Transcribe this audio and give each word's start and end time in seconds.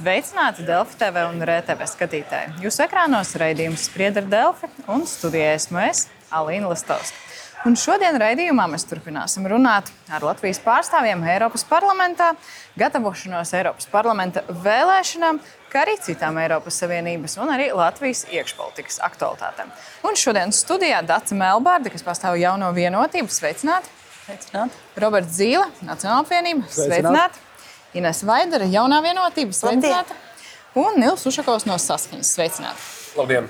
Sveicināti 0.00 0.64
Delfi 0.64 0.96
TV 0.96 1.26
un 1.28 1.42
RTV 1.44 1.84
skatītāji. 1.90 2.54
Jūsu 2.64 2.86
ekrānos 2.86 3.34
raidījums 3.36 3.82
Spriedra 3.84 4.22
Delfi 4.24 4.70
un 4.88 5.02
studijā 5.04 5.50
esmu 5.58 5.82
es, 5.82 6.06
Alīna 6.32 6.70
Lastovska. 6.70 7.18
Un 7.68 7.76
šodien 7.76 8.16
raidījumā 8.16 8.64
mēs 8.72 8.86
turpināsim 8.88 9.44
runāt 9.52 9.90
ar 10.08 10.24
Latvijas 10.24 10.62
pārstāvjiem 10.64 11.20
Eiropas 11.34 11.66
parlamentā, 11.68 12.30
gatavošanos 12.80 13.52
Eiropas 13.58 13.90
parlamenta 13.92 14.40
vēlēšanām, 14.48 15.42
kā 15.68 15.84
arī 15.84 15.98
citām 16.00 16.40
Eiropas 16.40 16.80
Savienības 16.80 17.36
un 17.44 17.52
arī 17.52 17.68
Latvijas 17.76 18.24
iekšpolitikas 18.32 19.02
aktualitātēm. 19.04 19.68
Un 20.08 20.16
šodien 20.16 20.56
studijā 20.56 21.04
Dārsa 21.04 21.36
Melbārda, 21.36 21.92
kas 21.92 22.08
pārstāv 22.08 22.40
jauno 22.40 22.72
vienotību, 22.72 23.28
sveicināti! 23.36 23.92
Sveicināt. 24.24 24.80
Roberts 25.04 25.36
Zīle, 25.36 25.68
Nacionāla 25.84 26.24
apvienība, 26.24 26.72
sveicināti! 26.72 27.49
Ines 27.96 28.20
Vaidara, 28.22 28.68
jaunā 28.70 29.00
vienotība, 29.02 29.54
sveicināta! 29.56 30.14
Un 30.78 31.00
Nils 31.02 31.24
Ušakovs 31.26 31.66
no 31.66 31.74
Saskaņas, 31.80 32.36
sveicināti! 32.36 32.84
Labdien! 33.18 33.48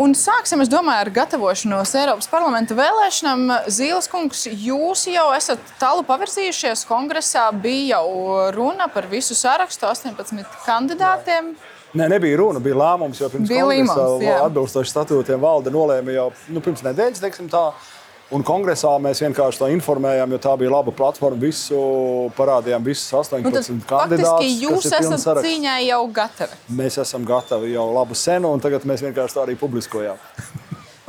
Un 0.00 0.14
sāksim, 0.16 0.62
es 0.64 0.70
domāju, 0.72 1.02
ar 1.04 1.10
gatavošanos 1.12 1.90
Eiropas 2.00 2.30
parlamenta 2.32 2.72
vēlēšanām. 2.72 3.42
Zīles 3.68 4.08
kungs, 4.08 4.46
jūs 4.48 5.02
jau 5.12 5.26
esat 5.36 5.60
tālu 5.76 6.00
pavirzījušies. 6.08 6.86
Kongresā 6.88 7.50
bija 7.52 7.98
jau 7.98 8.48
runa 8.56 8.88
par 8.88 9.10
visu 9.10 9.36
sarakstu, 9.36 9.84
18 9.90 10.48
kandidātiem. 10.64 11.52
Nē, 11.92 12.06
nebija 12.08 12.38
runa, 12.40 12.62
bija 12.64 12.78
lēmums, 12.80 13.20
jo 13.20 13.28
pirms 13.28 13.52
Bija 13.52 13.66
kongresa 13.68 13.98
lēmums, 14.00 14.24
jā. 14.24 14.38
atbilstoši 14.46 14.94
statūtiem 14.94 15.44
valde 15.44 15.74
nolēma 15.74 16.16
jau 16.16 16.30
nu, 16.48 16.64
pirms 16.64 16.80
nedēļas, 16.88 17.20
teiksim 17.20 17.52
tā. 17.52 17.66
Un 18.32 18.40
kongresā 18.48 18.94
mēs 19.02 19.20
vienkārši 19.20 19.60
to 19.60 19.66
informējām, 19.74 20.30
jo 20.32 20.38
tā 20.40 20.54
bija 20.56 20.70
laba 20.72 20.92
platforma. 20.96 21.36
Visu 21.42 21.76
parādījām, 22.38 22.80
visus 22.86 23.10
18 23.12 23.44
Nu, 23.74 23.82
kandidātus. 23.84 24.24
faktiski 24.30 24.64
jūs 24.64 24.86
esat 24.88 25.20
saraksts. 25.20 25.48
cīņai 25.50 25.78
jau 25.90 26.00
gatavi. 26.16 26.56
Mēs 26.78 26.96
esam 27.02 27.26
gatavi 27.28 27.74
jau 27.74 27.84
labu 27.92 28.16
senu, 28.16 28.52
un 28.56 28.60
tagad 28.64 28.86
mēs 28.88 29.04
vienkārši 29.04 29.36
tā 29.36 29.44
arī 29.44 29.58
publiskojām. 29.60 30.16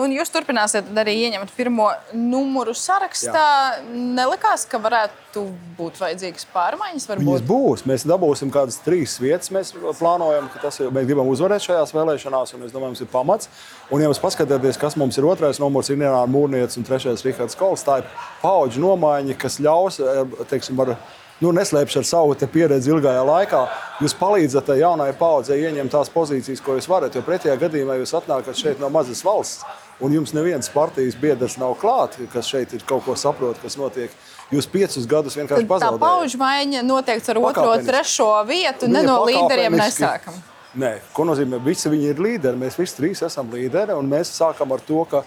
Un 0.02 0.10
jūs 0.10 0.32
turpināsiet 0.34 0.88
arī 0.98 1.14
ieņemt 1.28 1.52
pirmo 1.54 1.92
numuru 2.18 2.74
sarakstā. 2.74 3.84
Nelikās, 3.94 4.64
ka 4.66 4.80
varētu 4.82 5.44
būt 5.78 6.00
vajadzīgas 6.02 6.48
pārmaiņas. 6.50 7.06
Viņas 7.12 7.28
Varbūt. 7.30 7.46
būs. 7.46 7.86
Mēs 7.90 8.08
dabūsim 8.10 8.50
kādas 8.54 8.80
trīs 8.82 9.20
vietas. 9.22 9.52
Mēs 9.54 9.70
plānojam, 10.00 10.50
ka 10.50 10.64
tas. 10.66 10.82
Mēs 10.82 11.06
gribam 11.10 11.30
uzvarēt 11.30 11.68
šajās 11.68 11.94
vēlēšanās, 11.94 12.56
un 12.58 12.66
es 12.66 12.74
domāju, 12.74 12.96
mums 12.96 13.06
ir 13.06 13.12
pamats. 13.14 13.52
Un, 13.92 14.02
ja 14.02 14.10
jūs 14.10 14.22
paskatāties, 14.24 14.82
kas 14.82 14.98
mums 14.98 15.20
ir 15.22 15.30
otrais 15.30 15.62
numurs, 15.62 15.92
ir 15.94 16.02
Nīderlandes 16.02 16.34
mūrnietis 16.34 16.82
un 16.82 16.90
trešais 16.90 17.26
Rihards 17.28 17.60
Kols, 17.60 17.86
tā 17.86 18.02
ir 18.02 18.10
paudžu 18.42 18.82
nomaiņa, 18.82 19.38
kas 19.38 19.62
ļaus, 19.62 20.02
eh, 20.02 20.46
teiksim, 20.50 20.82
ar, 20.82 20.98
nu, 21.42 21.52
neslēpšu 21.56 22.02
ar 22.02 22.06
savu 22.08 22.36
pieredzi 22.54 22.92
ilgajā 22.94 23.24
laikā. 23.26 23.64
Jūs 24.04 24.16
palīdzat 24.20 24.68
tai 24.70 24.78
jaunajai 24.82 25.16
paudzei 25.18 25.62
ieņemt 25.64 25.94
tās 25.94 26.12
pozīcijas, 26.14 26.62
ko 26.62 26.78
jūs 26.78 26.90
varat. 26.90 27.16
Jo 27.16 27.24
pretējā 27.26 27.58
gadījumā 27.62 27.98
jūs 28.02 28.14
atnākat 28.20 28.60
šeit 28.60 28.80
no 28.84 28.90
mazas 28.94 29.24
valsts. 29.26 29.66
Un 30.04 30.12
jums 30.12 30.34
neviens 30.34 30.68
partijas 30.74 31.16
biedrs 31.16 31.58
nav 31.62 31.76
klāts, 31.80 32.18
kas 32.34 32.48
šeit 32.50 32.74
ir 32.74 32.82
kaut 32.88 33.06
ko 33.06 33.16
saprot, 33.16 33.60
kas 33.62 33.78
notiek. 33.80 34.12
Jūs 34.52 34.66
piecus 34.70 35.06
gadus 35.10 35.38
vienkārši 35.38 35.64
Tad 35.64 35.70
tā 35.70 35.74
pazaudējat. 35.76 36.02
pauģu 36.02 36.40
maiņa 36.42 36.82
noteikti 36.86 37.32
ar 37.32 37.40
otro, 37.42 37.70
trešo 37.86 38.32
vietu. 38.50 38.90
Ne 38.92 39.06
no 39.06 39.22
līderiem 39.26 39.78
nesākam. 39.80 40.36
Nē, 40.74 40.96
ko 41.14 41.26
nozīmē? 41.30 41.60
Visi 41.62 41.90
viņi 41.90 42.10
ir 42.10 42.20
līderi. 42.22 42.58
Mēs 42.58 42.78
visi 42.80 42.98
trīs 42.98 43.22
esam 43.26 43.50
līderi. 43.54 43.94
un 43.94 44.10
Mēs 44.10 44.34
sākam 44.34 44.74
ar 44.74 44.82
to, 44.82 45.06
ka 45.06 45.22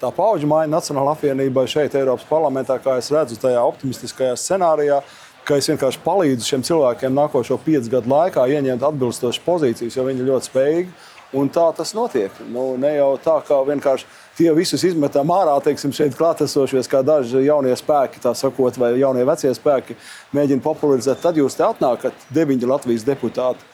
tā 0.00 0.10
paudžu 0.12 0.48
maiņa 0.48 0.72
Nacionālajā 0.72 1.16
apvienībā 1.16 1.64
šeit, 1.68 1.96
Eiropas 1.96 2.28
parlamentā, 2.28 2.76
kā 2.80 2.98
es 3.00 3.10
redzu, 3.12 3.36
tajā 3.40 3.64
optimistiskajā 3.64 4.36
scenārijā, 4.36 5.00
ka 5.50 5.58
es 5.58 5.66
vienkārši 5.66 5.98
palīdzu 6.04 6.46
šiem 6.46 6.62
cilvēkiem 6.66 7.16
nākošo 7.16 7.56
piecu 7.64 7.90
gadu 7.90 8.12
laikā 8.12 8.44
ieņemt 8.54 8.84
atbilstošas 8.86 9.42
pozīcijas, 9.42 9.96
jo 9.98 10.04
viņi 10.06 10.22
ir 10.22 10.28
ļoti 10.30 10.50
spējīgi. 10.50 10.92
Un 11.40 11.46
tā 11.50 11.64
tas 11.74 11.92
notiek. 11.94 12.34
Nu, 12.50 12.72
ne 12.78 12.90
jau 12.96 13.12
tā, 13.22 13.36
ka 13.46 13.60
vienkārši 13.66 14.06
tie 14.38 14.48
visus 14.54 14.82
izmetam 14.86 15.30
ārā, 15.30 15.52
teiksim, 15.62 15.92
šeit 15.94 16.16
klātesošies, 16.18 16.90
kā 16.90 17.04
daži 17.06 17.44
jaunie 17.44 17.74
spēki, 17.78 18.22
tā 18.22 18.32
sakot, 18.34 18.78
vai 18.78 18.96
jaunie 18.98 19.22
vecie 19.26 19.52
spēki 19.54 19.94
mēģina 20.34 20.64
popularizēt. 20.64 21.22
Tad 21.22 21.38
jūs 21.38 21.58
te 21.58 21.66
atnākat 21.66 22.26
deviņi 22.34 22.70
Latvijas 22.70 23.06
deputāti 23.06 23.66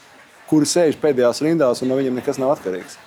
kuri 0.51 0.69
sēž 0.69 1.01
pēdējās 1.03 1.43
rindās, 1.45 1.83
un 1.83 1.91
no 1.91 1.99
viņiem 1.99 2.21
nekas 2.21 2.39
nav 2.43 2.55
atkarīgs. 2.57 3.01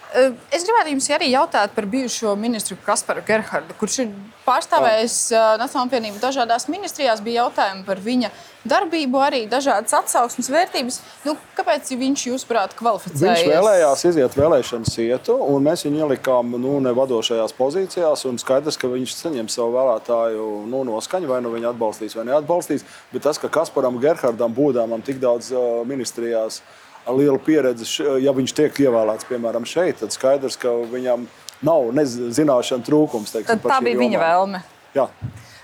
Es 0.50 0.64
gribētu 0.66 0.90
jums 0.90 1.08
arī 1.14 1.28
jautāt 1.30 1.76
par 1.76 1.86
bijušo 1.86 2.34
ministru 2.40 2.78
Kasparu 2.82 3.22
Gerhardu, 3.28 3.76
kurš 3.78 4.00
ir 4.04 4.14
pārstāvējis 4.42 5.18
Nacionālo 5.62 5.86
apvienību 5.86 6.18
dažādās 6.24 6.66
ministrijās. 6.72 7.22
Bija 7.22 7.44
jautājumi 7.44 7.86
par 7.86 8.02
viņa 8.02 8.32
darbību, 8.70 9.20
arī 9.22 9.44
dažādas 9.52 9.94
atsauksmes 10.00 10.50
vērtības. 10.50 10.98
Nu, 11.28 11.36
kāpēc 11.54 11.94
viņš, 11.94 12.26
jūsuprāt, 12.32 12.74
kvalificējas? 12.80 13.44
Viņš 13.46 13.54
vēlējās 13.54 14.06
iziet 14.10 14.40
vēlēšanu 14.42 14.90
sietu, 14.90 15.38
un 15.46 15.70
mēs 15.70 15.86
viņu 15.86 16.02
ielikām 16.02 16.58
nu, 16.58 16.80
nevadošajās 16.90 17.54
pozīcijās. 17.60 18.26
un 18.26 18.42
Skaidrs, 18.42 18.82
ka 18.82 18.90
viņš 18.90 19.14
saņem 19.14 19.54
savu 19.54 19.78
vēlētāju 19.78 20.50
nu, 20.74 20.84
noskaņu, 20.90 21.30
vai 21.30 21.40
nu 21.46 21.54
viņu 21.54 21.70
atbalstīs 21.76 22.18
vai 22.18 22.26
neatbalstīs. 22.34 22.86
Bet 23.14 23.30
tas, 23.30 23.38
ka 23.38 23.54
Kasparam 23.62 24.02
Gerhardam 24.02 24.58
būdām 24.58 24.98
tik 25.06 25.22
daudz 25.22 25.54
uh, 25.54 25.86
ministrijās, 25.86 26.64
ar 26.64 26.89
lielu 27.08 27.40
pieredzi, 27.40 27.86
š- 27.86 28.18
ja 28.24 28.32
viņš 28.36 28.54
tiek 28.54 28.74
ievēlēts 28.86 29.26
piemēram 29.30 29.66
šeit, 29.66 30.00
tad 30.00 30.12
skaidrs, 30.12 30.58
ka 30.60 30.70
viņam 30.92 31.28
nav 31.62 31.90
zināšanu 32.36 32.86
trūkums. 32.86 33.32
Teiksim, 33.34 33.60
tā 33.60 33.80
bija 33.84 33.98
viņa 33.98 34.18
jomām. 34.18 34.26
vēlme. 34.28 34.64
Jā. 34.96 35.08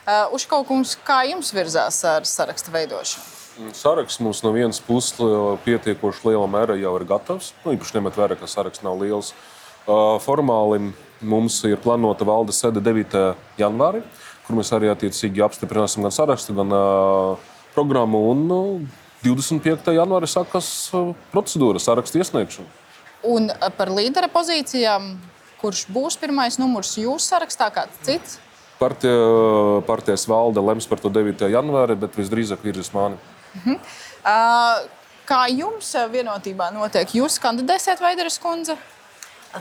Uh, 0.06 0.34
Uzkaukums, 0.38 0.98
kā 1.06 1.24
jums 1.30 1.52
virzās 1.54 2.04
ar 2.06 2.22
sarakstu 2.30 2.72
veidošanu? 2.72 3.24
Saraksts 3.74 4.20
mums 4.20 4.44
no 4.44 4.52
vienas 4.52 4.80
puses 4.84 5.16
liela- 5.20 5.58
pietiekoši 5.66 6.26
lielā 6.28 6.46
mērā 6.52 6.76
jau 6.82 6.96
ir 7.00 7.06
gatavs. 7.08 7.54
Nu, 7.64 7.72
īpaši 7.74 7.96
ņemot 7.98 8.14
vērā, 8.20 8.36
ka 8.38 8.46
saraksts 8.46 8.84
nav 8.84 9.00
liels. 9.00 9.32
Uh, 9.88 10.20
Formāli 10.20 10.92
mums 11.22 11.64
ir 11.64 11.78
plānota 11.78 12.26
valdes 12.28 12.60
sēde 12.62 12.82
9. 12.84 13.36
janvārī, 13.58 14.04
kur 14.46 14.56
mēs 14.58 14.70
arī 14.76 14.90
attiecīgi 14.92 15.42
apstiprināsim 15.46 16.02
gan 16.04 16.12
sarakstu, 16.12 16.54
gan 16.54 16.70
uh, 16.76 17.38
programmu. 17.74 18.22
Un, 18.32 18.46
uh, 18.52 19.05
25. 19.26 19.92
janvārī 19.98 20.30
sākās 20.30 20.72
uh, 20.94 21.14
procedūra, 21.34 21.82
sarakstu 21.82 22.22
iesniegšana. 22.22 22.68
Un 23.26 23.50
uh, 23.52 23.70
par 23.76 23.92
līdera 23.94 24.30
pozīcijām, 24.32 25.16
kurš 25.62 25.86
būs 25.92 26.20
pirmais 26.22 26.60
numurs 26.62 26.96
jūsu 27.02 27.34
sarakstā, 27.34 27.72
kāds 27.74 28.04
cits? 28.06 28.40
Partija, 28.80 29.16
partijas 29.88 30.26
valde 30.28 30.62
lems 30.62 30.86
par 30.88 31.00
to 31.00 31.10
9. 31.10 31.48
janvāri, 31.52 31.96
bet 32.00 32.18
visdrīzāk 32.20 32.64
virzīs 32.66 32.92
mani. 32.94 33.18
Uh, 33.66 34.84
Kā 35.26 35.48
jums 35.50 35.88
uh, 35.98 36.06
vienotībā 36.12 36.70
notiek? 36.74 37.10
Jūs 37.18 37.40
kandidēsiet 37.42 38.02
Vaidaras 38.04 38.38
kundze? 38.42 38.76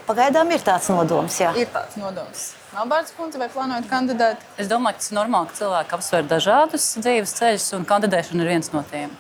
Pagaidām 0.05 0.51
ir 0.53 0.61
tāds 0.61 0.91
nodoms, 0.93 1.39
jā. 1.41 1.55
Ir 1.57 1.71
tāds 1.73 1.97
nodoms. 1.97 2.51
Melbārds 2.75 3.15
kundze 3.17 3.41
vai 3.41 3.49
plānojat 3.49 3.87
kandidēt? 3.89 4.43
Es 4.61 4.69
domāju, 4.69 4.99
ka 4.99 5.05
tas 5.05 5.13
ir 5.13 5.19
normāli, 5.21 5.49
ka 5.49 5.59
cilvēki 5.63 5.97
apsver 5.97 6.27
dažādus 6.29 6.89
dzīves 6.99 7.37
ceļus, 7.39 7.69
un 7.79 7.87
kandidēšana 7.89 8.45
ir 8.45 8.51
viens 8.57 8.73
no 8.75 8.83
tiem. 8.91 9.15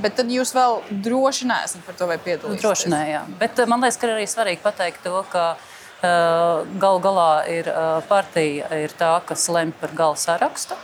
Bet 0.00 0.16
tad 0.18 0.30
jūs 0.32 0.52
vēl 0.56 0.80
droši 1.04 1.48
neesat 1.50 1.84
par 1.86 1.96
to, 1.98 2.08
vai 2.10 2.18
piedalīsieties. 2.22 2.62
Droši 2.62 2.92
nē, 2.92 3.00
jā. 3.10 3.24
Bet 3.40 3.58
eh, 3.60 3.68
man 3.70 3.84
liekas, 3.84 3.98
ka 4.00 4.10
arī 4.14 4.26
svarīgi 4.30 4.62
pateikt 4.64 5.04
to, 5.04 5.20
ka 5.32 5.44
uh, 5.56 6.66
galu 6.80 7.02
galā 7.04 7.30
ir 7.52 7.70
uh, 7.72 8.00
partija 8.08 8.70
ir 8.80 8.94
tā, 8.98 9.12
kas 9.28 9.48
lemj 9.52 9.76
par 9.80 9.94
gala 9.96 10.18
sarakstu. 10.20 10.78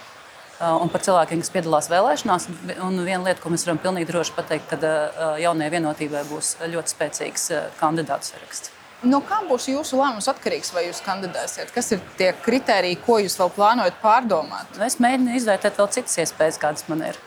uh, 0.61 0.77
Un 0.83 0.93
par 0.93 1.05
cilvēkiem, 1.07 1.43
kas 1.45 1.53
piedalās 1.55 1.91
vēlēšanās. 1.93 2.49
Un 2.85 3.03
viena 3.03 3.23
lieta, 3.25 3.41
ko 3.43 3.53
mēs 3.55 3.67
varam 3.69 3.83
pilnīgi 3.83 4.11
droši 4.13 4.37
pateikt, 4.39 4.73
ka 4.73 4.81
uh, 4.81 5.37
jaunajai 5.43 5.77
vienotībai 5.79 6.25
būs 6.31 6.57
ļoti 6.65 6.97
spēcīgs 6.97 7.53
kandidātu 7.81 8.35
saraksts. 8.35 8.77
No 9.05 9.21
kā 9.21 9.43
būs 9.45 9.67
jūsu 9.69 9.99
lēmums 10.01 10.27
atkarīgs, 10.31 10.73
vai 10.73 10.87
jūs 10.87 11.03
kandidēsiet? 11.05 11.69
Kas 11.75 11.91
ir 11.93 12.01
tie 12.17 12.31
kriteriji, 12.43 12.97
ko 13.05 13.19
jūs 13.21 13.37
vēl 13.37 13.51
plānojat 13.53 13.99
pārdomāt? 14.01 14.79
Es 14.83 14.97
mēģinu 15.05 15.37
izvērtēt 15.37 15.77
vēl 15.77 15.91
citas 15.93 16.17
iespējas, 16.25 16.59
kādas 16.63 16.87
man 16.89 17.05
ir. 17.11 17.19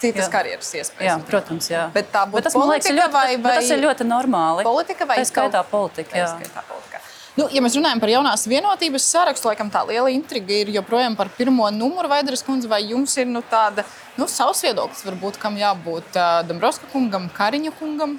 Citas 0.00 0.26
Jā. 0.26 0.30
karjeras 0.32 0.70
iespējas. 0.74 1.06
Jā, 1.10 1.16
protams, 1.28 1.66
jā. 1.70 1.82
Bet 1.92 2.08
tā 2.12 2.22
būtu 2.30 2.42
tas, 2.46 2.54
man 2.56 2.68
liekas, 2.70 2.86
politika 2.88 3.02
ļoti, 3.02 3.12
vai- 3.12 3.36
bet, 3.36 3.42
bet 3.44 3.54
tas 3.60 3.68
vai- 3.68 3.76
ir 3.78 3.84
ļoti 3.84 4.06
normāli. 4.08 4.62
Politika 4.64 5.06
vai 5.06 5.16
Tā 5.18 5.26
skaitā 5.28 5.64
politika. 5.68 6.16
Jā. 6.16 6.28
skaitā 6.38 6.62
politika. 6.68 7.00
Nu, 7.36 7.46
ja 7.52 7.60
mēs 7.62 7.76
runājam 7.78 8.00
par 8.00 8.08
jaunās 8.10 8.46
vienotības 8.48 9.04
sarakstu, 9.06 9.46
laikam 9.48 9.70
tā 9.70 9.86
liela 9.86 10.10
intriga 10.10 10.50
ir 10.50 10.66
joprojām 10.74 11.16
par 11.16 11.28
pirmo 11.28 11.68
numuru 11.70 12.08
Vaidaras 12.08 12.42
kundzi. 12.42 12.66
Vai 12.68 12.82
jums 12.82 13.16
ir 13.18 13.26
nu, 13.26 13.40
tāda 13.42 13.84
nu, 14.16 14.24
savs 14.26 14.60
viedoklis, 14.62 15.04
varbūt, 15.04 15.38
kam 15.38 15.56
jābūt 15.56 16.16
uh, 16.16 16.42
Dombrovska 16.48 16.90
kungam, 16.92 17.30
Kariņa 17.30 17.72
kungam? 17.78 18.18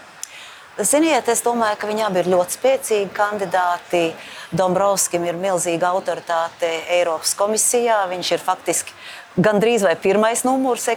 Ziniet, 0.79 1.27
es 1.27 1.41
domāju, 1.43 1.77
ka 1.77 1.87
viņi 1.87 2.05
abi 2.07 2.19
ir 2.23 2.25
ļoti 2.31 2.55
spēcīgi 2.57 3.09
kandidāti. 3.13 4.13
Dombrovskim 4.55 5.25
ir 5.27 5.35
milzīga 5.35 5.91
autoritāte 5.91 6.69
Eiropas 6.89 7.35
komisijā. 7.35 8.07
Viņš 8.09 8.31
ir 8.31 8.39
faktiski 8.39 8.91
gandrīz 9.39 9.85
vai 9.85 9.95
pirmais 9.99 10.43
numurs 10.47 10.87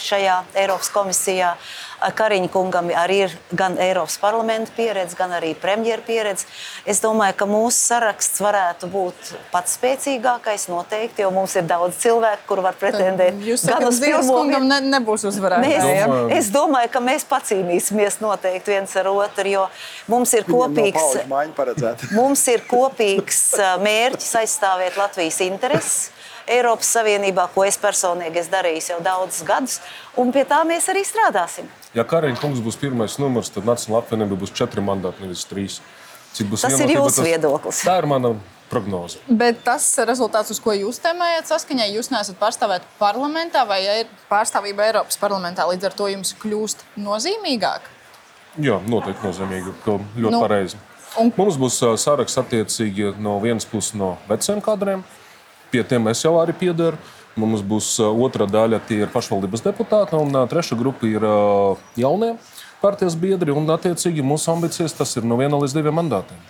šajā 0.00 0.42
Eiropas 0.58 0.90
komisijā. 0.92 1.54
Kariņa 2.00 2.48
kungam 2.48 2.86
arī 2.96 3.18
ir 3.26 3.32
gan 3.52 3.74
Eiropas 3.76 4.14
parlamenta 4.22 4.72
pieredze, 4.72 5.12
gan 5.18 5.34
arī 5.36 5.50
premjeras 5.52 6.06
pieredze. 6.06 6.46
Es 6.88 7.02
domāju, 7.04 7.34
ka 7.36 7.48
mūsu 7.48 7.76
saraksts 7.76 8.40
varētu 8.40 8.88
būt 8.88 9.32
pats 9.52 9.74
spēcīgākais 9.76 10.64
noteikti, 10.72 11.20
jo 11.26 11.28
mums 11.34 11.58
ir 11.60 11.66
daudz 11.68 11.98
cilvēku, 12.00 12.46
kur 12.48 12.62
var 12.64 12.78
pretendēt. 12.80 13.36
Jūs 13.44 13.66
sakat, 13.66 13.84
ka 13.84 13.90
Zīles 13.98 14.30
kungam 14.32 14.64
ne, 14.70 14.78
nebūs 14.94 15.26
uzvarētājiem. 15.28 16.14
Mēs, 16.30 16.38
es 16.38 16.48
domāju, 16.54 16.88
ka 16.94 17.02
mēs 17.04 17.26
pacīnīsimies 17.28 18.16
noteikti 18.24 18.78
viens 18.78 18.96
ar 18.96 19.10
otru, 19.12 19.52
jo 19.52 19.66
mums 20.08 20.32
ir 20.40 20.48
kopīgs, 20.48 21.20
mums 22.16 22.46
ir 22.48 22.64
kopīgs 22.70 23.42
mērķis 23.84 24.32
aizstāvēt 24.40 24.96
Latvijas 25.00 25.42
intereses. 25.44 26.08
Eiropas 26.50 26.90
Savienībā, 26.96 27.46
ko 27.54 27.64
es 27.64 27.78
personīgi 27.80 28.42
esmu 28.42 28.54
darījis 28.56 28.90
jau 28.92 29.00
daudzus 29.04 29.46
gadus, 29.46 29.80
un 30.18 30.32
pie 30.34 30.44
tā 30.48 30.60
mēs 30.66 30.88
arī 30.92 31.04
strādāsim. 31.06 31.68
Ja 31.94 32.04
Kariņš 32.06 32.42
kungs 32.42 32.62
būs 32.64 32.78
pirmais 32.80 33.18
numurs, 33.22 33.50
tad 33.54 33.68
Nacionāla 33.68 34.04
apvienība 34.04 34.38
būs 34.40 34.54
četri 34.54 34.82
mandāti, 34.84 35.24
nevis 35.24 35.46
trīs. 35.50 35.80
Tas 36.30 36.78
ir 36.78 36.94
jūsu 36.94 37.24
viedoklis. 37.26 37.82
Tā 37.82 37.96
ir 37.98 38.06
mana 38.06 38.36
prognoze. 38.70 39.18
Bet 39.26 39.64
tas 39.66 39.86
rezultāts, 40.06 40.52
uz 40.54 40.60
ko 40.62 40.74
jūs 40.76 41.00
tēmējat, 41.02 41.48
saskaņā 41.50 41.88
jūs 41.90 42.10
neesat 42.12 42.38
pārstāvēti 42.38 42.86
parlamentā 43.00 43.64
vai 43.66 43.80
ir 43.82 44.12
pārstāvība 44.30 44.86
Eiropas 44.86 45.18
parlamentā, 45.20 45.66
līdz 45.70 45.90
ar 45.90 45.96
to 45.98 46.06
jums 46.12 46.34
kļūst 46.38 46.86
nozīmīgāk? 47.02 47.90
Jā, 48.62 48.78
noteikti 48.90 49.26
nozīmīgi. 49.26 49.74
Ļoti 49.86 50.34
nu, 50.36 50.42
pareizi. 50.42 50.78
Un... 51.18 51.32
Mums 51.34 51.58
būs 51.58 51.80
saraksts 51.98 52.38
attiecīgi 52.38 53.16
no 53.22 53.36
vienas 53.42 53.66
puses 53.66 53.96
no 53.98 54.14
veciem 54.30 54.62
kadriem, 54.62 55.02
Pie 55.70 55.84
tiem 55.86 56.10
es 56.10 56.24
jau 56.24 56.36
arī 56.40 56.56
piedaru. 56.56 56.98
Mums 57.38 57.62
būs 57.62 57.92
otra 58.02 58.44
daļa, 58.50 58.80
tie 58.88 59.04
ir 59.04 59.12
pašvaldības 59.12 59.62
deputāti, 59.62 60.18
un 60.18 60.34
trešā 60.50 60.76
grupa 60.76 61.06
ir 61.06 61.22
jaunie 61.96 62.34
partijas 62.80 63.14
biedri. 63.16 63.54
Un, 63.54 63.68
attiecīgi, 63.70 64.24
mūsu 64.26 64.50
ambīcijas 64.54 64.96
tas 64.98 65.14
ir 65.16 65.28
no 65.28 65.38
viena 65.40 65.60
līdz 65.60 65.76
diviem 65.76 65.96
mandātiem. 66.00 66.40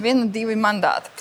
Viena, 0.00 0.24
divi 0.32 0.56
mandāti. 0.56 1.12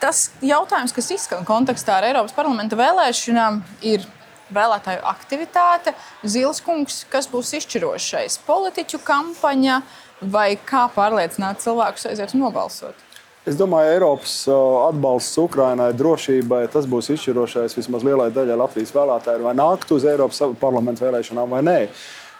Tas 0.00 0.28
jautājums, 0.40 0.94
kas 0.94 1.10
izskan 1.12 1.44
kontekstā 1.46 1.98
ar 1.98 2.06
Eiropas 2.08 2.34
parlamenta 2.36 2.78
vēlēšanām, 2.78 3.60
ir 3.82 4.06
vēlētāju 4.54 5.02
aktivitāte. 5.10 5.92
Zils 6.22 6.62
kungs, 6.64 7.02
kas 7.12 7.28
būs 7.30 7.50
izšķirošais? 7.58 8.38
Politiķu 8.46 9.02
kampaņa 9.04 9.80
vai 10.22 10.52
kā 10.70 10.86
pārliecināt 10.94 11.60
cilvēkus 11.64 12.08
aiziet 12.12 12.36
nobalsot? 12.38 13.07
Es 13.46 13.56
domāju, 13.56 13.92
Eiropas 13.94 14.32
atbalsts 14.50 15.38
Ukrainai, 15.40 15.92
drošībai, 15.96 16.66
tas 16.72 16.88
būs 16.90 17.12
izšķirošais 17.14 17.76
vismaz 17.78 18.04
lielai 18.04 18.28
daļai 18.34 18.58
Latvijas 18.60 18.92
vēlētāju, 18.96 19.44
vai 19.46 19.54
nākt 19.56 19.92
uz 19.94 20.04
Eiropas 20.08 20.42
parlamentu 20.60 21.06
vēlēšanām 21.06 21.54
vai 21.56 21.62
nē. 21.64 21.78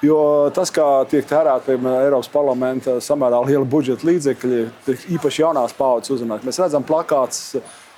Jo 0.05 0.19
tas, 0.55 0.71
kā 0.71 0.85
tiek 1.11 1.27
tērēta 1.27 1.75
Eiropas 1.75 2.29
parlamenta 2.31 2.99
samērā 3.03 3.41
liela 3.49 3.67
budžeta 3.67 4.07
līdzekļi, 4.07 4.61
īpaši 5.17 5.43
jaunās 5.43 5.75
paudzes 5.75 6.15
uzrunāt. 6.15 6.45
Mēs 6.47 6.61
redzam 6.63 6.87
plakātus 6.87 7.57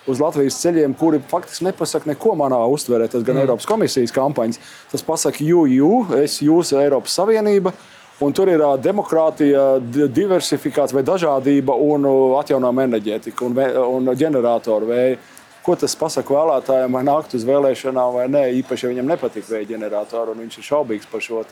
uz 0.09 0.21
Latvijas 0.23 0.57
ceļiem, 0.63 0.95
kuri 0.97 1.21
faktiski 1.31 1.67
nepasaka 1.69 2.09
neko 2.09 2.33
manā 2.41 2.61
uztverē. 2.73 3.09
Tas 3.11 3.25
gan 3.27 3.37
mm. 3.37 3.45
Eiropas 3.45 3.69
komisijas 3.69 4.15
kampaņas, 4.17 4.61
tas 4.93 5.05
pasaka, 5.05 5.45
jū, 5.45 5.67
jū, 5.69 5.93
es 6.23 6.41
jūsu 6.45 6.81
Eiropas 6.81 7.19
Savienība. 7.21 7.75
Un 8.21 8.35
tur 8.37 8.51
ir 8.53 8.61
demokrātija, 8.85 9.79
diversifikācija 10.13 10.99
vai 10.99 11.05
dažādība 11.09 11.73
un 11.73 12.05
atjaunojama 12.37 12.85
enerģētika 12.85 13.47
un, 13.47 13.61
un 13.97 14.11
ģeneratoru 14.13 14.91
vēja. 14.91 15.21
Ko 15.65 15.77
tas 15.77 15.97
pasaka 15.97 16.35
vēlētājiem, 16.35 16.97
vai 16.97 17.03
nākt 17.05 17.37
uz 17.37 17.47
vēlēšanām 17.49 18.15
vai 18.19 18.27
nē, 18.33 18.43
īpaši, 18.61 18.87
ja 18.87 18.93
viņam 18.93 19.09
nepatīk 19.13 19.49
vēja 19.49 19.71
ģeneratoru 19.73 20.35
un 20.35 20.45
viņš 20.45 20.61
ir 20.61 20.69
šaubīgs 20.69 21.09
par 21.09 21.25
šo 21.25 21.43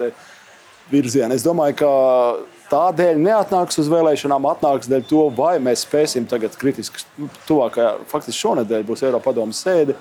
virzienu. 0.92 1.36
Es 1.36 1.44
domāju, 1.44 1.76
ka 1.80 1.90
tādēļ 2.72 3.20
neatnāks 3.24 3.80
uz 3.80 3.88
vēlēšanām, 3.92 4.48
atnāks 4.52 4.88
dēļ 4.92 5.08
to, 5.08 5.24
vai 5.36 5.56
mēs 5.64 5.84
spēsim 5.86 6.28
tagad 6.28 6.56
kritiski, 6.60 7.04
tuvākajā, 7.48 7.94
faktiski 8.12 8.40
šonadēļ 8.44 8.86
būs 8.88 9.04
Eiropa 9.08 9.30
padomas 9.30 9.60
sēde, 9.64 9.96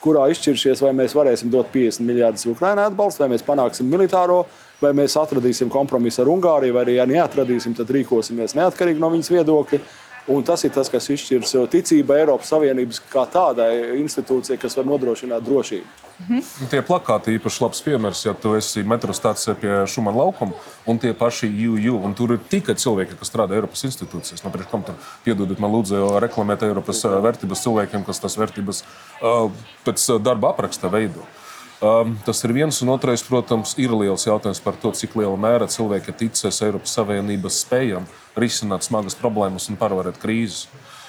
kurā 0.00 0.26
izšķirsies, 0.32 0.80
vai 0.84 0.94
mēs 0.96 1.14
varēsim 1.16 1.52
dot 1.52 1.68
50 1.74 2.06
miljardus 2.08 2.48
Ukraiņai 2.50 2.88
atbalstu, 2.90 3.24
vai 3.24 3.32
mēs 3.34 3.46
panāksim 3.46 3.88
militāro 3.90 4.44
vai 4.80 4.92
mēs 4.96 5.16
atradīsim 5.20 5.70
kompromisu 5.72 6.22
ar 6.22 6.30
Ungāriju, 6.32 6.74
vai 6.76 6.84
arī, 6.86 6.96
ja 6.98 7.06
neatradīsim, 7.08 7.74
tad 7.76 7.90
rīkosimies 7.94 8.56
neatkarīgi 8.58 9.02
no 9.02 9.10
viņas 9.12 9.32
viedokļa. 9.34 9.80
Un 10.28 10.44
tas 10.44 10.62
ir 10.64 10.72
tas, 10.74 10.90
kas 10.92 11.08
izšķirs 11.10 11.56
ticību 11.72 12.14
Eiropas 12.18 12.52
Savienības 12.52 13.00
kā 13.10 13.24
tādai 13.32 13.72
institūcijai, 14.02 14.60
kas 14.60 14.76
var 14.76 14.88
nodrošināt 14.88 15.44
drošību. 15.46 16.08
Mhm. 16.20 16.68
Tie 16.68 16.82
plakāti 16.84 17.34
īpaši 17.38 17.62
labs 17.64 17.80
piemērs, 17.84 18.24
ja 18.26 18.34
tu 18.36 18.52
esi 18.58 18.82
metro 18.84 19.14
stācijā 19.16 19.54
pie 19.56 19.72
Šumana 19.88 20.20
laukuma 20.20 20.52
un 20.84 21.00
tie 21.00 21.14
paši 21.16 21.48
UU. 21.48 21.96
Un 22.04 22.14
tur 22.14 22.34
ir 22.36 22.42
tikai 22.52 22.76
cilvēki, 22.76 23.16
kas 23.20 23.32
strādā 23.32 23.56
Eiropas 23.56 23.86
institūcijās. 23.88 24.44
No 24.44 24.52
priekš, 24.52 24.68
kam 24.70 24.84
tur 24.84 24.98
piedodiet 25.24 25.62
man 25.62 25.72
lūdzu 25.72 26.18
reklamēt 26.20 26.66
Eiropas 26.68 27.00
vērtības 27.08 27.64
cilvēkiem, 27.64 28.04
kas 28.04 28.20
tas 28.20 28.36
vērtības 28.36 28.82
uh, 28.84 29.48
pēc 29.86 30.04
darba 30.20 30.52
apraksta 30.52 30.92
veido. 30.92 31.24
Um, 31.80 32.12
tas 32.26 32.42
ir 32.44 32.52
viens, 32.52 32.76
un 32.84 32.90
otrais, 32.92 33.22
protams, 33.24 33.70
ir 33.80 33.94
liels 33.96 34.26
jautājums 34.26 34.58
par 34.60 34.76
to, 34.76 34.90
cik 34.92 35.14
lielā 35.16 35.36
mērā 35.40 35.64
cilvēki 35.64 36.12
ticēs 36.12 36.60
Eiropas 36.66 36.92
Savienības 36.92 37.62
spējām 37.62 38.04
risināt 38.36 38.84
smagas 38.84 39.16
problēmas 39.16 39.70
un 39.72 39.78
pārvarēt 39.80 40.18
krīzes. 40.20 40.66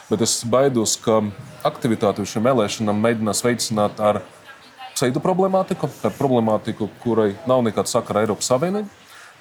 Bet 0.07 0.23
es 0.23 0.37
baidos, 0.47 0.93
ka 1.03 1.17
aktivitāti 1.67 2.23
šīm 2.23 2.47
vēlēšanām 2.47 3.03
mēģinās 3.03 3.43
veicināt 3.43 3.99
ar 3.99 4.21
pseidu 4.95 5.19
problemātiku, 5.19 5.91
ar 6.07 6.15
problemātiku, 6.15 6.87
kurai 7.03 7.33
nav 7.51 7.65
nekāda 7.67 7.91
sakara 7.91 8.21
ar 8.21 8.29
Eiropas 8.29 8.47
Savienību 8.53 8.87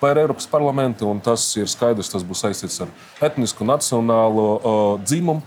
vai 0.02 0.10
ar 0.10 0.24
Eiropas 0.24 0.50
parlamentu. 0.50 1.14
Tas 1.22 1.46
ir 1.62 1.70
skaidrs, 1.70 2.10
tas 2.10 2.26
būs 2.26 2.42
saistīts 2.42 2.82
ar 2.82 2.90
etnisku, 3.30 3.62
nacionālo 3.68 4.50
uh, 4.58 4.92
dzimumu 5.06 5.46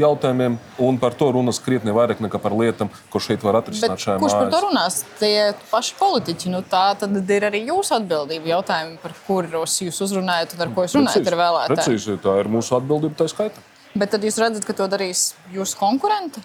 jautājumiem, 0.00 0.58
un 0.82 0.98
par 1.00 1.14
to 1.18 1.30
runas 1.36 1.60
krietni 1.62 1.94
vairāk 1.96 2.20
nekā 2.24 2.40
par 2.42 2.56
lietām, 2.56 2.90
ko 3.12 3.20
šeit 3.22 3.44
var 3.46 3.60
atrisināt. 3.60 3.96
Kurš 3.96 4.08
mājās. 4.20 4.36
par 4.38 4.50
to 4.52 4.62
runās? 4.66 4.98
Tie 5.20 5.54
paši 5.70 5.94
politiķi. 6.00 6.52
Nu, 6.52 6.62
tā 6.66 6.88
tad 7.00 7.16
ir 7.16 7.48
arī 7.48 7.64
jūsu 7.70 7.96
atbildība 8.00 8.52
jautājumi, 8.56 8.98
par 9.02 9.16
kurus 9.26 9.78
jūs 9.84 10.02
uzrunājat 10.08 10.56
un 10.56 10.66
ar 10.66 10.74
ko 10.74 10.84
jūs 10.86 10.98
runājat 10.98 11.22
Precīzi. 11.22 11.32
ar 11.32 11.40
vēlētājiem. 11.42 11.80
Precīzi, 11.80 12.18
tā 12.26 12.36
ir 12.42 12.52
mūsu 12.52 12.76
atbildība, 12.80 13.18
tā 13.22 13.30
skaita. 13.32 13.64
Bet 13.96 14.12
tad 14.12 14.24
jūs 14.28 14.36
redzat, 14.42 14.66
ka 14.68 14.76
to 14.76 14.88
darīs 14.92 15.30
jūsu 15.54 15.78
konkurenti? 15.80 16.44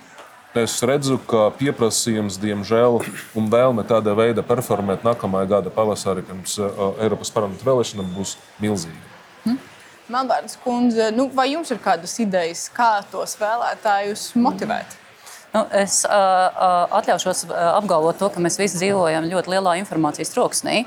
Es 0.52 0.82
redzu, 0.84 1.16
ka 1.32 1.46
pieprasījums, 1.56 2.36
diemžēl, 2.40 2.98
un 3.40 3.46
vēlme 3.52 3.86
tādā 3.88 4.12
veidā 4.16 4.44
performēt 4.44 5.06
nākamā 5.08 5.46
gada 5.48 5.72
pavasarī 5.72 6.26
pirms 6.28 6.58
uh, 6.60 6.92
Eiropas 7.00 7.32
parlamenta 7.32 7.64
vēlēšanām 7.70 8.12
būs 8.18 8.36
milzīga. 8.60 9.11
Melbārdas 10.12 10.58
kundze, 10.64 11.10
nu, 11.16 11.28
vai 11.36 11.52
jums 11.54 11.72
ir 11.72 11.80
kādas 11.84 12.18
idejas, 12.24 12.68
kā 12.76 12.98
tos 13.12 13.38
vēlētājus 13.40 14.32
motivēt? 14.40 14.98
Nu, 15.52 15.66
es 15.76 16.02
uh, 16.08 16.92
atļaušos 16.96 17.46
apgalvot 17.52 18.20
to, 18.22 18.30
ka 18.32 18.44
mēs 18.44 18.60
visi 18.60 18.80
dzīvojam 18.80 19.28
ļoti 19.32 19.52
lielā 19.52 19.76
informācijas 19.82 20.32
troksnī. 20.32 20.86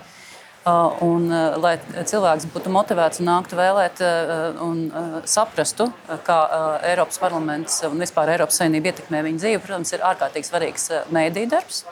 Uh, 0.65 0.95
un, 1.05 1.27
uh, 1.29 1.59
lai 1.61 1.75
cilvēks 2.09 2.47
būtu 2.55 2.71
motivēts 2.73 3.21
un 3.21 3.27
nāktu 3.29 3.59
vēlēt 3.59 4.01
uh, 4.01 4.63
un 4.65 4.79
uh, 4.89 5.19
saprastu, 5.29 5.91
kā 6.25 6.39
uh, 6.49 6.87
Eiropas 6.89 7.21
parlaments 7.21 7.83
un 7.85 8.01
vispār 8.01 8.33
Eiropas 8.33 8.63
Savienība 8.63 8.89
ietekmē 8.95 9.21
viņa 9.27 9.43
dzīvi, 9.43 9.61
protams, 9.67 9.93
ir 9.93 10.07
ārkārtīgi 10.09 10.49
svarīgs 10.49 10.89
uh, 10.89 11.03
mēdīņu 11.13 11.53
darbs, 11.53 11.83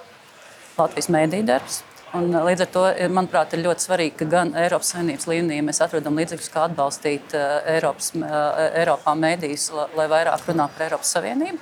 Latvijas 0.78 1.10
mēdīņu 1.12 1.50
darbs. 1.52 1.82
Un, 2.12 2.28
eh, 2.34 2.42
līdz 2.44 2.66
ar 2.66 2.68
to, 2.72 2.82
manuprāt, 3.08 3.54
ir 3.56 3.64
ļoti 3.64 3.86
svarīgi, 3.86 4.16
ka 4.20 4.28
gan 4.28 4.52
Eiropas 4.58 4.92
Savienības 4.92 5.28
līmenī 5.30 5.62
mēs 5.64 5.80
atrodam 5.80 6.18
līdzekļus, 6.20 6.50
kā 6.52 6.66
atbalstīt 6.68 7.32
uh, 7.38 7.62
Eiropas, 7.72 8.12
Eiropā 8.12 9.14
mēdījus, 9.16 9.70
la, 9.72 9.86
lai 9.96 10.06
vairāk 10.12 10.44
runā 10.50 10.68
par 10.74 10.86
Eiropas 10.88 11.14
Savienību. 11.16 11.58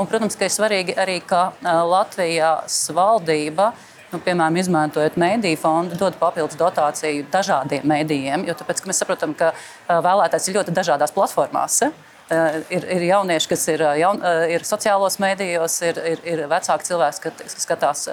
Un, 0.00 0.08
protams, 0.08 0.34
ka 0.34 0.48
ir 0.48 0.54
svarīgi 0.54 0.96
arī, 0.98 1.20
ka 1.22 1.52
Latvijas 1.62 2.78
valdība 2.96 3.72
nu, 4.12 4.18
piemēram, 4.24 4.56
izmantojot 4.60 5.18
mediju 5.20 5.58
fondu, 5.60 5.96
dod 6.00 6.16
papildus 6.20 6.58
dotāciju 6.60 7.26
dažādiem 7.32 7.84
medijiem. 7.88 8.46
Jo 8.48 8.56
tāpēc, 8.58 8.82
mēs 8.88 9.02
saprotam, 9.04 9.36
ka 9.36 9.52
vēlētājs 9.88 10.48
ir 10.48 10.58
ļoti 10.58 10.74
dažādās 10.76 11.14
platformās. 11.14 11.78
Ja? 11.84 11.92
Eh, 12.32 12.54
ir, 12.72 12.84
ir 12.96 13.02
jaunieši, 13.10 13.48
kas 13.50 13.66
ir, 13.68 13.82
eh, 13.84 13.98
jaun, 14.00 14.20
eh, 14.24 14.54
ir 14.54 14.64
sociālos 14.64 15.18
mēdījos, 15.20 15.74
ir, 15.84 15.98
ir, 16.12 16.20
ir 16.24 16.42
vecāki 16.48 16.86
cilvēki, 16.88 17.32
kas 17.42 17.56
skatās 17.60 18.04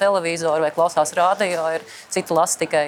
televizoru 0.00 0.64
vai 0.64 0.70
klausās 0.72 1.12
radio, 1.16 1.66
ir 1.74 1.84
citi 2.12 2.34
lasa 2.34 2.60
tikai 2.62 2.84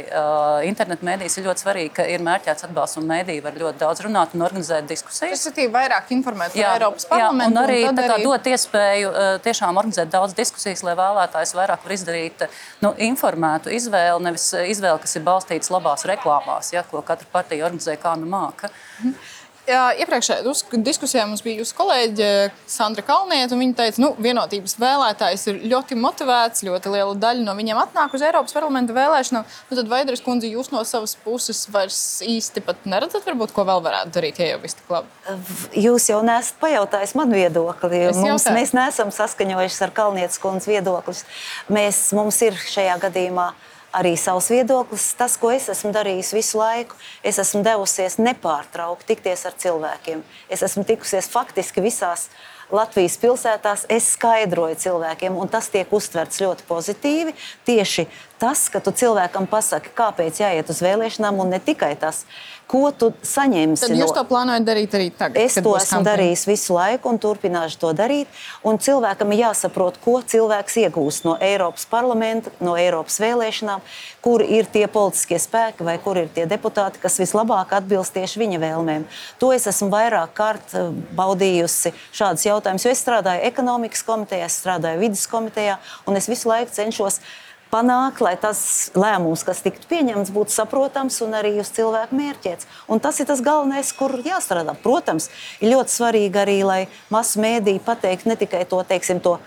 internetu 0.68 1.06
mēdījus. 1.06 1.38
Ir 1.38 1.48
ļoti 1.48 1.64
svarīgi, 1.64 1.92
ka 1.98 2.06
ir 2.08 2.24
mērķēts 2.24 2.66
atbalsts 2.68 3.00
un 3.00 3.08
mēdīji 3.10 3.44
var 3.44 3.58
ļoti 3.60 3.82
daudz 3.82 4.04
runāt 4.06 4.34
un 4.36 4.46
organizēt 4.46 4.88
diskusijas. 4.88 5.44
Tas 5.44 5.60
ir 5.60 5.72
vairāk 5.74 6.12
informēt 6.16 6.54
par 6.56 6.78
Eiropas 6.78 7.08
parlamentu. 7.10 7.44
Jā, 7.44 7.50
un 7.52 7.62
arī, 7.64 7.78
un 7.90 8.02
arī... 8.04 8.24
dot 8.24 8.50
iespēju 8.52 9.12
tiešām 9.44 9.80
organizēt 9.82 10.12
daudz 10.14 10.36
diskusijas, 10.38 10.84
lai 10.86 10.96
vēlētājs 10.98 11.54
vairāk 11.58 11.84
var 11.84 11.96
izdarīt 11.98 12.46
nu, 12.84 12.94
informētu 13.10 13.74
izvēli, 13.76 14.24
nevis 14.24 14.52
izvēli, 14.54 15.02
kas 15.04 15.18
ir 15.18 15.26
balstīts 15.26 15.74
labās 15.74 16.06
reklāmās, 16.08 16.72
ja, 16.72 16.84
ko 16.88 17.02
katra 17.02 17.28
partija 17.32 17.68
organizē 17.68 17.98
kā 18.00 18.16
nu 18.16 18.30
māca. 18.30 18.72
Mhm. 19.02 19.36
Iepriekšējā 19.68 20.80
diskusijā 20.84 21.24
mums 21.28 21.42
bija 21.44 21.60
jūsu 21.60 21.74
kolēģe 21.76 22.28
Sandra 22.70 23.04
Kalniete. 23.04 23.56
Viņa 23.58 23.76
teica, 23.76 23.96
ka 23.98 24.02
nu, 24.04 24.10
vienotības 24.24 24.76
vēlētājs 24.80 25.44
ir 25.50 25.60
ļoti 25.72 25.98
motivēts, 26.00 26.64
ļoti 26.64 26.92
liela 26.94 27.16
daļa 27.20 27.44
no 27.44 27.54
viņiem 27.58 27.80
atnāk 27.82 28.16
uz 28.16 28.24
Eiropas 28.24 28.56
parlamenta 28.56 28.96
vēlēšanām. 28.96 29.44
Nu, 29.44 29.76
tad, 29.76 29.90
Vaidras 29.92 30.24
kundze, 30.24 30.48
jūs 30.48 30.72
no 30.72 30.82
savas 30.88 31.16
puses 31.24 31.66
vairs 31.74 32.00
īsti 32.24 32.64
neredzat, 32.88 33.26
varbūt, 33.28 33.52
ko 33.56 33.66
vēl 33.68 33.84
varētu 33.84 34.14
darīt, 34.16 34.40
ja 34.40 34.54
jau 34.54 34.60
viss 34.64 34.78
tik 34.78 34.92
labi? 34.92 35.36
Jūs 35.84 36.08
jau 36.08 36.22
nesat 36.24 36.60
pajautājis 36.62 37.16
man 37.18 37.32
viedokli. 37.36 38.04
Mums, 38.16 38.48
mēs 38.54 38.72
neesam 38.76 39.12
saskaņojuši 39.14 39.82
ar 39.84 39.96
Kalnietes 39.96 40.40
kundzes 40.40 40.70
viedokļus. 40.72 41.24
Mēs, 41.72 42.06
mums 42.16 42.40
ir 42.46 42.56
šajā 42.56 42.96
gadījumā 43.04 43.52
arī 43.92 44.14
savs 44.20 44.50
viedoklis. 44.52 45.12
Tas, 45.18 45.36
ko 45.40 45.50
es 45.54 45.68
esmu 45.72 45.92
darījis 45.94 46.34
visu 46.36 46.60
laiku, 46.60 46.98
es 47.22 47.40
esmu 47.40 47.62
devusies 47.66 48.18
nepārtraukti 48.20 49.14
tikties 49.14 49.46
ar 49.48 49.56
cilvēkiem. 49.58 50.22
Es 50.50 50.62
esmu 50.66 50.84
tikusies 50.88 51.30
faktiski 51.32 51.84
visās 51.84 52.28
Latvijas 52.72 53.16
pilsētās. 53.16 53.86
Es 53.88 54.10
skaidroju 54.12 54.76
cilvēkiem, 54.82 55.36
un 55.40 55.48
tas 55.48 55.70
tiek 55.72 55.88
uztverts 55.92 56.42
ļoti 56.42 56.66
pozitīvi. 56.68 57.32
Tieši 57.64 58.04
tas, 58.40 58.68
ka 58.72 58.82
tu 58.84 58.94
cilvēkam 58.94 59.48
pasaki, 59.50 59.92
kāpēc 59.98 60.42
jāiet 60.42 60.70
uz 60.70 60.82
vēlēšanām, 60.84 61.42
un 61.42 61.56
ne 61.56 61.60
tikai 61.62 61.94
tas 62.00 62.24
ko 62.68 62.90
tu 62.92 63.08
saņemsi. 63.24 63.86
Tad 63.86 63.96
jūs 63.96 64.12
to 64.14 64.22
plānojat 64.28 64.66
darīt 64.66 64.94
arī 64.96 65.08
tagad? 65.16 65.40
Es 65.40 65.56
to 65.56 65.72
esmu 65.78 66.02
darījis 66.04 66.44
visu 66.48 66.76
laiku 66.76 67.08
un 67.10 67.20
turpināšu 67.22 67.80
to 67.80 67.92
darīt. 67.96 68.28
Un 68.66 68.80
cilvēkam 68.82 69.32
ir 69.32 69.42
jāsaprot, 69.46 69.96
ko 70.04 70.18
cilvēks 70.20 70.76
iegūst 70.84 71.24
no 71.26 71.38
Eiropas 71.44 71.88
parlamenta, 71.88 72.52
no 72.64 72.76
Eiropas 72.78 73.18
vēlēšanām, 73.24 73.84
kur 74.24 74.44
ir 74.44 74.68
tie 74.72 74.84
politiskie 74.92 75.40
spēki 75.40 75.86
vai 75.88 75.96
kur 76.02 76.20
ir 76.20 76.28
tie 76.34 76.44
deputāti, 76.50 77.00
kas 77.00 77.18
vislabāk 77.22 77.72
atbilst 77.78 78.16
tieši 78.18 78.44
viņa 78.44 78.62
vēlmēm. 78.66 79.08
To 79.40 79.52
es 79.56 79.68
esmu 79.70 79.88
vairāk 79.94 80.36
kārt 80.36 80.76
eh, 80.76 80.92
baudījusi 81.16 81.94
šādus 82.12 82.48
jautājumus, 82.50 82.84
jo 82.84 82.92
es 82.92 83.04
strādāju 83.04 83.48
ekonomikas 83.48 84.04
komitejā, 84.04 84.48
es 84.50 84.60
strādāju 84.60 85.06
vidas 85.06 85.24
komitejā 85.30 85.80
un 86.06 86.20
es 86.20 86.28
visu 86.28 86.52
laiku 86.52 86.74
cenšos 86.76 87.22
panākt, 87.72 88.22
lai 88.24 88.34
tas 88.40 88.60
lēmums, 88.98 89.44
kas 89.46 89.62
tiktu 89.64 89.88
pieņemts, 89.90 90.32
būtu 90.34 90.54
saprotams 90.54 91.20
un 91.24 91.36
arī 91.38 91.54
uz 91.62 91.70
cilvēku 91.76 92.16
mērķēts. 92.18 92.68
Un 92.88 93.02
tas 93.04 93.20
ir 93.20 93.28
tas 93.28 93.44
galvenais, 93.44 93.92
kur 93.96 94.18
jāstrādā. 94.24 94.74
Protams, 94.82 95.30
ir 95.60 95.74
ļoti 95.74 95.96
svarīgi 95.98 96.42
arī, 96.42 96.58
lai 96.66 96.82
masu 97.12 97.42
mēdīji 97.44 97.84
pateikt 97.86 98.28
ne 98.28 98.38
tikai 98.40 98.64
to, 98.68 98.82
teiksim, 98.88 99.22
to 99.24 99.38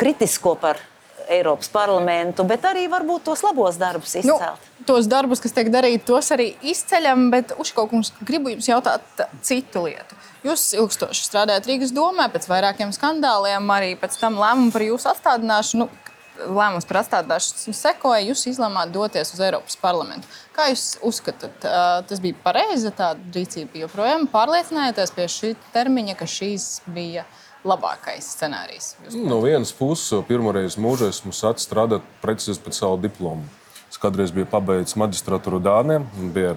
kritisko 0.00 0.56
par 0.60 0.82
Eiropas 1.28 1.70
parlamentu, 1.72 2.44
bet 2.44 2.66
arī 2.68 2.84
varbūt 2.92 3.24
tos 3.30 3.40
labos 3.46 3.78
darbus 3.80 4.12
nu, 4.18 4.20
izcelt. 4.34 4.66
Nu, 4.78 4.86
tos 4.88 5.08
darbus, 5.08 5.40
kas 5.40 5.54
tiek 5.56 5.70
darīti, 5.72 6.04
tos 6.10 6.28
arī 6.34 6.50
izceļam, 6.60 7.30
bet 7.32 7.54
uzkaukums 7.60 8.12
gribu 8.20 8.52
jums 8.52 8.68
jautāt 8.68 9.24
citu 9.44 9.86
lietu. 9.86 10.18
Jūs 10.44 10.66
ilgstoši 10.76 11.24
strādājat 11.24 11.70
Rīgas 11.70 11.94
domē, 11.96 12.28
pēc 12.32 12.44
vairākiem 12.50 12.92
skandāliem, 12.92 13.70
arī 13.72 13.94
pēc 13.96 14.18
tam 14.20 14.36
lēmumu 14.36 14.74
par 14.74 14.84
jūsu 14.84 15.08
atstādināšanu. 15.14 15.86
Nu, 15.86 16.03
lēmums 16.38 16.86
par 16.88 17.00
atstādināšanu 17.02 17.74
sekoja, 17.78 18.24
jūs 18.26 18.44
izlēmāt 18.50 18.90
doties 18.94 19.30
uz 19.36 19.40
Eiropas 19.44 19.76
parlamentu. 19.80 20.26
Kā 20.54 20.68
jūs 20.72 20.98
uzskatāt, 21.06 21.62
tas 21.62 22.22
bija 22.22 22.36
pareiza 22.42 22.90
tāda 22.94 23.22
rīcība? 23.34 23.84
Joprojām 23.84 24.26
pārliecinājāties 24.32 25.14
pie 25.14 25.26
šī 25.30 25.52
termiņa, 25.74 26.16
ka 26.18 26.28
šīs 26.30 26.68
bija 26.94 27.24
labākais 27.64 28.32
scenārijs? 28.34 28.90
No 29.14 29.38
vienas 29.44 29.72
puses, 29.74 30.10
pirmoreiz 30.28 30.74
mūžā 30.80 31.12
esmu 31.14 31.32
sācis 31.32 31.68
strādāt 31.68 32.04
precīzi 32.22 32.60
pēc 32.64 32.82
savu 32.82 32.98
diplomu. 33.06 33.46
Es 33.88 34.00
kādreiz 34.02 34.34
biju 34.34 34.50
pabeidzis 34.50 34.98
magistratūru 34.98 35.62
Dānijā, 35.62 36.02
bija 36.34 36.56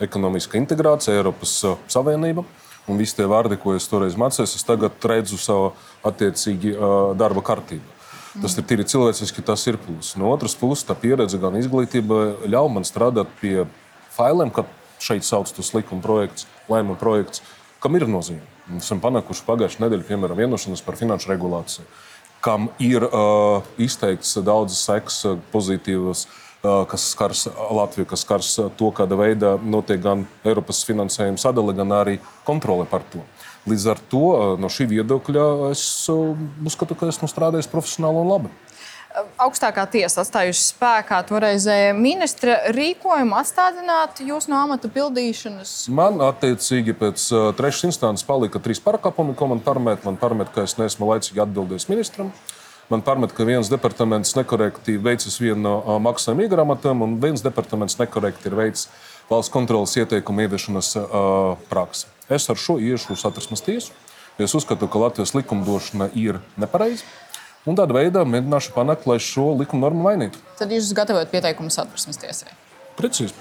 ekonomiska 0.00 0.56
integrācija, 0.56 1.20
Eiropas 1.20 1.52
Savienība. 1.92 2.46
Un 2.88 2.98
visi 2.98 3.14
tie 3.18 3.26
vārdi, 3.28 3.58
ko 3.60 3.76
es 3.76 3.84
toreiz 3.86 4.16
mācījos, 4.18 4.56
es 4.56 4.64
tagad 4.66 4.96
redzu 5.06 5.36
savu 5.38 5.74
attiecīgi 6.08 6.72
darba 7.20 7.44
kārtību. 7.44 7.99
Tas 8.30 8.54
ir 8.54 8.66
tīri 8.68 8.84
cilvēciski, 8.86 9.42
tas 9.42 9.64
ir 9.66 9.78
pluss. 9.82 10.14
No 10.18 10.30
otras 10.30 10.54
puses, 10.58 10.84
tā 10.86 10.94
pieredze 10.94 11.38
gan 11.42 11.56
izglītība 11.58 12.46
ļauj 12.46 12.68
man 12.70 12.86
strādāt 12.86 13.32
pie 13.40 13.64
failiem, 14.14 14.52
kad 14.54 14.70
šeit 15.02 15.26
sauc 15.26 15.50
tas 15.56 15.72
likuma 15.74 16.04
projekts, 16.04 16.46
lēmuma 16.70 16.98
projekts, 17.00 17.42
kam 17.82 17.98
ir 17.98 18.06
nozīme. 18.06 18.44
Mēs 18.70 18.86
esam 18.86 19.00
panākuši 19.02 19.46
pagājušā 19.48 19.82
nedēļa, 19.82 20.06
piemēram, 20.06 20.38
vienošanos 20.38 20.84
par 20.86 20.98
finanšu 21.00 21.32
regulāciju, 21.32 21.88
kam 22.44 22.68
ir 22.78 23.08
uh, 23.08 23.66
izteikts 23.82 24.38
daudzas 24.46 24.84
sekas 24.86 25.24
pozitīvas. 25.50 26.28
Kas 26.60 27.06
skars 27.14 27.46
Latviju, 27.48 28.04
kas 28.04 28.20
skars 28.20 28.48
to, 28.76 28.90
kāda 28.92 29.16
veida 29.16 29.54
notiek 29.64 29.96
gan 30.04 30.26
Eiropas 30.44 30.82
finansējuma 30.84 31.40
sadale, 31.40 31.72
gan 31.72 31.94
arī 31.96 32.18
kontrole 32.44 32.84
par 32.84 33.00
to. 33.08 33.22
Līdz 33.70 33.86
ar 33.92 34.00
to 34.10 34.24
no 34.58 34.70
šī 34.72 34.88
viedokļa 34.90 35.46
es 35.70 35.84
uzskatu, 36.10 36.96
ka 36.98 37.10
esmu 37.10 37.28
strādājis 37.30 37.70
profesionāli 37.70 38.22
un 38.24 38.30
labi. 38.32 38.52
Augstākā 39.42 39.82
tiesa 39.90 40.22
atstājusi 40.22 40.68
spēkā 40.70 41.18
toreizējā 41.26 41.94
ministra 41.98 42.60
rīkojumu 42.70 43.34
atstādināt 43.40 44.20
jūs 44.22 44.46
no 44.50 44.60
amata 44.60 44.86
pildīšanas. 44.92 45.72
Man, 45.90 46.20
attiecīgi, 46.22 46.94
pēc 46.98 47.24
uh, 47.34 47.48
trešās 47.58 47.88
instances 47.90 48.26
palika 48.26 48.62
trīs 48.62 48.78
pārkāpumi, 48.84 49.34
ko 49.34 49.50
man 49.50 49.62
parmet. 49.66 50.06
Man 50.06 50.18
parmet, 50.20 50.52
ka 50.54 50.62
es 50.68 50.76
neesmu 50.78 51.10
laicīgi 51.10 51.42
atbildējis 51.42 51.88
ministram. 51.90 52.30
Man 52.90 53.02
parmet, 53.06 53.34
ka 53.34 53.46
viens 53.46 53.70
departaments 53.70 54.36
nekorekti 54.38 54.96
veicis 55.02 55.40
vienu 55.42 55.62
no 55.66 55.98
maksājuma 56.06 56.46
iegrāmatām, 56.46 57.02
un 57.06 57.18
viens 57.22 57.42
departaments 57.42 57.98
nekorekti 57.98 58.50
ir 58.50 58.58
veicis 58.62 58.88
valsts 59.30 59.50
kontrolas 59.54 59.98
ieteikumu 59.98 60.46
ieviešanas 60.46 60.94
uh, 61.02 61.58
praksi. 61.70 62.06
Es 62.30 62.46
ar 62.50 62.58
šo 62.58 62.78
iešu 62.78 63.16
satversmes 63.18 63.64
tiesu. 63.66 63.92
Es 64.38 64.54
uzskatu, 64.54 64.86
ka 64.88 65.02
Latvijas 65.02 65.34
likumdošana 65.34 66.12
ir 66.14 66.38
nepareiza. 66.60 67.04
Un 67.68 67.76
tādā 67.76 67.92
veidā 67.98 68.22
mēģināšu 68.24 68.72
panākt, 68.72 69.04
lai 69.10 69.18
šo 69.20 69.50
likuma 69.58 69.88
normu 69.88 70.06
mainītu. 70.06 70.38
Tad 70.56 70.70
jūs 70.72 70.94
gatavojat 70.96 71.32
pieteikumu 71.32 71.72
satversmes 71.74 72.20
tiesai? 72.22 72.54
Precīzi. 72.96 73.34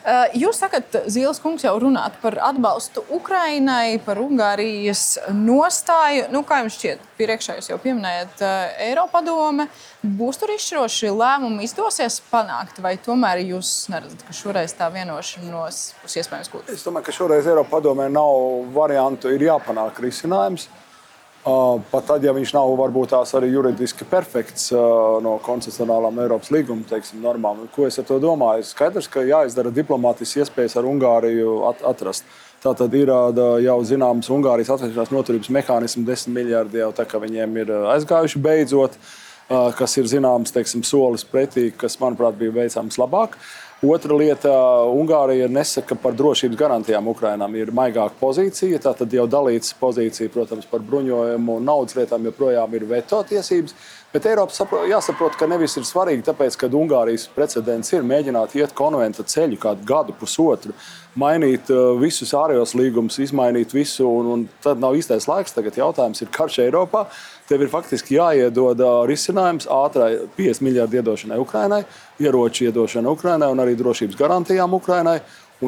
Eh, 0.00 0.36
jūs 0.40 0.56
sakat, 0.62 0.94
Zīles 1.12 1.42
kungs 1.42 1.64
jau 1.66 1.74
runāt 1.82 2.14
par 2.22 2.38
atbalstu 2.40 3.02
Ukrainai, 3.12 3.98
par 4.04 4.16
Ungārijas 4.22 5.18
nostāju. 5.36 6.24
Nu, 6.32 6.40
kā 6.48 6.62
jums 6.62 6.78
šķiet, 6.78 7.02
priekšā 7.18 7.58
jūs 7.58 7.68
jau 7.68 7.76
pieminējat 7.82 8.40
eh, 8.40 8.86
Eiropadome. 8.88 9.68
Būs 10.00 10.40
tur 10.40 10.54
izšķiroši 10.54 11.12
lēmumi, 11.12 11.66
izdosies 11.68 12.16
panākt, 12.30 12.80
vai 12.80 12.94
tomēr 12.96 13.42
jūs 13.44 13.90
neredzat, 13.92 14.24
ka 14.24 14.36
šoreiz 14.36 14.72
tā 14.78 14.88
vienošanos 14.94 15.82
būs 16.00 16.16
iespējams 16.22 16.52
gūt? 16.54 16.72
Es 16.72 16.86
domāju, 16.86 17.10
ka 17.10 17.16
šoreiz 17.18 17.50
Eiropadomē 17.52 18.08
nav 18.08 18.70
variantu, 18.72 19.28
ir 19.36 19.50
jāpanāk 19.50 20.00
risinājums. 20.00 20.70
Pat 21.40 22.04
tad, 22.04 22.20
ja 22.20 22.34
viņš 22.36 22.50
nav 22.52 22.68
varbūt 22.76 23.14
tās 23.14 23.30
arī 23.38 23.48
juridiski 23.54 24.04
perfekts 24.04 24.66
no 25.24 25.38
koncepcionālām 25.40 26.18
Eiropas 26.20 26.50
līguma 26.52 26.84
teiksim, 26.84 27.22
normām. 27.24 27.62
Ko 27.72 27.86
es 27.88 27.96
ar 27.96 28.04
to 28.04 28.18
domāju? 28.20 28.66
Skaidrs, 28.68 29.08
ka 29.08 29.24
jāizdara 29.24 29.72
diplomātiskas 29.72 30.44
iespējas 30.44 30.76
ar 30.76 30.88
Ungāriju 30.90 31.54
atrast. 31.88 32.28
Tā 32.60 32.74
tad 32.76 32.92
ir 32.92 33.08
jau 33.64 33.78
zināms 33.88 34.28
Ungārijas 34.28 34.74
atvēršanās 34.74 35.14
noturības 35.16 35.48
mehānisms, 35.56 36.04
10 36.04 36.36
miljardi 36.36 36.82
jau 36.82 36.90
tā 36.92 37.08
kā 37.08 37.22
viņiem 37.22 37.56
ir 37.62 37.72
aizgājuši 37.94 38.42
beidzot, 38.44 39.00
kas 39.80 39.96
ir 39.96 40.12
zināms 40.12 40.52
teiksim, 40.52 40.84
solis 40.84 41.24
pretī, 41.24 41.70
kas, 41.72 41.96
manuprāt, 42.02 42.36
bija 42.36 42.52
veicams 42.60 43.00
labāk. 43.00 43.40
Otra 43.80 44.12
lieta- 44.12 44.50
Ungārija 45.00 45.46
nesaka 45.48 45.96
par 45.96 46.12
drošības 46.12 46.56
garantijām 46.56 47.06
Ukrainām. 47.08 47.54
Ir 47.56 47.70
maigāka 47.72 48.12
pozīcija, 48.20 48.76
tā 48.76 48.92
tad 48.96 49.08
jau 49.08 49.24
dalīts 49.24 49.72
pozīcija, 49.72 50.28
protams, 50.28 50.66
par 50.68 50.80
bruņojumu 50.80 51.56
un 51.56 51.64
naudas 51.64 51.96
lietām 51.96 52.28
joprojām 52.28 52.74
ir 52.76 52.84
veto 52.84 53.22
tiesības. 53.24 53.72
Bet 54.12 54.26
Eiropas 54.26 54.58
jāsaprot, 54.90 55.38
ka 55.38 55.46
nevis 55.46 55.78
ir 55.78 55.84
svarīgi, 55.84 56.26
tāpēc, 56.26 56.58
ka 56.58 56.68
Ungārijas 56.68 57.28
precedents 57.32 57.92
ir 57.92 58.02
mēģināt 58.02 58.54
iet 58.58 58.74
konventa 58.74 59.22
ceļu 59.22 59.56
kādu 59.56 59.86
gadu, 59.86 60.12
pusotru, 60.12 60.74
mainīt 61.16 61.70
uh, 61.70 61.96
visus 61.96 62.34
ārējos 62.34 62.74
līgumus, 62.74 63.18
izmainīt 63.22 63.72
visu, 63.72 64.04
un, 64.04 64.26
un 64.34 64.48
tad 64.60 64.82
nav 64.82 64.98
īstais 64.98 65.28
laiks. 65.30 65.54
Tagad 65.56 65.78
jautājums 65.78 66.20
ir 66.20 66.28
karš 66.28 66.58
Eiropā. 66.66 67.06
Tev 67.50 67.64
ir 67.64 67.70
faktiski 67.72 68.14
jāiedod 68.14 68.78
risinājums 69.10 69.66
ātrai 69.74 70.12
50 70.36 70.62
miljardu 70.62 71.00
iedošanai 71.00 71.38
Ukrainai, 71.42 71.80
ieroču 72.22 72.68
iedošanai 72.68 73.10
Ukrainai 73.10 73.48
un 73.50 73.62
arī 73.64 73.74
drošības 73.74 74.18
garantijām 74.20 74.76
Ukrainai. 74.78 75.16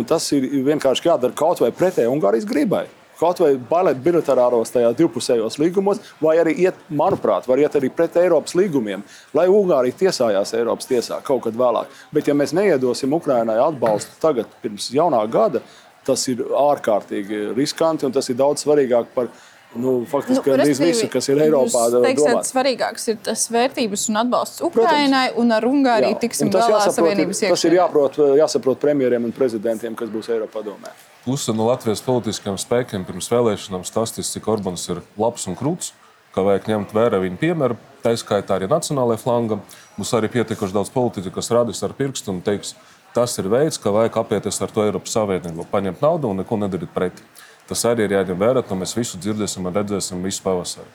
Tas 0.06 0.28
ir 0.32 0.46
vienkārši 0.62 1.08
jādara 1.08 1.34
kaut 1.36 1.58
vai 1.60 1.72
pretēji 1.74 2.12
Ungārijas 2.12 2.46
gribai 2.48 2.86
kaut 3.22 3.38
vai 3.38 3.52
bailēt 3.54 4.00
bilaterāros 4.02 4.72
tajā 4.74 4.88
divpusējos 4.98 5.58
līgumos, 5.62 6.00
vai 6.18 6.38
arī 6.42 6.56
iet, 6.64 6.78
manuprāt, 6.90 7.46
var 7.46 7.60
iet 7.62 7.76
arī 7.78 7.90
pret 7.94 8.16
Eiropas 8.18 8.56
līgumiem, 8.58 9.04
lai 9.36 9.44
Ungārija 9.52 9.98
tiesājās 10.00 10.54
Eiropas 10.58 10.90
tiesā 10.90 11.20
kaut 11.22 11.44
kad 11.46 11.58
vēlāk. 11.58 11.92
Bet 12.10 12.26
ja 12.26 12.34
mēs 12.34 12.54
neiedosim 12.56 13.14
Ukrainai 13.14 13.60
atbalstu 13.62 14.18
tagad, 14.22 14.50
pirms 14.64 14.90
jaunā 14.94 15.22
gada, 15.30 15.62
tas 16.06 16.26
ir 16.32 16.42
ārkārtīgi 16.42 17.52
riskanti 17.54 18.08
un 18.08 18.14
tas 18.14 18.26
ir 18.32 18.40
daudz 18.40 18.64
svarīgāk 18.64 19.14
par 19.14 19.30
Nu, 19.74 19.92
faktiski 20.04 20.50
nu, 20.50 20.64
visu, 20.84 21.06
kas 21.08 21.28
ir 21.32 21.38
Eiropā. 21.46 21.86
Teiksiet, 22.04 22.42
svarīgāks 22.44 23.06
ir 23.08 23.16
tas 23.24 23.46
vērtības 23.52 24.04
un 24.10 24.18
atbalsts 24.20 24.60
Ukrainai, 24.66 25.30
Protams. 25.30 25.40
un 25.40 25.54
ar 25.56 25.66
Ungāriju 25.68 26.12
Jā, 26.12 26.18
tiksim 26.26 26.50
galā 26.52 26.82
Savienības 26.92 27.40
iekšēnē. 27.40 27.54
Tas 27.54 27.64
ir 27.68 27.76
jāprot, 27.78 28.18
jāsaprot 28.36 28.82
premjeriem 28.82 29.30
un 29.30 29.32
prezidentiem, 29.32 29.96
kas 29.96 30.12
būs 30.12 30.28
Eiropā 30.34 30.60
domē. 30.66 30.92
puse 31.24 31.54
no 31.56 31.70
Latvijas 31.70 32.02
politiskajiem 32.02 32.58
spēkiem 32.58 33.04
pirms 33.06 33.30
vēlēšanām 33.30 33.84
stāstīs, 33.86 34.32
cik 34.34 34.48
Orbāns 34.50 34.88
ir 34.90 35.00
labs 35.16 35.46
un 35.46 35.56
krūts, 35.56 35.92
ka 36.34 36.42
vajag 36.42 36.68
ņemt 36.68 36.92
vērā 36.92 37.20
viņa 37.22 37.38
piemēru. 37.40 37.76
Tā 38.02 38.12
skaitā 38.18 38.58
arī 38.58 38.66
nacionālajā 38.68 39.22
flangā. 39.22 39.60
Mums 39.96 40.12
arī 40.18 40.28
pietiekuši 40.32 40.74
daudz 40.74 40.90
politiķu, 40.90 41.30
kas 41.32 41.52
radīs 41.54 41.82
ar 41.86 41.94
pirkstu 41.94 42.32
un 42.34 42.42
teiks, 42.42 42.74
tas 43.14 43.38
ir 43.38 43.48
veids, 43.52 43.78
kā 43.78 43.92
vajag 43.94 44.18
apieties 44.18 44.60
ar 44.60 44.72
to 44.74 44.82
Eiropas 44.82 45.14
Savienību. 45.14 45.68
Paņemt 45.70 46.02
naudu 46.02 46.32
un 46.32 46.42
neko 46.42 46.58
nedarīt 46.58 46.92
pretī. 46.92 47.22
Tas 47.68 47.84
arī 47.88 48.08
ir 48.08 48.16
jāņem 48.18 48.40
vērā, 48.40 48.64
to 48.66 48.76
mēs 48.78 48.96
visu 48.96 49.20
dzirdēsim 49.22 49.68
un 49.68 49.76
redzēsim 49.76 50.22
visu 50.24 50.42
pavasaru. 50.44 50.90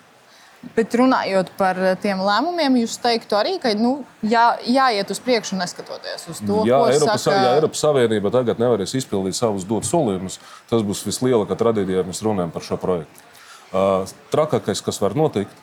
Bet 0.75 0.95
runājot 0.97 1.51
par 1.57 1.77
tiem 2.01 2.19
lēmumiem, 2.25 2.79
jūs 2.81 2.97
teiktu 2.99 3.37
arī, 3.37 3.53
ka 3.61 3.71
nu, 3.77 4.01
jā, 4.25 4.57
jāiet 4.65 5.11
uz 5.13 5.19
priekšu, 5.23 5.55
neskatoties 5.59 6.25
uz 6.33 6.41
to, 6.41 6.63
jā, 6.67 6.79
ko 6.81 6.89
Eiropas, 6.89 7.23
saka... 7.27 7.35
ja 7.37 7.53
Eiropas 7.59 7.83
Savienība 7.85 8.31
tagad 8.33 8.59
nevarēs 8.61 8.95
izpildīt 8.97 9.37
savus 9.37 9.67
dotus 9.69 9.93
solījumus, 9.93 10.39
tas 10.71 10.83
būs 10.83 11.05
vislielākā 11.07 11.55
traģēdija, 11.61 12.01
ja 12.01 12.07
mēs 12.09 12.23
runājam 12.25 12.51
par 12.55 12.65
šo 12.65 12.79
projektu. 12.81 13.25
Uh, 13.67 14.09
trakākais, 14.33 14.81
kas 14.83 14.99
var 15.03 15.15
notikt, 15.17 15.53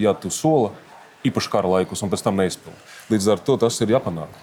ja 0.00 0.16
tu 0.18 0.32
soli 0.34 0.72
īpaši 1.30 1.52
kara 1.52 1.70
laikus 1.76 2.02
un 2.02 2.10
pēc 2.12 2.24
tam 2.26 2.40
neizpildi. 2.40 2.78
Līdz 3.12 3.32
ar 3.36 3.42
to 3.46 3.56
tas 3.60 3.78
ir 3.84 3.94
jāpanāk. 3.94 4.34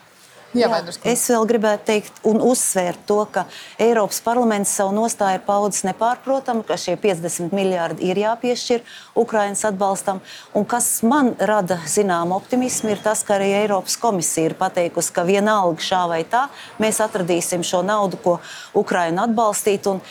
Jā, 0.58 0.70
Jā, 0.72 0.94
es 1.12 1.24
vēl 1.30 1.46
gribētu 1.50 1.86
teikt 1.88 2.22
un 2.28 2.40
uzsvērt 2.42 3.04
to, 3.10 3.20
ka 3.32 3.46
Eiropas 3.82 4.20
parlaments 4.26 4.74
savu 4.80 4.96
nostāju 4.96 5.38
ir 5.38 5.44
paudzis 5.46 5.86
nepārprotami, 5.88 6.64
ka 6.68 6.78
šie 6.82 6.96
50 7.02 7.54
miljardi 7.56 8.10
ir 8.10 8.22
jāpiešķir 8.24 8.86
Ukraiņas 9.22 9.66
atbalstam. 9.72 10.22
Un 10.58 10.66
kas 10.70 10.90
man 11.06 11.34
rada 11.38 11.80
zināmu 11.86 12.38
optimismu, 12.40 12.96
ir 12.96 13.04
tas, 13.04 13.22
ka 13.28 13.38
arī 13.38 13.52
Eiropas 13.62 14.00
komisija 14.02 14.50
ir 14.52 14.58
pateikusi, 14.58 15.14
ka 15.14 15.28
vienalga 15.28 15.84
šā 15.84 16.02
vai 16.10 16.24
tā 16.26 16.48
mēs 16.82 17.02
atradīsim 17.06 17.66
šo 17.68 17.84
naudu, 17.86 18.20
ko 18.24 18.40
Ukraiņa 18.78 19.30
atbalstīt. 19.30 19.92
Un 19.94 20.02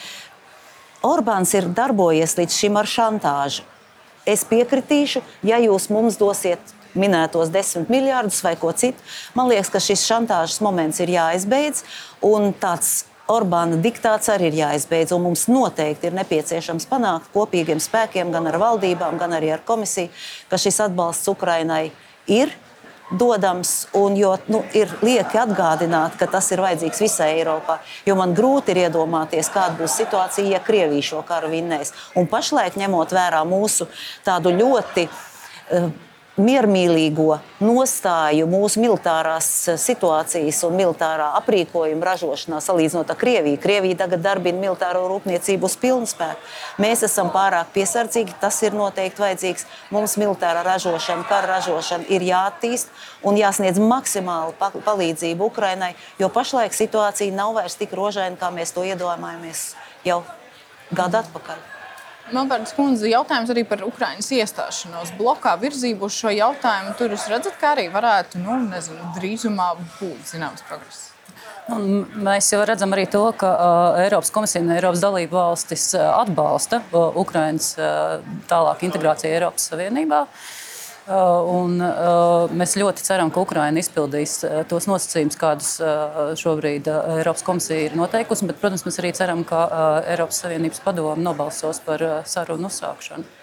Orbāns 1.07 1.53
ir 1.55 1.69
darbojies 1.71 2.35
līdz 2.39 2.55
šim 2.57 2.79
ar 2.81 2.89
šantāžu. 2.91 3.67
Es 4.27 4.43
piekritīšu, 4.49 5.23
ja 5.47 5.61
jūs 5.63 5.87
mums 5.95 6.17
dosiet 6.19 6.75
minētos 7.01 7.53
desmit 7.55 7.91
miljardus 7.93 8.43
vai 8.45 8.55
ko 8.61 8.73
citu. 8.77 9.03
Man 9.37 9.51
liekas, 9.53 9.73
ka 9.73 9.83
šis 9.83 10.07
šantāžas 10.09 10.63
moments 10.65 11.03
ir 11.05 11.13
jāizbeidz. 11.17 11.85
Un 12.27 12.53
tāds 12.57 13.05
Orbāna 13.27 13.75
diktāts 13.83 14.31
arī 14.31 14.53
ir 14.53 14.61
jāizbeidz. 14.61 15.11
Mums 15.19 15.49
noteikti 15.51 16.07
ir 16.07 16.15
nepieciešams 16.15 16.87
panākt 16.87 17.33
kopīgiem 17.35 17.81
spēkiem, 17.83 18.31
gan 18.31 18.47
ar 18.47 18.61
valdībām, 18.63 19.19
gan 19.19 19.35
arī 19.35 19.51
ar 19.57 19.65
komisiju, 19.67 20.13
ka 20.51 20.61
šis 20.63 20.79
atbalsts 20.85 21.27
Ukrainai 21.33 21.89
ir 22.31 22.55
dodams, 23.11 23.87
un 23.99 24.17
jo, 24.19 24.33
nu, 24.51 24.63
ir 24.75 24.91
lieki 25.03 25.39
atgādināt, 25.39 26.17
ka 26.19 26.27
tas 26.31 26.49
ir 26.55 26.63
vajadzīgs 26.63 27.03
visai 27.03 27.29
Eiropai. 27.37 27.79
Jo 28.07 28.17
man 28.19 28.35
grūti 28.35 28.75
ir 28.75 28.87
iedomāties, 28.87 29.51
kāda 29.55 29.79
būs 29.79 29.99
situācija, 30.01 30.57
ja 30.57 30.63
Krievija 30.63 31.11
šo 31.11 31.23
karu 31.27 31.51
vinnēs. 31.53 31.95
Un 32.19 32.27
pašlaik, 32.31 32.79
ņemot 32.79 33.15
vērā 33.15 33.45
mūsu 33.47 33.87
tādu 34.27 34.55
ļoti 34.55 35.07
uh, 35.07 35.91
miermīlīgo 36.37 37.39
nostāju 37.65 38.47
mūsu 38.51 38.81
militārās 38.83 39.49
eh, 39.71 39.79
situācijas 39.81 40.61
un 40.69 40.77
militārā 40.77 41.31
aprīkojuma 41.41 42.11
ražošanā, 42.11 42.61
salīdzinot 42.65 43.13
ar 43.13 43.19
Krieviju. 43.21 43.61
Krievija 43.63 44.03
tagad 44.05 44.25
darbina 44.25 44.61
militāro 44.61 45.07
rūpniecību 45.11 45.69
uz 45.69 45.77
pilnu 45.81 46.09
spēku. 46.09 46.41
Mēs 46.83 47.07
esam 47.09 47.31
pārāk 47.35 47.73
piesardzīgi, 47.77 48.37
tas 48.41 48.61
ir 48.67 48.77
noteikti 48.77 49.25
vajadzīgs. 49.25 49.67
Mums 49.95 50.17
militārā 50.21 50.65
ražošana, 50.67 51.25
kara 51.29 51.57
ražošana 51.57 52.09
ir 52.13 52.27
jāattīst 52.27 52.93
un 53.27 53.41
jāsniedz 53.41 53.81
maksimāla 53.81 54.53
palīdzība 54.61 55.49
Ukrainai, 55.49 55.95
jo 56.21 56.29
pašlaik 56.33 56.77
situācija 56.77 57.35
nav 57.35 57.57
vairs 57.57 57.79
tik 57.81 57.97
rožaina, 57.97 58.37
kā 58.41 58.53
mēs 58.53 58.77
to 58.77 58.85
iedomājamies 58.85 59.71
jau 60.05 60.21
gadu 60.93 61.25
atpakaļ. 61.25 61.76
Melbērns 62.35 62.73
kundze, 62.75 63.07
jautājums 63.11 63.51
arī 63.55 63.63
par 63.69 63.85
Ukraiņas 63.87 64.33
iestāšanos 64.35 65.13
blokā 65.19 65.53
virzību 65.61 66.09
uz 66.09 66.17
šo 66.19 66.33
jautājumu. 66.35 66.95
Tur 66.99 67.15
jūs 67.15 67.29
redzat, 67.31 67.55
ka 67.61 67.75
arī 67.77 67.87
varētu 67.93 68.43
nu, 68.43 68.57
nezinu, 68.67 69.13
drīzumā 69.19 69.69
būt 70.01 70.33
zināms 70.33 70.65
progress. 70.67 71.05
Un 71.71 72.05
mēs 72.27 72.53
jau 72.53 72.61
redzam 72.67 72.93
arī 72.95 73.09
to, 73.11 73.23
ka 73.39 73.49
uh, 73.51 74.03
Eiropas 74.05 74.31
komisija 74.35 74.63
un 74.63 74.75
Eiropas 74.75 75.03
dalību 75.03 75.35
valstis 75.39 75.89
uh, 75.99 76.13
atbalsta 76.21 76.83
uh, 76.93 77.17
Ukraiņas 77.23 77.73
uh, 77.79 78.37
tālāku 78.51 78.87
integrāciju 78.87 79.35
Eiropas 79.35 79.71
Savienībā. 79.73 80.23
Uh, 80.27 80.55
un, 81.07 81.79
uh, 81.79 82.51
mēs 82.51 82.75
ļoti 82.81 83.05
ceram, 83.07 83.31
ka 83.31 83.45
Ukraina 83.45 83.79
izpildīs 83.83 84.41
uh, 84.43 84.61
tos 84.67 84.89
nosacījumus, 84.91 85.39
kādus 85.39 85.73
šobrīd 86.41 86.91
Eiropas 86.91 87.47
komisija 87.47 87.87
ir 87.87 87.97
noteikusi. 87.99 88.49
Bet, 88.51 88.61
protams, 88.63 88.87
mēs 88.89 89.01
arī 89.03 89.15
ceram, 89.17 89.47
ka 89.47 89.67
Eiropas 90.03 90.43
Savienības 90.43 90.83
padome 90.85 91.23
nobalsos 91.23 91.83
par 91.87 92.03
sarunu 92.27 92.71
uzsākšanu. 92.71 93.37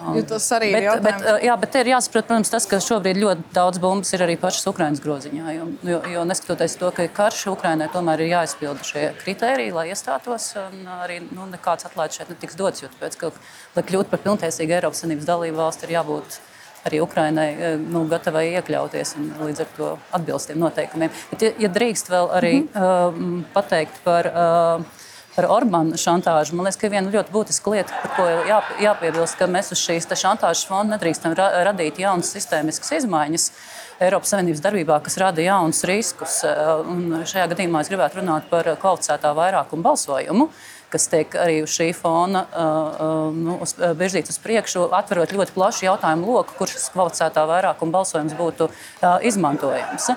Jo 0.00 0.22
tas 0.24 0.46
arī 0.56 0.70
bet, 0.72 0.80
ir 0.80 0.86
jautājums. 0.86 1.24
bet, 1.24 1.42
jā, 1.44 1.54
bet 1.60 1.74
ir 1.76 1.88
jāsaprot, 1.90 2.24
protams, 2.24 2.50
tas, 2.52 2.66
ka 2.68 2.78
šobrīd 2.80 3.18
ļoti 3.20 3.42
daudz 3.52 3.80
bumbas 3.82 4.12
ir 4.16 4.24
arī 4.24 4.36
pašas 4.40 4.68
Ukraiņas 4.70 5.02
groziņā. 5.04 5.54
Jo, 5.56 5.66
jo, 5.84 5.98
jo 6.14 6.22
neskatoties 6.28 6.76
to, 6.80 6.88
ka 6.96 7.04
ir 7.04 7.12
karš, 7.16 7.42
Ukraiņai 7.52 7.90
tomēr 7.92 8.24
ir 8.24 8.32
jāizpilda 8.32 8.86
šie 8.86 9.02
kriteriji, 9.20 9.74
lai 9.76 9.90
iestātos. 9.92 10.54
Arī 10.96 11.20
nu, 11.26 11.44
nekāds 11.52 11.88
atlaides 11.90 12.16
šeit 12.16 12.32
netiks 12.32 12.56
dots. 12.56 12.84
Jo, 12.84 12.88
tāpēc, 12.94 13.18
ka, 13.20 13.32
lai 13.76 13.84
kļūtu 13.90 14.14
par 14.14 14.24
pilntiesīgu 14.24 14.78
Eiropas 14.78 15.04
Savienības 15.04 15.28
dalību 15.28 15.60
valsti, 15.60 15.88
ir 15.88 15.96
jābūt 15.98 16.40
arī 16.88 17.00
Ukrainai 17.04 17.48
eh, 17.52 17.76
nu, 17.80 18.04
gatavai 18.10 18.46
iekļauties 18.54 19.14
un 19.20 19.28
līdz 19.48 19.64
ar 19.64 19.74
to 19.76 19.90
atbilst 20.16 20.50
tiem 20.50 20.60
noteikumiem. 20.62 21.12
Bet, 21.32 21.44
ja, 21.44 21.52
ja 21.66 21.72
drīkst 21.72 22.10
vēl 22.12 22.32
arī 22.38 22.54
mm 22.62 22.68
-hmm. 22.74 23.38
uh, 23.38 23.44
pateikt 23.54 24.02
par. 24.04 24.32
Uh, 24.34 24.98
Par 25.30 25.46
Orbānu 25.46 25.94
šantāžu. 25.94 26.54
Man 26.54 26.66
liekas, 26.66 26.76
ka 26.76 26.88
viena 26.90 27.10
ļoti 27.10 27.30
būtiska 27.30 27.70
lieta, 27.70 27.92
par 28.02 28.10
ko 28.16 28.24
jā, 28.48 28.56
jāpiebilst, 28.82 29.36
ka 29.38 29.46
mēs 29.46 29.70
uz 29.72 29.78
šīs 29.78 30.08
šantāžas 30.10 30.66
fonda 30.66 30.96
nedrīkstam 30.96 31.36
ra 31.38 31.62
radīt 31.64 31.98
jaunas 31.98 32.32
sistēmiskas 32.34 32.90
izmaiņas. 32.92 33.52
Eiropas 34.00 34.28
Savienības 34.28 34.60
darbībā, 34.60 35.00
kas 35.00 35.16
rada 35.16 35.40
jaunus 35.40 35.84
riskus. 35.84 36.44
Un 36.90 37.22
šajā 37.24 37.46
gadījumā 37.46 37.80
es 37.80 37.88
gribētu 37.88 38.18
runāt 38.18 38.50
par 38.50 38.64
kvalificētā 38.82 39.32
vairākumu 39.32 39.82
balsojumu. 39.82 40.44
Uh, 40.44 40.79
kas 40.90 41.08
tiek 41.12 41.34
arī 41.38 41.60
uz 41.64 41.72
šī 41.74 41.90
fona 41.96 42.44
uh, 42.50 43.30
nu, 43.34 43.56
uz, 43.62 43.76
virzīts 43.78 44.34
uz 44.34 44.38
priekšu, 44.42 44.88
atverot 44.96 45.32
ļoti 45.36 45.56
plašu 45.56 45.86
jautājumu 45.86 46.34
loku, 46.34 46.58
kurš 46.58 46.90
kvalificētā 46.94 47.46
vairākuma 47.50 48.00
balsojums 48.00 48.36
būtu 48.38 48.70
uh, 48.70 49.18
izmantojams. 49.26 50.10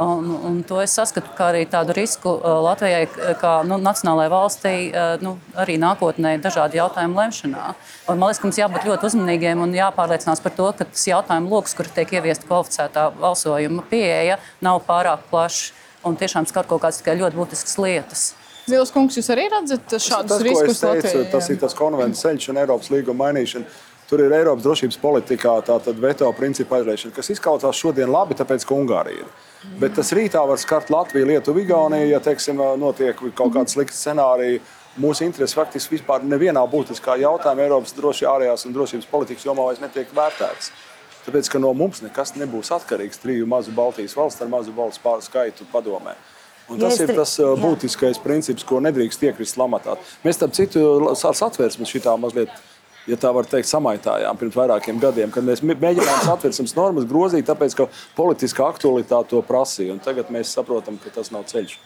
Un, 0.00 0.30
un 0.48 0.60
to 0.64 0.78
es 0.80 0.94
saskatu 0.96 1.34
kā 1.36 1.50
arī 1.52 1.66
tādu 1.68 1.92
risku 1.92 2.32
Latvijai, 2.40 3.02
kā 3.36 3.50
nu, 3.68 3.76
nacionālajai 3.84 4.30
valstī, 4.32 4.72
nu, 5.20 5.34
arī 5.60 5.76
nākotnē 5.82 6.38
dažādu 6.40 6.78
jautājumu 6.78 7.20
lemšanā. 7.20 7.66
Un, 8.06 8.16
man 8.16 8.30
liekas, 8.30 8.40
ka 8.40 8.48
mums 8.48 8.60
jābūt 8.62 8.88
ļoti 8.88 9.10
uzmanīgiem 9.10 9.60
un 9.60 9.76
jāpārliecinās 9.76 10.40
par 10.40 10.56
to, 10.56 10.70
ka 10.78 10.88
tas 10.88 11.04
jautājumu 11.10 11.52
lokus, 11.52 11.76
kur 11.76 11.90
tiek 11.92 12.16
ieviesta 12.16 12.48
kvalificētā 12.48 13.10
balsojuma 13.20 13.84
pieeja, 13.92 14.40
nav 14.64 14.80
pārāk 14.88 15.28
plašs 15.28 15.74
un 16.08 16.16
tiešām 16.16 16.48
skar 16.48 16.64
kaut 16.64 16.80
kādas 16.80 17.02
tikai 17.02 17.18
ļoti 17.20 17.36
būtiskas 17.36 17.76
lietas. 17.82 18.30
Zils 18.70 18.92
kungs, 18.94 19.18
jūs 19.18 19.30
arī 19.34 19.46
redzat 19.52 19.96
šādus 19.98 20.36
tas, 20.36 20.42
riskus? 20.46 20.80
Teicu, 20.80 21.04
Latvijai, 21.04 21.30
tas 21.32 21.48
ir 21.50 21.60
tas 21.60 21.76
konvences 21.76 22.24
ceļš 22.24 22.50
un 22.52 22.60
Eiropas 22.62 22.90
līguma 22.94 23.26
mainīšana. 23.26 23.78
Tur 24.10 24.24
ir 24.24 24.32
Eiropas 24.34 24.64
drošības 24.64 24.96
politikā 24.98 25.52
tāda 25.62 25.92
veto 25.94 26.26
principa 26.34 26.80
aizliekšana, 26.80 27.14
kas 27.14 27.30
izklausās 27.30 27.78
šodien 27.78 28.10
labi, 28.10 28.34
tāpēc, 28.34 28.64
ka 28.66 28.74
Ungārija 28.74 29.22
ir. 29.22 29.28
Bet 29.78 29.94
tas 29.94 30.10
rītā 30.16 30.42
var 30.48 30.58
skart 30.58 30.90
Latviju, 30.90 31.28
Lietuvu, 31.28 31.62
Igauniju, 31.62 32.08
ja 32.10 32.18
teiksim, 32.24 32.58
notiek 32.80 33.20
kaut 33.38 33.54
kāda 33.54 33.70
slikta 33.70 33.94
scenārija. 33.94 34.58
Mūsu 34.98 35.22
intereses 35.22 35.54
faktiski 35.54 35.94
vispār 35.94 36.24
nevienā 36.26 36.64
būtiskā 36.72 37.14
jautājumā 37.22 37.68
Eiropas 37.68 37.94
drošības 37.94 38.32
ārējās 38.32 38.66
un 38.66 38.74
drošības 38.74 39.06
politikas 39.12 39.46
jomā 39.46 39.68
vairs 39.68 39.84
netiek 39.84 40.10
vērtēts. 40.16 40.72
Tāpēc, 41.28 41.52
ka 41.52 41.60
no 41.62 41.70
mums 41.76 42.02
nekas 42.02 42.34
nebūs 42.34 42.72
atkarīgs 42.74 43.22
triju 43.22 43.46
mazu 43.46 43.70
Baltijas 43.76 44.16
valstu 44.18 44.42
ar 44.42 44.50
mazu 44.50 44.74
valstu 44.74 45.14
skaitu 45.22 45.68
padomē. 45.70 46.16
Un 46.70 46.78
tas 46.78 46.98
ja 47.00 47.06
ir 47.06 47.14
tas 47.18 47.36
jā. 47.40 47.48
būtiskais 47.58 48.20
princips, 48.22 48.64
ko 48.66 48.78
nedrīkst 48.84 49.24
iekrist 49.26 49.58
lamatā. 49.58 49.96
Mēs 50.22 50.38
tam 50.38 50.52
citu 50.54 50.80
satversmes 51.18 51.90
šitā 51.90 52.14
mazliet. 52.20 52.52
Ja 53.08 53.16
tā 53.18 53.30
var 53.32 53.46
teikt, 53.48 53.66
samaitājām 53.66 54.36
pirms 54.38 54.56
vairākiem 54.58 54.98
gadiem, 55.02 55.30
kad 55.34 55.42
mēs 55.42 55.64
mēģinājām 55.64 56.20
satversmes 56.26 56.76
normas 56.76 57.08
grozīt, 57.08 57.46
tāpēc 57.48 57.74
ka 57.78 57.86
politiskā 58.14 58.68
aktualitāte 58.68 59.32
to 59.32 59.40
prasīja. 59.46 59.96
Tagad 60.04 60.28
mēs 60.30 60.52
saprotam, 60.54 61.00
ka 61.00 61.10
tas 61.14 61.32
nav 61.34 61.48
ceļš. 61.50 61.78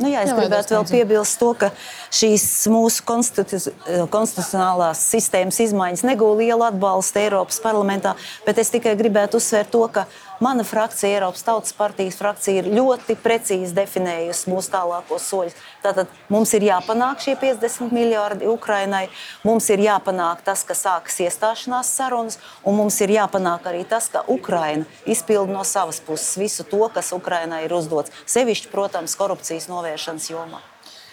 Nu, 0.00 0.08
jā, 0.08 0.22
es 0.24 0.30
jā, 0.30 0.36
gribētu 0.38 0.72
vēl 0.72 0.86
piebilst 0.88 1.36
to, 1.42 1.50
ka 1.60 1.68
šīs 2.14 2.44
mūsu 2.72 3.04
konstitucionālās 3.04 5.02
sistēmas 5.12 5.60
izmaiņas 5.66 6.06
negūst 6.08 6.40
lielu 6.40 6.64
atbalstu 6.70 7.20
Eiropas 7.20 7.60
parlamentā, 7.60 8.14
bet 8.46 8.62
es 8.62 8.72
tikai 8.72 8.94
gribētu 8.96 9.36
uzsvērt 9.42 9.70
to, 9.74 9.82
ka 9.92 10.06
Mana 10.40 10.64
frakcija, 10.64 11.10
Eiropas 11.14 11.42
Tautas 11.42 11.72
partijas 11.76 12.16
frakcija, 12.16 12.62
ir 12.62 12.68
ļoti 12.72 13.12
precīzi 13.20 13.74
definējusi 13.76 14.48
mūsu 14.48 14.70
tālākos 14.72 15.26
soļus. 15.28 15.58
Tātad 15.82 16.08
mums 16.32 16.54
ir 16.56 16.64
jāpanāk 16.64 17.20
šie 17.20 17.34
50 17.36 17.92
miljardi 17.92 18.48
Ukrainai, 18.48 19.02
mums 19.44 19.68
ir 19.68 19.84
jāpanāk 19.84 20.40
tas, 20.46 20.62
ka 20.64 20.72
sākas 20.72 21.20
iestāšanās 21.26 21.92
sarunas, 21.92 22.40
un 22.64 22.80
mums 22.80 22.96
ir 23.04 23.12
jāpanāk 23.18 23.68
arī 23.68 23.84
tas, 23.84 24.08
ka 24.08 24.24
Ukraina 24.32 24.88
izpilda 25.04 25.52
no 25.52 25.66
savas 25.68 26.00
puses 26.00 26.32
visu 26.40 26.64
to, 26.64 26.80
kas 26.88 27.12
Ukrainai 27.12 27.66
ir 27.68 27.76
uzdots. 27.76 28.16
Sevišķi, 28.24 28.72
protams, 28.72 29.20
korupcijas 29.20 29.68
novēršanas 29.68 30.32
jomā. 30.32 30.64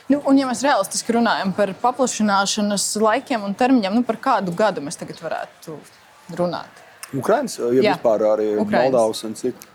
Nu, 0.07 0.21
un, 0.23 0.39
ja 0.39 0.47
mēs 0.47 0.63
realistiski 0.63 1.19
runājam 1.19 1.51
par 1.51 1.75
paplašināšanas 1.83 2.93
laikiem 3.03 3.43
un 3.43 3.59
termiņiem, 3.59 3.99
nu, 3.99 4.07
par 4.07 4.23
kādu 4.23 4.55
gadu 4.55 4.87
mēs 4.87 4.95
tagad 5.03 5.19
varētu 5.19 5.81
runāt? 6.39 6.86
Ukraiņas, 7.15 7.57
ja 7.61 7.81
Jā. 7.81 7.95
vispār 7.95 8.27
arī 8.33 8.53
Ukrainas. 8.57 8.91
Moldovas 8.91 9.23
un 9.23 9.35
citu. 9.39 9.73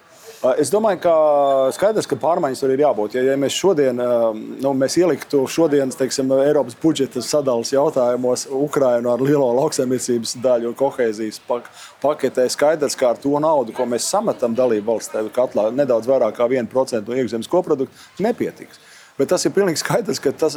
Es 0.58 0.72
domāju, 0.74 0.98
ka 1.04 1.10
skaidrs, 1.70 2.08
ka 2.10 2.16
pārmaiņas 2.18 2.60
tur 2.64 2.72
ir 2.74 2.80
jābūt. 2.82 3.14
Ja, 3.14 3.22
ja 3.30 3.36
mēs 3.38 3.54
šodien 3.54 3.94
nu, 3.94 4.72
mēs 4.74 4.96
ieliktu 4.98 5.44
šodienas 5.46 5.94
teiksim, 6.00 6.32
Eiropas 6.42 6.74
budžeta 6.82 7.22
sadalas 7.22 7.70
jautājumos 7.70 8.48
Ukrainu 8.50 9.12
ar 9.12 9.22
lielo 9.22 9.52
lauksaimniecības 9.60 10.34
daļu 10.42 10.72
un 10.72 10.78
kohēzijas 10.80 11.38
pak 11.46 11.70
paketē, 12.02 12.48
skaidrs, 12.50 12.98
ka 12.98 13.12
ar 13.12 13.22
to 13.22 13.38
naudu, 13.38 13.70
ko 13.76 13.86
mēs 13.86 14.08
sametam 14.10 14.56
dalību 14.58 14.90
valsts 14.90 15.30
katlā, 15.36 15.68
nedaudz 15.78 16.10
vairāk 16.10 16.34
kā 16.40 16.50
1% 16.50 17.06
no 17.06 17.20
iekšzemes 17.22 17.50
koprodukta, 17.52 18.10
nepietiks. 18.26 18.82
Bet 19.18 19.28
tas 19.28 19.44
ir 19.44 19.52
pilnīgi 19.52 19.82
skaidrs, 19.82 20.20
ka 20.22 20.32
tas, 20.32 20.54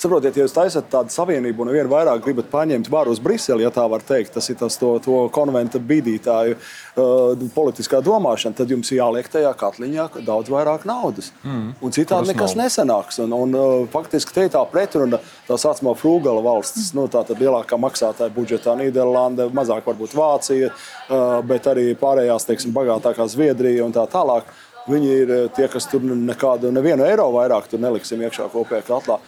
saprotiet, 0.00 0.34
ja 0.34 0.44
jūs 0.44 0.54
taisat 0.56 0.88
tādu 0.90 1.12
savienību 1.14 1.62
un 1.62 1.70
vien 1.74 1.90
vairāk 1.90 2.24
gribat 2.24 2.48
paņemt 2.50 2.90
varu 2.90 3.12
uz 3.14 3.20
Briseli, 3.22 3.62
ja 3.62 3.70
tā 3.74 3.84
var 3.90 4.02
teikt, 4.02 4.32
tas 4.34 4.48
ir 4.50 4.58
tas 4.58 4.74
to, 4.80 4.96
to 5.04 5.20
konventa 5.34 5.78
bīdītāju 5.78 6.56
uh, 6.56 7.44
politiskā 7.54 8.00
domāšana, 8.02 8.56
tad 8.58 8.72
jums 8.74 8.90
jāliek 8.90 9.28
tajā 9.30 9.52
katliņā 9.58 10.08
daudz 10.26 10.50
vairāk 10.50 10.86
naudas. 10.88 11.30
Mm. 11.46 11.68
Un 11.78 11.94
citādi 11.94 12.32
nekas 12.32 12.56
nauda? 12.56 12.66
nesanāks. 12.66 13.20
Un, 13.22 13.36
un, 13.38 13.54
uh, 13.54 13.76
faktiski 13.92 14.34
te 14.34 14.48
ir 14.48 14.52
tā 14.56 14.64
pretruna, 14.72 15.22
tā 15.46 15.60
saucamā 15.60 15.94
frūgala 15.98 16.42
valsts, 16.42 16.90
nu, 16.98 17.06
tā 17.12 17.22
tad 17.28 17.38
lielākā 17.42 17.78
maksātāja 17.78 18.34
budžetā 18.34 18.74
Nīderlande, 18.80 19.46
mazāk 19.54 19.86
varbūt 19.86 20.18
Vācija, 20.18 20.72
uh, 20.74 21.38
bet 21.46 21.70
arī 21.70 21.92
pārējās, 22.02 22.50
teiksim, 22.50 22.74
bagātākā 22.74 23.30
Zviedrija 23.30 23.86
un 23.86 23.94
tā 23.94 24.08
tālāk. 24.10 24.50
Viņi 24.90 25.12
ir 25.14 25.30
eh, 25.30 25.44
tie, 25.54 25.68
kas 25.70 25.86
tur 25.90 26.02
nekādu 26.02 26.72
nevienu 26.74 27.06
eiro 27.06 27.28
vairāk 27.36 27.70
neliksim 27.78 28.22
iekšā 28.26 28.48
kopējā 28.52 28.82
katlā. 28.88 29.20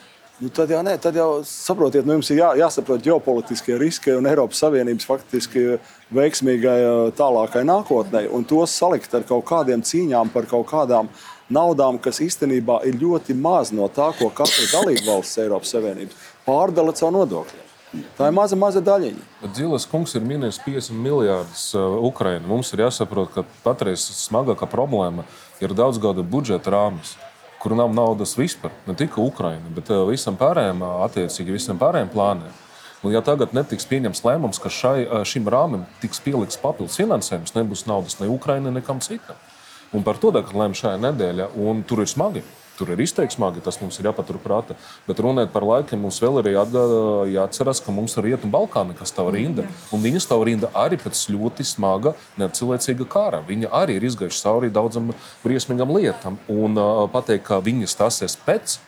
Nu, 0.43 0.49
tad 0.51 0.73
jau, 0.73 0.81
ne, 0.83 0.97
tad 0.99 1.14
jau 1.14 1.29
saprotiet, 1.47 2.03
nu, 2.03 2.17
jums 2.17 2.29
ir 2.35 2.40
jā, 2.40 2.49
jāsaprot 2.59 3.03
ģeopolitiskie 3.05 3.77
riski 3.79 4.17
un 4.17 4.27
Eiropas 4.27 4.64
Savienības 4.64 5.07
faktiski 5.07 5.77
veiksmīgai 6.14 6.79
eh, 6.83 7.03
tālākai 7.19 7.62
nākotnē. 7.69 8.27
Un 8.35 8.47
tos 8.51 8.75
salikt 8.75 9.14
ar 9.14 9.27
kaut 9.29 9.47
kādiem 9.51 9.85
cīņām 9.87 10.35
par 10.35 10.51
kaut 10.51 10.67
kādām 10.73 11.12
naudām, 11.55 12.01
kas 12.03 12.19
īstenībā 12.25 12.81
ir 12.88 12.99
ļoti 12.99 13.37
maz 13.38 13.71
no 13.77 13.87
tā, 13.93 14.11
ko 14.19 14.33
katra 14.35 14.67
dalība 14.73 15.12
valsts 15.12 15.38
Eiropas 15.45 15.77
Savienības 15.77 16.33
pārdala 16.49 16.97
caur 16.99 17.14
nodokļiem. 17.14 17.71
Tā 18.19 18.29
ir 18.29 18.35
maza, 18.35 18.57
maza 18.59 18.83
daļiņa. 18.83 19.23
Dzīves 19.55 19.87
kungs 19.90 20.17
ir 20.19 20.25
minējis 20.27 20.59
50 20.64 20.99
miljardus 20.99 21.64
uh, 21.79 21.95
Ukraiņai. 22.09 22.43
Mums 22.49 22.73
ir 22.75 22.83
jāsaprot, 22.83 23.31
ka 23.35 23.45
patreiz 23.62 24.03
smagākā 24.19 24.67
problēma 24.71 25.23
ir 25.23 25.43
daudz 25.77 26.01
gadu 26.03 26.25
budžeta 26.27 26.73
rāmis, 26.75 27.14
kur 27.62 27.77
nav 27.79 27.95
naudas 27.95 28.35
vispār. 28.38 28.73
Ne 28.88 28.97
tikai 28.99 29.23
Ukraiņai, 29.23 29.73
bet 29.77 29.93
uh, 29.95 30.03
visam 30.09 30.37
pārējiem, 30.40 30.83
uh, 30.83 31.05
attiecīgi 31.07 31.55
visam 31.55 31.79
pārējiem 31.81 32.11
plāniem. 32.12 32.61
Un, 33.05 33.12
ja 33.12 33.21
tagad 33.25 33.53
netiks 33.55 33.87
pieņemts 33.88 34.25
lēmums, 34.25 34.61
ka 34.61 34.73
šai, 34.73 35.05
uh, 35.05 35.23
šim 35.29 35.47
rāmim 35.53 35.85
tiks 36.03 36.21
pielikts 36.25 36.61
papildus 36.61 36.99
finansējums, 37.01 37.55
nebūs 37.57 37.87
naudas 37.87 38.19
ne 38.21 38.29
Ukraiņai, 38.33 38.75
nekam 38.75 39.01
citam. 39.05 39.38
Un 39.95 40.03
par 40.03 40.19
to 40.19 40.33
tagad 40.35 40.57
lēma 40.57 40.75
šajā 40.75 40.99
nedēļā, 41.05 41.53
un 41.61 41.85
tur 41.87 42.03
ir 42.03 42.11
smagi. 42.11 42.43
Tur 42.75 42.91
ir 42.91 43.01
izteikti 43.05 43.37
smagi, 43.37 43.63
tas 43.63 43.79
mums 43.79 44.01
ir 44.01 44.09
jāpaturprāta. 44.09 44.75
Bet 45.07 45.21
runājot 45.23 45.53
par 45.55 45.67
laikiem, 45.69 46.01
mums 46.03 46.19
vēl 46.23 46.41
ir 46.43 46.51
jāatcerās, 46.55 47.83
ka 47.85 47.95
mums 47.95 48.17
ir 48.19 48.27
Rietumu 48.27 48.51
Balkāni, 48.57 48.97
kas 48.99 49.13
stāv 49.15 49.31
rinda. 49.37 49.67
Un 49.95 50.03
viņa 50.03 50.25
stāv 50.25 50.43
rinda 50.49 50.73
arī 50.75 50.99
pēc 50.99 51.27
ļoti 51.31 51.67
smaga, 51.69 52.17
necilvēcīga 52.41 53.07
kara. 53.11 53.45
Viņa 53.47 53.71
arī 53.83 54.01
ir 54.01 54.09
izgājuši 54.11 54.43
cauri 54.43 54.73
daudzam 54.75 55.13
briesmīgam 55.45 55.95
lietam. 55.95 56.41
Un 56.51 56.75
uh, 56.75 57.05
pateikt, 57.13 57.47
ka 57.47 57.63
viņi 57.63 57.91
stāsies 57.91 58.35
pēc 58.43 58.81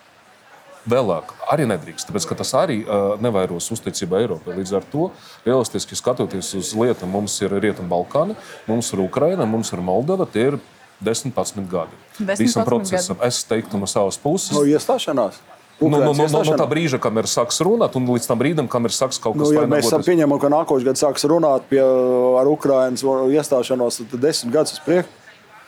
vēlāk, 0.90 1.32
arī 1.50 1.66
nedrīkst. 1.70 2.08
Tāpēc 2.08 2.26
ka 2.30 2.38
tas 2.42 2.52
arī 2.58 2.80
uh, 2.82 3.14
nevairos 3.22 3.70
uzticību 3.74 4.18
Eiropai. 4.20 4.56
Līdz 4.60 4.76
ar 4.78 4.86
to, 4.90 5.10
realistiski 5.46 5.98
skatoties 5.98 6.52
uz 6.58 6.72
lietām, 6.78 7.10
mums 7.14 7.34
ir 7.42 7.54
Rietumu 7.54 7.90
Balkāni, 7.92 8.38
mums 8.70 8.90
ir 8.94 9.02
Ukraina, 9.06 9.46
mums 9.46 9.72
ir 9.74 9.82
Moldova. 9.84 10.28
Tie 10.30 10.50
ir 10.52 10.58
10, 11.00 11.32
11 11.34 11.68
gadi. 11.70 11.98
10, 12.18 12.40
Visam 12.40 12.64
11 12.64 12.70
procesam 12.70 13.20
es 13.26 13.42
teiktu 13.44 13.80
no 13.80 13.88
savas 13.90 14.18
puses. 14.20 14.54
No 14.56 14.64
iestāšanās. 14.64 15.42
Nu, 15.76 15.90
no, 15.92 15.98
no, 16.00 16.12
Ukrainas 16.14 16.32
no, 16.32 16.40
no 16.40 16.56
tā 16.56 16.64
brīža, 16.70 16.96
kamēr 17.04 17.26
sāks 17.28 17.58
runāt, 17.60 17.98
un 17.98 18.06
līdz 18.08 18.30
tam 18.30 18.40
brīdim, 18.40 18.68
kamēr 18.72 18.94
sāks 18.96 19.20
kaut 19.20 19.36
kas 19.36 19.50
Nu, 19.50 19.50
ja 19.52 19.66
mēs 19.68 19.90
pieņemami, 19.92 20.40
ka 20.40 20.48
nākošais 20.54 20.86
gads 20.88 21.04
sāks 21.04 21.26
runāt 21.28 21.68
pie, 21.68 21.82
ar 21.84 22.48
Ukraiņas 22.48 23.04
iestāšanos, 23.36 24.00
tad 24.08 24.22
desmit 24.24 24.54
gadus 24.56 24.78
uz 24.78 24.84
priekšu. 24.86 25.25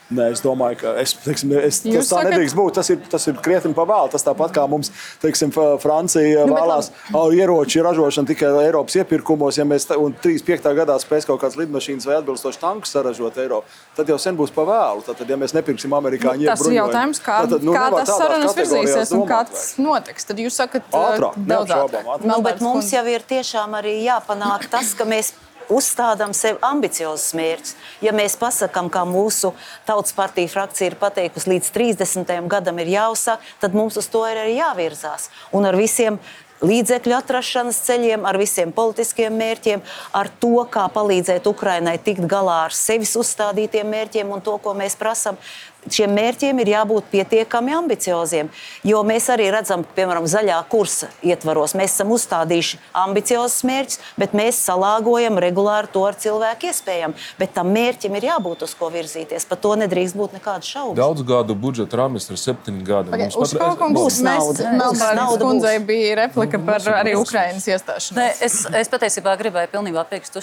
Nē, 0.08 0.30
es 0.32 0.40
domāju, 0.40 0.78
ka 0.80 0.92
es, 1.02 1.12
teiksim, 1.20 1.50
es, 1.60 1.82
Jūs 1.84 2.06
tas 2.06 2.08
tā 2.08 2.16
sakat- 2.22 2.30
nedrīkst 2.32 2.56
būt. 2.56 2.72
Tas 2.78 2.88
ir, 2.88 2.96
tas 3.12 3.26
ir 3.28 3.34
krietni 3.44 3.74
par 3.76 3.84
vēlu. 3.90 4.08
Tas 4.10 4.22
tāpat 4.24 4.54
kā 4.56 4.62
mums, 4.66 4.88
teiksim, 5.20 5.52
Francija 5.82 6.46
Nu, 6.46 6.54
vēlās 6.56 6.88
"Ā, 7.12 7.22
ieroču 7.36 7.82
ražošanu 7.84 8.26
tikai 8.30 8.48
Eiropas 8.64 8.96
iepirkumos. 8.96 9.58
Ja 9.58 9.64
mēs 9.68 9.86
ta- 9.86 9.98
un 9.98 10.14
35. 10.14 10.72
gadā 10.72 10.96
spēs 10.98 11.26
kaut 11.26 11.40
kādas 11.42 11.56
lidmašīnas 11.60 12.06
vai 12.06 12.14
atbilstošas 12.22 12.56
tankus 12.58 12.88
saražot 12.96 13.34
Eiropā, 13.36 13.64
tad 13.96 14.06
jau 14.08 14.18
sen 14.18 14.34
būs 14.36 14.50
par 14.50 14.64
vēlu. 14.64 15.04
Tad, 15.04 15.28
ja 15.28 15.36
mēs 15.36 15.52
nepirksim 15.52 15.90
amerikāņu 15.92 16.40
Nu, 16.40 16.46
Tas 16.46 16.66
ir 16.66 16.72
jautājums, 16.72 17.20
kā, 17.20 17.48
tad, 17.50 17.62
nu, 17.62 17.72
kā 17.74 17.90
tas 17.90 18.08
sarunas 18.08 18.54
virzīsies 18.54 19.12
un 19.12 19.26
kāds 19.28 19.52
vairs. 19.52 19.76
notiks. 19.78 20.24
Tad 20.24 20.36
jūs 20.38 20.56
sakat, 20.56 20.82
Ātrāk, 20.90 21.34
daudz 21.46 21.68
ātrāk. 21.70 22.24
Nu, 22.24 22.40
bet 22.40 22.60
mums 22.60 22.90
jau 22.90 23.04
ir 23.06 23.20
tiešām 23.20 23.76
arī 23.76 24.04
jāpanāk 24.08 24.70
tas, 24.70 24.94
ka 24.94 25.04
mēs 25.04 25.32
uzstādām 25.72 26.34
sev 26.36 26.58
ambiciozus 26.64 27.34
mērķus. 27.38 27.76
Ja 28.04 28.14
mēs 28.16 28.36
pasakām, 28.40 28.90
kā 28.92 29.04
mūsu 29.08 29.52
tautas 29.88 30.16
partija 30.16 30.50
frakcija 30.52 30.92
ir 30.92 30.98
pateikusi, 31.00 31.52
līdz 31.54 31.70
30. 31.74 32.34
gadam 32.50 32.82
ir 32.82 32.92
jāuzsāk, 32.96 33.44
tad 33.60 33.76
mums 33.76 34.00
uz 34.00 34.10
to 34.12 34.24
ir 34.28 34.42
arī 34.44 34.58
jāvirzās. 34.58 35.30
Un 35.52 35.68
ar 35.68 35.78
visiem 35.78 36.20
līdzekļu 36.64 37.14
atrašanas 37.14 37.78
ceļiem, 37.86 38.26
ar 38.26 38.38
visiem 38.40 38.72
politiskiem 38.74 39.34
mērķiem, 39.38 39.82
ar 40.16 40.30
to, 40.42 40.56
kā 40.70 40.88
palīdzēt 40.94 41.46
Ukrainai 41.46 41.98
tikt 42.02 42.26
galā 42.30 42.64
ar 42.66 42.74
sevis 42.74 43.14
uzstādītiem 43.18 43.86
mērķiem 43.86 44.32
un 44.34 44.42
to, 44.44 44.56
ko 44.62 44.74
mēs 44.78 44.98
prasām. 44.98 45.38
Šiem 45.88 46.10
mērķiem 46.10 46.58
ir 46.60 46.68
jābūt 46.72 47.06
pietiekami 47.12 47.72
ambicioziem. 47.72 48.48
Jo 48.84 49.04
mēs 49.06 49.28
arī 49.32 49.46
redzam, 49.54 49.84
ka, 49.86 49.94
piemēram, 49.96 50.26
zaļā 50.28 50.56
kursa 50.68 51.06
ietvaros 51.24 51.72
mēs 51.78 51.94
esam 51.94 52.10
uzstādījuši 52.12 52.80
ambiciozus 52.98 53.62
mērķus, 53.64 54.00
bet 54.18 54.34
mēs 54.36 54.58
salāgojam 54.66 55.38
regulāri 55.40 55.88
to 55.94 56.02
ar 56.04 56.18
cilvēku 56.18 56.68
iespējām. 56.72 57.14
Bet 57.38 57.54
tam 57.56 57.70
mērķim 57.72 58.18
ir 58.18 58.26
jābūt 58.26 58.66
uz 58.66 58.74
ko 58.76 58.90
virzīties. 58.92 59.46
Par 59.48 59.60
to 59.62 59.76
nedrīkst 59.80 60.18
būt 60.18 60.34
nekāda 60.36 60.66
šauba. 60.66 60.96
Daudz 60.98 61.22
gadu 61.22 61.54
budžeta 61.54 62.02
rāmis 62.02 62.26
ir 62.28 62.42
septiņi 62.42 62.84
gadi. 62.84 63.14
Okay, 63.14 63.30
Mums 63.30 63.38
pat- 63.38 63.46
Uzkaukungs, 63.48 64.00
Būs 64.00 64.18
mēs 64.18 64.42
nauda. 64.42 64.66
Būs 64.68 64.82
Melnbārdas 64.82 65.40
kundzei 65.46 65.76
būs. 65.78 65.86
bija 65.86 66.18
replika 66.24 66.58
par 66.58 66.90
arī 66.98 67.14
Ukrainas 67.16 67.70
iestāšanos. 67.70 68.18
Nē, 68.18 68.28
es, 68.44 68.58
es 68.82 68.92
patiesībā 68.92 69.38
gribēju 69.40 69.72
pilnībā 69.78 70.04
piekrist 70.10 70.36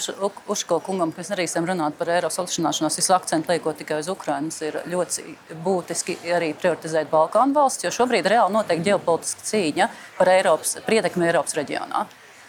Uško 0.48 0.80
kungam, 0.80 1.12
ka 1.12 1.20
mēs 1.22 1.30
nedrīkstam 1.34 1.68
runāt 1.68 1.94
par 2.00 2.08
Eiropas 2.16 2.40
paplašināšanos. 2.40 2.96
Visu 2.98 3.14
akcentu 3.14 3.52
liekot 3.52 3.76
tikai 3.78 4.00
uz 4.00 4.08
Ukrainas, 4.08 4.60
ir 4.64 4.80
ļoti 4.88 5.25
būtiski 5.64 6.18
arī 6.34 6.52
prioritizēt 6.58 7.10
Balkānu 7.10 7.56
valsts, 7.56 7.86
jo 7.86 7.94
šobrīd 7.94 8.28
reāli 8.30 8.54
notiek 8.54 8.84
ģeopolitiska 8.86 9.48
cīņa 9.50 9.90
par 10.18 10.30
Eiropas, 10.34 10.78
priedekmi 10.86 11.28
Eiropas 11.30 11.58
reģionā. 11.58 12.06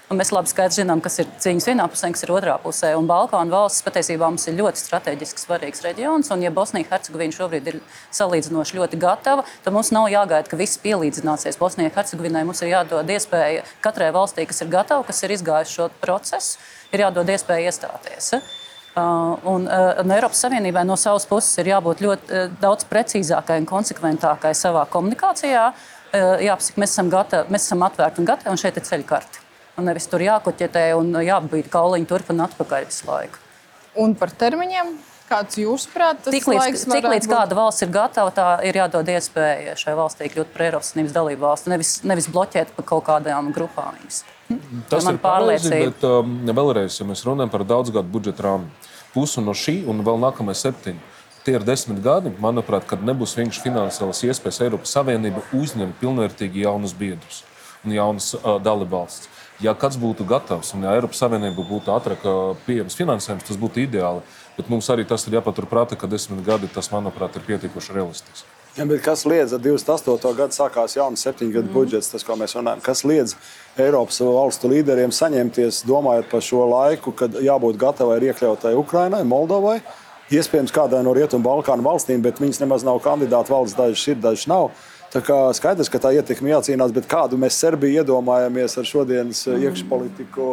Un 0.08 0.16
mēs 0.16 0.30
labi 0.32 0.48
skaidri 0.48 0.78
zinām, 0.78 1.02
kas 1.04 1.20
ir 1.20 1.28
cīņas 1.44 1.66
vienā 1.68 1.84
pusē, 1.92 2.08
kas 2.16 2.22
ir 2.24 2.32
otrā 2.32 2.54
pusē. 2.64 2.94
Un 2.96 3.10
Balkānu 3.10 3.52
valsts 3.52 3.84
patiesībā 3.84 4.30
mums 4.30 4.46
ir 4.48 4.56
ļoti 4.56 4.80
strateģiski 4.80 5.42
svarīgs 5.42 5.84
reģions. 5.84 6.30
Un, 6.32 6.46
ja 6.46 6.52
Bosnija-Hercegovina 6.56 7.36
šobrīd 7.36 7.68
ir 7.74 7.80
salīdzinoši 8.16 8.80
ļoti 8.80 9.00
gatava, 9.02 9.44
tad 9.66 9.76
mums 9.76 9.92
nav 9.92 10.08
jāgaida, 10.14 10.48
ka 10.48 10.60
viss 10.62 10.80
pielīdzināsies 10.86 11.60
Bosnijai-Hercegovinai. 11.60 12.46
Mums 12.48 12.64
ir 12.64 12.72
jādod 12.72 13.12
iespēja 13.18 13.66
katrai 13.84 14.14
valstī, 14.16 14.48
kas 14.48 14.64
ir 14.64 14.72
gatava, 14.72 15.04
kas 15.10 15.20
ir 15.28 15.36
izgājuši 15.36 15.76
šo 15.82 15.90
procesu, 16.00 16.64
ir 16.96 17.04
jādod 17.04 17.36
iespēja 17.36 17.68
iestāties. 17.68 18.32
Uh, 18.40 18.56
un, 18.98 19.68
uh, 19.68 19.92
un 20.02 20.14
Eiropas 20.16 20.40
Savienībai 20.46 20.84
no 20.88 20.96
savas 21.00 21.28
puses 21.30 21.60
ir 21.62 21.72
jābūt 21.74 22.02
ļoti 22.06 22.34
uh, 22.34 22.48
daudz 22.62 22.88
precīzākai 22.90 23.60
un 23.62 23.68
konsekventākai 23.70 24.54
savā 24.58 24.86
komunikācijā. 24.94 25.68
Uh, 26.08 26.38
jāpasaka, 26.42 26.82
mēs 26.82 26.96
esam 26.96 27.12
gatavi, 27.14 27.54
mēs 27.54 27.68
esam 27.68 27.84
atvērti 27.86 28.24
un 28.24 28.30
gatavi, 28.30 28.54
un 28.54 28.62
šeit 28.62 28.80
ir 28.80 28.88
ceļkarti. 28.88 29.44
Un 29.78 29.86
nevis 29.86 30.08
tur 30.10 30.24
jākoķetē 30.26 30.88
un 30.98 31.12
jābīt 31.22 31.70
kauliņi 31.74 32.10
turp 32.10 32.32
un 32.34 32.42
atpakaļ 32.48 32.88
visu 32.88 33.10
laiku. 33.12 33.44
Un 34.02 34.16
par 34.18 34.32
termiņiem, 34.34 34.96
kāds 35.28 35.58
jūsuprāt, 35.60 36.22
tas 36.24 36.34
Tik 36.34 36.48
līdz, 36.50 36.60
laiks 36.62 36.86
cik 36.88 37.08
līdz 37.12 37.30
kāda 37.32 37.58
valsts 37.58 37.84
ir 37.86 37.92
gatava, 37.94 38.32
tā 38.34 38.48
ir 38.68 38.80
jādod 38.80 39.10
iespēja 39.12 39.76
šai 39.80 39.96
valstī 39.98 40.30
kļūt 40.34 40.54
par 40.54 40.66
Eiropas 40.68 40.92
Savienības 40.92 41.16
dalību 41.18 41.46
valsti, 41.46 41.72
nevis, 41.74 41.92
nevis 42.08 42.30
bloķēt 42.34 42.74
pa 42.78 42.86
kaut 42.88 43.06
kādām 43.10 43.52
grupām. 43.56 44.00
Tas 44.90 45.04
man 45.04 45.18
ir 45.18 45.22
pārliecība. 45.24 45.92
bet 45.92 46.08
um, 46.08 46.40
vēlreiz, 46.48 47.00
ja 47.02 47.08
mēs 47.10 47.26
runājam 47.28 47.52
par 47.54 47.66
daudzgadu 47.68 48.12
budžeta 48.12 48.48
rāmu, 48.48 48.72
pusi 49.14 49.44
no 49.44 49.56
šī 49.58 49.82
un 49.90 50.04
vēl 50.08 50.20
nākamais 50.24 50.64
septiņi. 50.64 51.16
Tie 51.48 51.56
ir 51.56 51.64
desmit 51.64 52.02
gadi, 52.04 52.32
manuprāt, 52.44 52.84
kad 52.90 53.04
nebūs 53.08 53.38
vienkārši 53.38 53.64
finansiālas 53.64 54.24
iespējas 54.28 54.64
Eiropas 54.66 54.92
Savienība 54.98 55.44
uzņemt 55.56 55.96
pilnvērtīgi 56.02 56.66
jaunus 56.66 56.96
biedrus 56.98 57.44
un 57.86 57.96
jaunas 57.96 58.34
uh, 58.36 58.58
dalībvalstis. 58.64 59.37
Ja 59.64 59.74
kāds 59.74 59.98
būtu 59.98 60.26
gatavs 60.30 60.76
un 60.78 60.86
ja 60.86 60.92
Eiropas 60.94 61.18
Savienība 61.24 61.64
būtu 61.66 61.90
ātrāk 61.90 62.22
pieejams 62.68 62.98
finansējums, 63.00 63.48
tas 63.48 63.58
būtu 63.58 63.82
ideāli. 63.88 64.22
Bet 64.58 64.70
mums 64.70 64.90
arī 64.94 65.06
tas 65.06 65.26
ir 65.26 65.38
jāpaturprātā, 65.38 65.98
ka 65.98 66.10
desmit 66.10 66.44
gadi 66.46 66.70
tas, 66.70 66.92
manuprāt, 66.94 67.36
ir 67.38 67.46
pietiekoši 67.46 67.98
realistiski. 67.98 68.46
Ja, 68.78 68.86
kas 69.02 69.24
liedz 69.26 69.56
ar 69.58 69.62
28. 69.64 70.34
gadu 70.38 70.54
sākās 70.54 70.94
jauns 70.94 71.24
septiņu 71.26 71.56
gadu 71.56 71.72
mm. 71.72 71.74
budžets, 71.74 72.12
tas, 72.12 72.22
ko 72.22 72.36
mēs 72.38 72.54
runājam, 72.54 72.84
kas 72.86 73.02
liedz 73.10 73.34
Eiropas 73.82 74.20
valstu 74.22 74.70
līderiem 74.70 75.10
saņemties, 75.10 75.80
domājot 75.90 76.30
par 76.30 76.46
šo 76.46 76.68
laiku, 76.70 77.14
kad 77.18 77.40
jābūt 77.42 77.80
gatavai 77.82 78.20
iekļautai 78.30 78.76
Ukrainai, 78.78 79.24
Moldovai, 79.26 79.80
iespējams 80.30 80.76
kādai 80.76 81.02
no 81.02 81.16
Rietumu 81.18 81.48
Balkānu 81.50 81.86
valstīm, 81.90 82.22
bet 82.22 82.38
viņas 82.44 82.62
nemaz 82.62 82.86
nav 82.86 83.02
kandidātu 83.02 83.56
valsts, 83.56 83.80
dažas 83.80 84.06
ir, 84.14 84.22
dažas 84.22 84.46
nav. 84.54 84.70
Tā 85.14 85.22
kā 85.24 85.36
skaidrs, 85.56 85.90
ka 85.92 86.02
tā 86.04 86.12
ietekme 86.18 86.52
jācīnās, 86.52 86.92
bet 86.96 87.08
kādu 87.08 87.40
mēs 87.40 87.60
Serbiju 87.62 88.02
iedomājamies 88.02 88.76
ar 88.80 88.88
šodienas 88.88 89.46
mm. 89.48 89.62
iekšpolitiku 89.70 90.50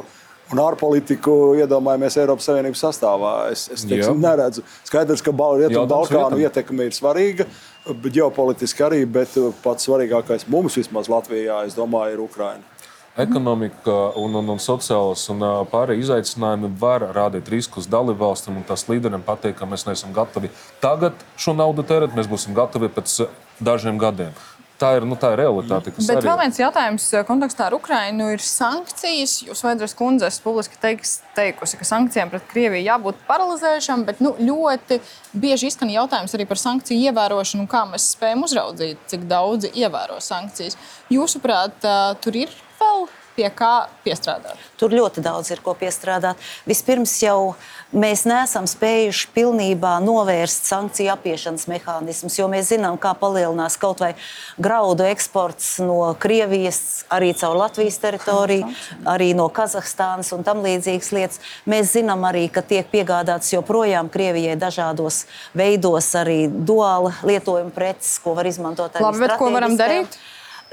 un 0.52 0.60
ārpolitiku 0.60 1.34
iedomājamies 1.58 2.18
Eiropas 2.20 2.46
Savienības 2.50 2.82
sastāvā. 2.84 3.32
Es, 3.52 3.66
es 3.72 3.86
teiksim, 3.88 4.20
neredzu. 4.22 4.64
Skaidrs, 4.86 5.24
ka 5.24 5.32
Rietumu 5.32 5.86
Balkānu 5.90 6.38
ietekme 6.44 6.88
ir 6.88 6.94
svarīga, 6.94 7.48
ģeopolitiski 7.88 8.86
arī, 8.86 9.00
bet 9.08 9.34
pats 9.64 9.88
svarīgākais 9.88 10.46
mums 10.52 10.78
vismaz 10.78 11.10
Latvijā, 11.10 11.64
es 11.66 11.76
domāju, 11.78 12.14
ir 12.14 12.24
Ukraina. 12.28 12.70
Ekonomika 13.14 13.92
un, 14.18 14.32
un, 14.40 14.48
un 14.56 14.58
sociālās 14.58 15.22
un 15.30 15.44
pārējie 15.70 16.02
izaicinājumi 16.02 16.72
var 16.80 17.04
radīt 17.14 17.46
riskus 17.52 17.86
dalībvalstīm, 17.86 18.56
un 18.58 18.66
tās 18.66 18.88
līderiem 18.90 19.22
pateikt, 19.22 19.60
ka 19.60 19.68
mēs 19.70 19.86
neesam 19.86 20.10
gatavi 20.16 20.50
tagad 20.82 21.22
šo 21.38 21.54
naudu 21.54 21.86
tērēt, 21.86 22.16
mēs 22.18 22.26
būsim 22.30 22.56
gatavi 22.58 22.90
pēc 22.90 23.20
dažiem 23.60 24.00
gadiem. 24.00 24.34
Tā 24.74 24.88
ir, 24.98 25.04
nu, 25.06 25.14
tā 25.14 25.30
ir 25.32 25.38
realitāte. 25.38 25.92
Bet 25.94 26.16
arī... 26.16 26.26
vēl 26.26 26.38
viens 26.40 26.56
jautājums 26.58 27.04
kontekstā 27.28 27.68
ar 27.68 27.76
Ukrajinu 27.76 28.32
ir 28.34 28.42
sankcijas. 28.42 29.36
Jūs, 29.46 29.62
Vaidras 29.62 29.94
kundze, 29.94 30.26
esat 30.26 30.42
publiski 30.42 30.80
teiks, 30.82 31.20
teikusi, 31.36 31.78
ka 31.78 31.86
sankcijām 31.86 32.32
pret 32.32 32.48
Krieviju 32.50 32.82
jābūt 32.82 33.22
paralizējušām, 33.28 34.02
bet 34.08 34.20
nu, 34.24 34.34
ļoti 34.42 34.98
bieži 35.30 35.70
izskan 35.70 35.94
jautājums 35.94 36.34
arī 36.34 36.48
par 36.50 36.58
sankciju 36.58 37.06
ievērošanu 37.06 37.64
un 37.64 37.70
kā 37.70 37.84
mēs 37.92 38.10
spējam 38.16 38.42
uzraudzīt, 38.48 39.06
cik 39.14 39.28
daudzi 39.30 39.70
ievēro 39.78 40.18
sankcijas. 40.18 40.74
Jūsuprāt, 41.14 41.78
tur 42.26 42.42
ir 42.42 42.52
vēl 42.82 43.06
pie 43.36 43.48
kā 43.54 43.86
piestrādāt? 44.04 44.58
Tur 44.80 44.94
ļoti 44.94 45.22
daudz 45.24 45.50
ir 45.54 45.62
ko 45.64 45.74
piestrādāt. 45.78 46.40
Vispirms 46.68 47.14
jau 47.22 47.54
mēs 47.94 48.24
neesam 48.28 48.66
spējuši 48.68 49.30
pilnībā 49.34 49.96
novērst 50.02 50.66
sankciju 50.70 51.12
apiešanas 51.14 51.68
mehānismus, 51.70 52.38
jo 52.38 52.48
mēs 52.50 52.72
zinām, 52.72 52.98
kā 53.00 53.14
palielinās 53.18 53.78
kaut 53.80 54.02
vai 54.02 54.12
graudu 54.58 55.06
eksports 55.08 55.76
no 55.84 56.12
Krievijas, 56.20 57.04
arī 57.14 57.32
caur 57.38 57.56
Latvijas 57.62 58.00
teritoriju, 58.02 58.70
arī 59.10 59.30
no 59.38 59.48
Kazahstānas 59.54 60.32
un 60.36 60.44
tam 60.46 60.62
līdzīgas 60.66 61.12
lietas. 61.14 61.42
Mēs 61.70 61.94
zinām 61.94 62.26
arī, 62.26 62.46
ka 62.52 62.64
tiek 62.66 62.90
piegādāts 62.90 63.54
joprojām 63.54 64.10
Krievijai 64.12 64.58
dažādos 64.58 65.24
veidos 65.54 66.10
arī 66.18 66.44
duāla 66.48 67.14
lietojuma 67.26 67.74
preces, 67.74 68.18
ko 68.22 68.34
var 68.38 68.50
izmantot 68.50 68.94
arī 68.94 69.06
Labi, 69.06 69.26
bet 69.26 69.38
ko 69.38 69.50
varam 69.54 69.78
darīt? 69.78 70.18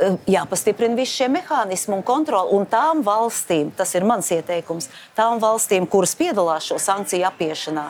Eh, 0.01 0.15
jāpastiprina 0.33 0.97
visi 0.97 1.19
šie 1.19 1.27
mehānismi 1.29 1.93
un 1.93 2.01
kontroli. 2.05 2.55
Un 2.57 2.65
tām 2.69 3.03
valstīm, 3.05 3.69
tas 3.77 3.93
ir 3.93 4.05
mans 4.07 4.31
ieteikums, 4.33 4.89
tām 5.17 5.41
valstīm, 5.43 5.85
kuras 5.89 6.15
piedalās 6.17 6.71
šo 6.71 6.79
sankciju 6.81 7.27
apiešanā, 7.29 7.83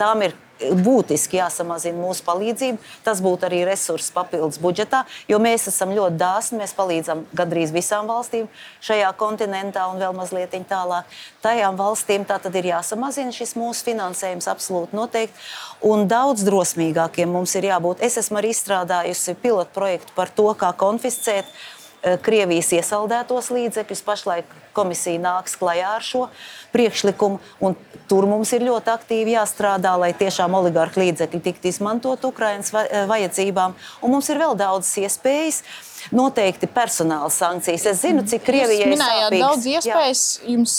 tām 0.00 0.24
ir 0.24 0.36
būtiski 0.58 1.38
jāsamazina 1.38 1.98
mūsu 2.00 2.24
palīdzība. 2.26 2.78
Tas 3.06 3.22
būtu 3.24 3.48
arī 3.48 3.62
resurss 3.68 4.12
papildus 4.14 4.60
budžetā, 4.62 5.04
jo 5.30 5.38
mēs 5.42 5.68
esam 5.70 5.94
ļoti 5.96 6.18
dāsni. 6.20 6.60
Mēs 6.62 6.74
palīdzam 6.76 7.24
gandrīz 7.36 7.72
visām 7.74 8.10
valstīm 8.10 8.48
šajā 8.84 9.12
kontinentā 9.18 9.86
un 9.92 10.02
vēl 10.02 10.16
mazliet 10.16 10.56
tālāk. 10.68 11.06
Tajām 11.44 11.78
valstīm 11.78 12.24
tā 12.26 12.38
tad 12.42 12.54
ir 12.58 12.70
jāsamazina 12.72 13.34
šis 13.34 13.54
mūsu 13.58 13.86
finansējums 13.90 14.48
absolūti 14.50 14.96
noteikti. 14.98 15.48
Un 15.86 16.08
daudz 16.10 16.42
drosmīgākiem 16.46 17.30
mums 17.30 17.54
ir 17.58 17.68
jābūt. 17.70 18.02
Es 18.02 18.18
esmu 18.18 18.40
arī 18.40 18.52
izstrādājusi 18.54 19.36
pilotu 19.42 19.74
projektu 19.74 20.14
par 20.16 20.32
to, 20.34 20.50
kā 20.58 20.72
konfiscēt 20.74 21.46
Krievijas 22.22 22.70
iesaldētos 22.76 23.50
līdzekļus. 23.54 24.02
Pašlaik 24.06 24.52
komisija 24.76 25.20
nāks 25.22 25.56
klajā 25.58 25.96
ar 25.96 26.04
šo 26.04 26.28
priekšlikumu. 26.74 27.40
Tur 28.08 28.28
mums 28.30 28.52
ir 28.56 28.64
ļoti 28.64 28.92
aktīvi 28.94 29.34
jāstrādā, 29.34 29.92
lai 30.00 30.12
tiešām 30.16 30.54
oligarhu 30.56 31.02
līdzekļi 31.02 31.42
tiktu 31.44 31.72
izmantot 31.72 32.24
Ukraiņas 32.30 32.72
eh, 32.84 33.04
vajadzībām. 33.10 33.76
Un 34.02 34.14
mums 34.14 34.30
ir 34.32 34.40
vēl 34.40 34.56
daudzas 34.58 34.94
iespējas. 35.02 35.62
Noteikti 36.14 36.68
personāla 36.70 37.28
sankcijas. 37.34 37.84
Es 37.90 38.02
zinu, 38.04 38.22
cik 38.28 38.46
Krievijai 38.46 38.86
ir. 38.86 38.92
Jūs 38.92 38.94
minējāt 38.94 39.38
daudz 39.42 39.70
iespējas. 39.74 40.26
Jā. 40.38 40.52
Jums 40.54 40.76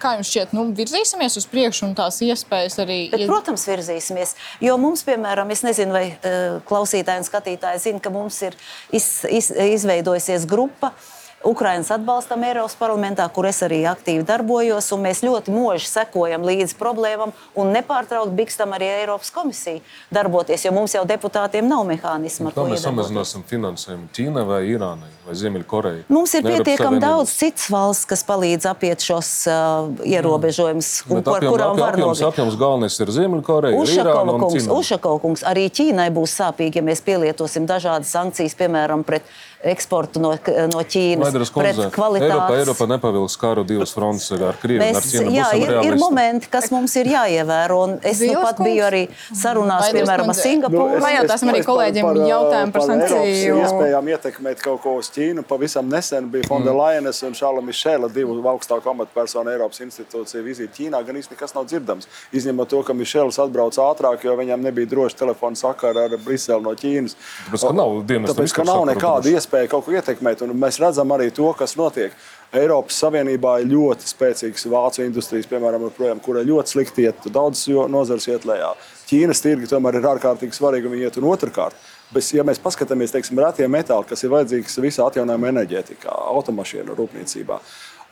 Kā 0.00 0.14
jums 0.16 0.30
šķiet, 0.32 0.54
nu, 0.56 0.66
virzīsimies 0.76 1.34
uz 1.36 1.44
priekšu 1.52 1.84
un 1.90 1.96
tās 1.98 2.20
iespējas 2.24 2.78
arī? 2.80 2.98
Bet, 3.12 3.26
protams, 3.28 3.66
virzīsimies. 3.68 4.32
Jo 4.64 4.78
mums, 4.80 5.04
piemēram, 5.04 5.50
es 5.52 5.60
nezinu, 5.66 5.92
vai 5.92 6.06
uh, 6.14 6.62
klausītāji 6.68 7.20
un 7.20 7.28
skatītāji 7.28 7.82
zina, 7.88 8.00
ka 8.00 8.12
mums 8.14 8.40
ir 8.48 8.56
iz, 8.96 9.08
iz, 9.28 9.50
izveidojusies 9.52 10.48
grupa, 10.48 10.94
uh, 10.94 11.23
Ukraiņas 11.44 11.90
atbalstam 11.98 12.44
Eiropas 12.46 12.76
parlamentā, 12.80 13.26
kur 13.32 13.44
es 13.48 13.60
arī 13.64 13.82
aktīvi 13.88 14.24
darbojos. 14.26 14.88
Mēs 15.04 15.20
ļoti 15.24 15.52
mūži 15.52 15.88
sekojam 15.90 16.44
līdzi 16.46 16.76
problēmām 16.80 17.34
un 17.60 17.72
nepārtraukti 17.74 18.32
bikstam 18.38 18.72
arī 18.76 18.88
Eiropas 19.02 19.32
komisiju 19.34 19.82
darboties, 20.14 20.64
jo 20.64 20.72
mums 20.72 20.94
jau 20.96 21.04
deputātiem 21.08 21.68
nav 21.68 21.84
mehānismu. 21.88 22.52
Kā 22.54 22.64
mēs 22.68 22.86
samazināsim 22.86 23.44
finansējumu 23.48 24.08
Ķīnai 24.16 24.44
vai 24.48 24.60
Irānai 24.70 25.10
vai 25.26 25.36
Ziemeļkorejai? 25.40 26.04
Mums 26.12 26.34
ir 26.38 26.46
pietiekami 26.46 27.00
daudz 27.02 27.34
citas 27.36 27.68
valsts, 27.72 28.08
kas 28.08 28.24
palīdz 28.28 28.68
apiet 28.70 29.04
šos 29.04 29.30
uh, 29.50 29.90
ierobežojumus, 30.06 30.90
kur, 31.08 31.20
apjom, 31.20 31.50
kurām 31.52 31.80
var 31.80 31.98
notikt. 32.00 32.24
Apjoms 32.28 32.58
galvenais 32.60 32.98
ir 33.00 33.12
Ziemeļkoreja. 33.18 33.80
Ušakova 33.84 34.38
kungs, 34.44 34.68
Ušakova 34.78 35.24
kungs, 35.24 35.44
arī 35.48 35.66
Ķīnai 35.74 36.08
būs 36.14 36.38
sāpīgi, 36.40 36.80
ja 36.80 36.86
mēs 36.86 37.04
pielietosim 37.04 37.68
dažādas 37.68 38.12
sankcijas, 38.14 38.56
piemēram, 38.58 39.04
pret 39.04 39.28
eksportu 39.64 40.20
no, 40.22 40.32
no 40.70 40.82
Ķīnas. 40.84 41.32
Eiropa, 41.34 42.56
Eiropa 42.58 42.86
nepavilks 42.88 43.36
karu 43.40 43.64
divas 43.66 43.94
frontes 43.96 44.30
ar 44.34 44.58
Krieviju. 44.60 44.84
Mēs, 44.84 45.08
ar 45.20 45.30
jā, 45.32 45.48
ir, 45.58 45.68
realisti. 45.70 45.90
ir 45.90 45.98
momenti, 46.00 46.50
kas 46.52 46.70
mums 46.74 46.94
ir 47.00 47.10
jāievēro. 47.12 47.80
Es 48.04 48.20
nu 48.24 48.42
pat 48.42 48.60
biju 48.64 48.84
arī 48.86 49.02
sarunās, 49.30 49.88
piemēram, 49.94 50.30
ar 50.32 50.38
Singapūru. 50.38 51.00
Nu, 51.00 51.08
es, 51.08 51.32
es, 51.36 51.46
arī 51.52 51.62
kolēģiem 51.66 52.08
par, 52.08 52.20
jautājumu 52.30 52.74
par, 52.74 52.84
par 52.84 52.88
sankciju. 52.90 53.58
Iespējām 53.64 54.10
ietekmēt 54.14 54.64
kaut 54.64 54.82
ko 54.84 54.96
uz 55.00 55.10
Ķīnu. 55.14 55.46
Pavisam 55.48 55.88
nesen 55.92 56.28
bija 56.32 56.48
Fonda 56.50 56.72
mm. 56.72 56.80
Lajenes 56.80 57.22
un 57.26 57.36
Šāla 57.38 57.64
Mišēla, 57.64 58.10
divu 58.14 58.36
augstāku 58.54 58.92
amatpersonu 58.92 59.52
Eiropas 59.54 59.82
institūciju 59.84 60.44
vizīti 60.44 60.82
Ķīnā. 60.82 61.00
Gan 61.06 61.20
īsti 61.20 61.36
nekas 61.36 61.56
nav 61.56 61.68
dzirdams. 61.70 62.08
Izņemot 62.36 62.72
to, 62.72 62.82
ka 62.86 62.96
Mišēls 62.96 63.40
atbrauca 63.44 63.88
ātrāk, 63.88 64.26
jo 64.26 64.36
viņam 64.38 64.64
nebija 64.64 64.90
droši 64.90 65.20
telefona 65.24 65.58
sakara 65.58 66.08
ar 66.08 66.18
Briseli 66.24 66.64
no 66.64 66.74
Ķīnas. 66.78 67.16
Tāpēc, 67.48 67.66
ka 67.68 67.74
nav, 67.76 67.96
Tāpēc, 68.04 68.56
ka 68.56 68.66
nav 68.68 68.84
nekāda 68.90 69.32
iespēja 69.32 69.53
kaut 69.70 69.86
ko 69.86 69.94
ietekmēt. 69.94 70.42
Un 70.44 70.54
mēs 70.58 70.80
redzam 70.82 71.12
arī 71.14 71.30
to, 71.34 71.50
kas 71.58 71.76
notiek. 71.80 72.14
Eiropas 72.54 73.00
Savienībā 73.02 73.56
ir 73.60 73.72
ļoti 73.72 74.06
spēcīgas 74.06 74.68
vācu 74.70 75.02
industrijas, 75.02 75.48
piemēram, 75.50 75.88
projām, 75.96 76.20
kurai 76.22 76.44
ļoti 76.46 76.76
slikti 76.76 77.08
iet, 77.08 77.26
daudzas 77.34 77.66
nozares 77.90 78.28
iet 78.30 78.46
lejā. 78.46 78.70
Ķīnas 79.08 79.42
tirgi 79.42 79.70
tomēr 79.70 79.98
ir 79.98 80.06
ārkārtīgi 80.12 80.54
svarīgi, 80.54 80.86
un 80.86 80.94
viņi 80.94 81.08
iet 81.08 81.18
un 81.18 81.26
otrkārt. 81.32 81.80
Bet, 82.14 82.28
ja 82.36 82.44
mēs 82.46 82.60
paskatāmies, 82.62 83.10
teiksim, 83.10 83.40
retie 83.42 83.66
metāli, 83.66 84.06
kas 84.06 84.22
ir 84.22 84.30
vajadzīgs 84.30 84.78
visā 84.84 85.08
atjaunojamā 85.08 85.50
enerģētikā, 85.50 86.14
automašīnu 86.30 86.94
rūpniecībā, 86.94 87.58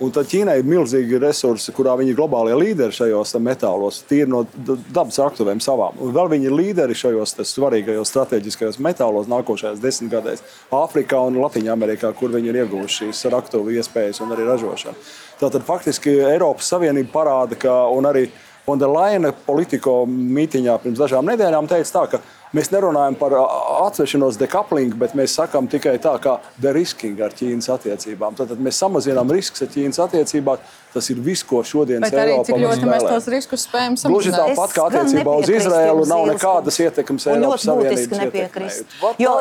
Un 0.03 0.11
tad 0.11 0.27
Ķīnai 0.27 0.57
ir 0.59 0.67
milzīgi 0.67 1.19
resursi, 1.23 1.71
kurā 1.77 1.93
viņi 2.01 2.11
ir 2.11 2.17
globālie 2.19 2.57
līderi 2.59 2.95
šajos 2.97 3.37
metālos, 3.39 4.01
tīri 4.09 4.27
no 4.33 4.41
dabas 4.67 5.21
raktuvēm 5.23 5.61
savām. 5.63 6.01
Un 6.03 6.11
vēl 6.17 6.31
viņi 6.33 6.49
ir 6.49 6.57
līderi 6.59 6.97
šajos 6.99 7.37
svarīgajos 7.47 8.11
strateģiskajos 8.11 8.81
metālos 8.83 9.31
nākošajās 9.31 9.83
desmitgadēs 9.83 10.43
Āfrikā 10.75 11.21
un 11.29 11.39
Latvijā, 11.39 11.77
kur 12.19 12.35
viņi 12.35 12.51
ir 12.51 12.63
ieguvuši 12.65 13.05
šīs 13.05 13.29
raktuvu 13.31 13.77
iespējas 13.79 14.25
un 14.25 14.35
arī 14.35 14.49
ražošanu. 14.49 14.99
Tātad 15.39 15.63
faktiski 15.69 16.17
Eiropas 16.33 16.73
Savienība 16.75 17.15
parāda, 17.21 17.59
ka 17.59 17.79
arī 18.11 18.27
Fonderlaina 18.67 19.33
politiko 19.47 20.03
mītīņā 20.07 20.77
pirms 20.83 21.01
dažām 21.03 21.27
nedēļām 21.31 21.71
teica 21.71 21.95
tā, 21.95 22.21
Mēs 22.53 22.69
nerunājam 22.69 23.17
par 23.17 23.33
atsevišķos 23.89 24.37
dekaplingu, 24.43 24.99
bet 25.01 25.15
mēs 25.17 25.39
sakām 25.39 25.71
tikai 25.73 25.95
tā, 26.05 26.13
kā 26.21 26.37
derisking 26.61 27.17
ar 27.25 27.33
Ķīnas 27.33 27.71
attiecībām. 27.73 28.37
Tad 28.37 28.53
mēs 28.61 28.77
samazinām 28.83 29.33
riskus 29.33 29.65
ar 29.65 29.71
Ķīnas 29.73 30.01
attiecībām. 30.05 30.61
Tas 30.93 31.07
ir 31.09 31.23
viss, 31.25 31.41
ko 31.49 31.63
šodien 31.65 32.05
Eiropā 32.05 32.21
arī 32.21 32.35
cik 32.45 32.59
ļoti 32.61 32.85
mēs 32.85 33.07
tos 33.09 33.29
riskus 33.33 33.63
spējam 33.65 33.95
samazināt. 33.97 34.13
Gluži 34.13 34.33
tāpat 34.37 34.75
kā 34.77 34.83
attiecībā 34.91 35.37
uz 35.41 35.49
Izraēlu 35.49 36.03
nav 36.11 36.27
nekādas 36.29 36.77
ietekmes 36.85 37.25
Eiropas 37.33 37.65
Savienības 37.65 38.21
nepiekrist. 38.21 38.99
Jo 39.23 39.33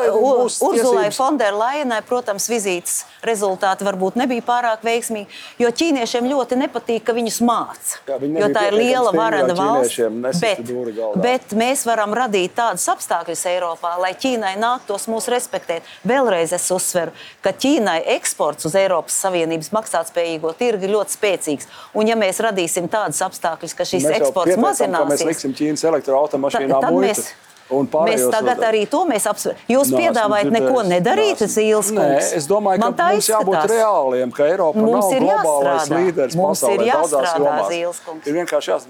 Urzulai 0.64 1.10
Fonderlainai, 1.12 2.00
protams, 2.08 2.48
vizītes 2.48 3.02
rezultāti 3.20 3.84
varbūt 3.84 4.16
nebija 4.22 4.46
pārāk 4.48 4.80
veiksmīgi, 4.88 5.28
jo 5.60 5.68
ķīniešiem 5.68 6.30
ļoti 6.32 6.56
nepatīk, 6.62 7.04
ka 7.04 7.12
viņus 7.20 7.42
māca. 7.44 8.00
Jo 8.08 8.48
tā 8.56 8.64
ir 8.70 8.78
liela 8.78 9.12
varena 9.12 9.52
valsts. 9.52 10.08
Bet, 10.40 10.72
bet 11.20 11.52
mēs 11.52 11.84
varam 11.84 12.16
radīt 12.16 12.56
tādus 12.56 12.88
apstākļus 12.88 13.01
Eiropā, 13.50 13.94
lai 14.00 14.12
Ķīnai 14.14 14.54
nāktos 14.60 15.08
mūs 15.10 15.28
respektēt. 15.32 15.82
Vēlreiz 16.08 16.52
es 16.56 16.70
uzsveru, 16.70 17.12
ka 17.42 17.52
Ķīnai 17.52 18.00
eksports 18.16 18.66
uz 18.68 18.74
Eiropas 18.78 19.14
Savienības 19.24 19.72
maksātspējīgo 19.74 20.52
tirgu 20.58 20.88
ir 20.88 20.94
ļoti 20.96 21.16
spēcīgs. 21.18 21.66
Un 21.94 22.06
ja 22.10 22.16
mēs 22.16 22.40
radīsim 22.44 22.88
tādus 22.92 23.22
apstākļus, 23.26 23.74
ka 23.78 23.84
šis 23.88 24.04
eksports 24.18 24.56
mazināsies, 24.56 24.98
tad 24.98 25.14
mēs 25.14 25.24
liksim 25.28 25.54
Ķīnas 25.58 25.84
elektroautomašīnām 25.92 26.90
muitu. 26.90 27.06
Mēs... 27.08 27.32
Un 27.72 27.86
Mēs 27.86 27.92
pārējos- 27.94 28.32
tagad 28.34 28.58
arī 28.68 28.80
to 28.90 28.98
mēs 29.08 29.24
apsveram. 29.30 29.56
Jūs 29.70 29.88
Nē, 29.94 30.00
piedāvājat 30.02 30.50
neko 30.52 30.82
nedarīt, 30.84 31.40
Nē, 31.40 31.46
Zīles 31.48 31.88
Nē, 31.94 32.02
kungs. 32.02 32.32
es 32.36 32.44
domāju, 32.50 32.82
Man 32.82 32.92
ka 32.92 32.98
tā 33.02 33.06
mums 33.14 33.28
jābūt 33.30 33.54
izskatās. 33.56 33.70
reāliem, 33.72 34.32
ka 34.36 34.42
Eiropa 34.50 34.76
Mums 34.82 35.06
nav 35.06 35.14
ir 35.14 35.22
globālais 35.22 35.70
jāstrādā. 35.86 36.02
līderis 36.02 36.36
Mums 36.36 36.60
pasaulē 36.60 36.74
ir 36.74 36.92
daudzās 36.92 37.24
jāstrādā. 37.30 37.64
Zīles 37.70 38.00
kungs. 38.04 38.26
Ir 38.28 38.36
vienkārši 38.42 38.68
jās... 38.74 38.84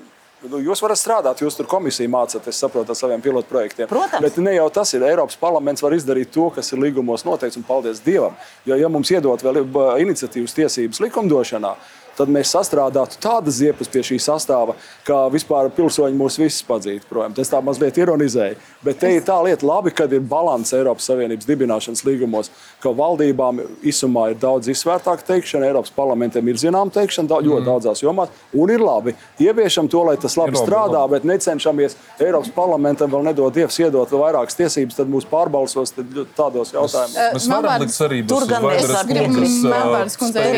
Nu, 0.50 0.58
Jūs 0.58 0.80
varat 0.82 0.98
strādāt, 0.98 1.40
jūs 1.44 1.54
tur 1.54 1.68
komisiju 1.70 2.10
mācāt, 2.10 2.48
es 2.50 2.58
saprotu, 2.58 2.90
ar 2.90 2.98
saviem 2.98 3.22
pilotprojektiem. 3.22 3.86
Protams. 3.90 4.24
Bet 4.24 4.40
ne 4.42 4.56
jau 4.56 4.66
tas 4.74 4.90
ir. 4.96 5.04
Eiropas 5.06 5.38
parlaments 5.38 5.84
var 5.84 5.94
izdarīt 5.94 6.32
to, 6.34 6.48
kas 6.54 6.72
ir 6.74 6.82
līgumos 6.82 7.22
noteikts, 7.26 7.60
un 7.60 7.66
paldies 7.66 8.02
Dievam. 8.02 8.34
Jo, 8.66 8.78
ja 8.80 8.90
mums 8.90 9.12
iedot 9.14 9.44
vēl 9.44 9.60
uh, 9.62 9.92
iniciatīvas 10.02 10.56
tiesības 10.58 11.02
likumdošanā, 11.04 11.76
tad 12.18 12.30
mēs 12.32 12.52
sastrādātu 12.54 13.18
tādas 13.22 13.58
ziepes 13.58 13.90
pie 13.92 14.04
šī 14.06 14.20
sastāva, 14.22 14.76
kā 15.06 15.24
vispār 15.32 15.70
pilsoņi 15.74 16.18
mūs 16.18 16.38
visus 16.40 16.62
padzītu 16.68 17.08
projām. 17.10 17.34
Tas 17.34 17.50
tā 17.50 17.58
mazliet 17.64 17.98
ironizēja. 17.98 18.58
Bet 18.84 19.00
te 19.02 19.10
ir 19.16 19.26
tā 19.26 19.38
lieta, 19.44 19.66
labi, 19.66 19.90
kad 19.94 20.12
ir 20.12 20.22
līdzsvars 20.22 20.76
Eiropas 20.78 21.08
Savienības 21.10 21.48
dibināšanas 21.48 22.04
līgumos, 22.06 22.50
ka 22.82 22.92
valdībām 22.96 23.60
izsumā 23.82 24.30
ir 24.32 24.38
daudz 24.42 24.70
izsvērtāka 24.72 25.26
teikšana, 25.26 25.68
Eiropas 25.70 25.92
parlamentam 25.94 26.48
ir 26.48 26.60
zināma 26.60 26.92
teikšana 26.94 27.30
daudz, 27.30 27.48
ļoti 27.48 27.66
daudzās 27.66 28.02
jomās, 28.02 28.32
un 28.54 28.70
ir 28.70 28.82
labi. 28.82 29.14
Ieviešam 29.42 29.88
to, 29.90 30.02
lai 30.06 30.16
tas 30.20 30.36
labi 30.38 30.52
labi, 30.52 30.60
strādā, 30.66 31.02
labi. 31.02 31.16
bet 31.16 31.26
necenšamies 31.28 31.96
Eiropas 32.20 32.50
parlamentam 32.54 33.10
vēl 33.12 33.26
nedod 33.30 33.54
Dievs 33.54 33.78
iedot 33.82 34.10
vairākas 34.12 34.56
tiesības, 34.58 34.98
tad 34.98 35.10
mūs 35.12 35.26
pārbalsos 35.28 35.94
tad 35.96 36.12
tādos 36.36 36.72
jautājumos. 36.74 37.16
Mēs 37.16 37.48
varam 37.48 37.64
Melnvārds- 37.64 37.86
likt 37.86 37.96
cerības 37.96 38.32
Tur 38.32 38.46
gan 38.50 38.62
mēs 38.62 38.88
varam 38.92 39.16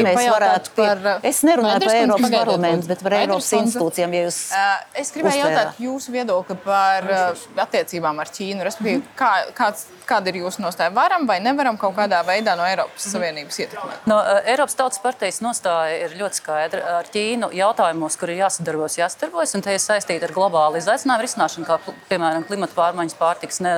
mēs 0.05 0.71
par, 0.77 0.99
uh, 1.05 1.19
Es 1.25 1.43
nerunāju 1.47 1.77
Vaiders 1.79 1.93
par 1.93 2.01
Eiropas 2.01 2.25
pagaidiet, 2.25 2.45
parlamentu, 2.49 2.91
bet 2.91 3.03
par 3.07 3.17
Eiropas 3.21 3.51
institūcijām. 3.61 4.17
Ja 4.19 4.23
Uh, 4.25 5.01
Es 5.01 5.11
gribēju 5.15 5.41
uztvērāt. 5.41 5.55
jautāt 5.55 5.81
jūsu 5.85 6.13
viedokli 6.15 6.57
par 6.65 7.09
uh, 7.11 7.45
attiecībām 7.65 8.21
ar 8.23 8.31
Ķīnu. 8.35 8.65
Respektīvi, 8.67 9.03
kā, 9.19 9.31
kāds, 9.57 9.87
kāda 10.09 10.31
ir 10.31 10.41
jūsu 10.43 10.63
nostāja? 10.63 10.93
Varam 10.95 11.27
vai 11.29 11.39
nevaram 11.43 11.77
kaut 11.81 11.95
kādā 11.97 12.21
veidā 12.27 12.55
no 12.59 12.65
Eiropas 12.67 13.07
Savienības 13.11 13.59
ietekmēt? 13.65 14.05
No, 14.11 14.19
uh, 14.21 14.41
Eiropas 14.51 14.77
Tautas 14.79 15.01
partijas 15.03 15.41
nostāja 15.45 16.05
ir 16.05 16.17
ļoti 16.19 16.41
skaidra. 16.41 16.83
Ar 16.99 17.09
Ķīnu 17.15 17.51
jautājumos, 17.57 18.19
kur 18.21 18.33
ir 18.33 18.43
jāsadarbojas, 18.43 18.99
jāsadarbojas, 19.01 19.55
un 19.57 19.65
tie 19.65 19.77
ir 19.77 19.83
saistīti 19.83 20.29
ar 20.29 20.35
globālu 20.37 20.81
izaicinājumu 20.81 21.27
risināšanu, 21.27 21.69
kā 21.69 21.97
piemēram 22.11 22.47
klimata 22.49 22.77
pārmaiņas, 22.77 23.19
pārtiks 23.21 23.61
ne, 23.65 23.75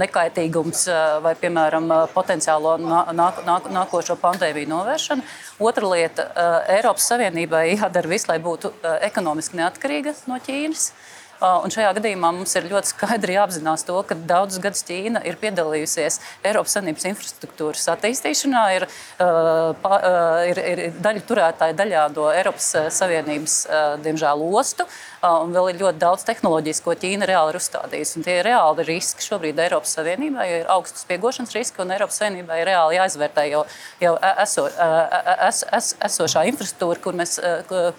nekaitīgums 0.00 0.86
uh, 0.90 1.20
vai 1.24 1.36
piemēram 1.40 1.88
uh, 1.90 2.02
potenciālo 2.14 2.76
nā, 2.82 3.04
nāk, 3.16 3.44
nāk, 3.46 3.70
nākošo 3.76 4.18
pandēmiju 4.20 4.72
novēršanu. 4.72 5.28
Otra 5.60 5.88
lieta 5.92 6.24
Eiropas 6.72 7.06
Savienībai 7.10 7.66
jādara 7.74 8.08
viss, 8.08 8.28
lai 8.30 8.38
būtu 8.40 8.72
ekonomiski 9.04 9.58
neatkarīga 9.60 10.14
no 10.30 10.38
Ķīnas. 10.40 10.90
Un 11.40 11.72
šajā 11.72 11.94
gadījumā 11.96 12.30
mums 12.36 12.52
ir 12.58 12.66
ļoti 12.68 12.90
skaidri 12.92 13.38
jāapzinās 13.38 13.86
to, 13.88 13.96
ka 14.04 14.16
daudzus 14.28 14.60
gadus 14.60 14.82
Ķīna 14.84 15.22
ir 15.24 15.38
piedalījusies 15.40 16.18
Eiropas 16.44 16.74
Savienības 16.76 17.06
infrastruktūras 17.08 17.86
attīstīšanā, 17.94 18.64
ir, 18.76 18.84
pa, 19.80 20.00
ir, 20.50 20.60
ir 20.60 20.82
daļa 21.00 21.22
turētāja 21.28 21.76
daļā 21.78 22.02
no 22.12 22.26
Eiropas 22.34 22.68
Savienības, 22.92 23.56
diemžēl, 24.04 24.44
ostu. 24.60 24.84
Un 25.24 25.52
vēl 25.52 25.72
ir 25.72 25.80
ļoti 25.80 26.00
daudz 26.00 26.26
tehnoloģijas, 26.28 26.82
ko 26.84 26.94
Ķīna 26.96 27.28
reāli 27.28 27.54
ir 27.54 27.58
uzstādījusi. 27.60 28.14
Un 28.20 28.24
tie 28.24 28.36
ir 28.38 28.46
reāli 28.48 28.86
riski 28.88 29.24
šobrīd 29.24 29.60
Eiropas 29.64 29.96
Savienībā, 29.96 30.44
jo 30.48 30.60
ir 30.60 30.70
augstas 30.72 31.04
spiegošanas 31.04 31.56
riski, 31.56 31.80
un 31.84 31.92
Eiropas 31.96 32.20
Savienībā 32.20 32.60
ir 32.60 32.68
reāli 32.68 32.96
jāizvērtē 32.96 33.46
jau, 33.50 33.64
jau 34.00 34.14
eso, 34.30 34.66
uh, 34.68 35.34
es, 35.48 35.60
es, 35.76 35.90
esošā 36.08 36.46
infrastruktūra, 36.52 37.00
kur, 37.04 37.16
mēs, 37.20 37.36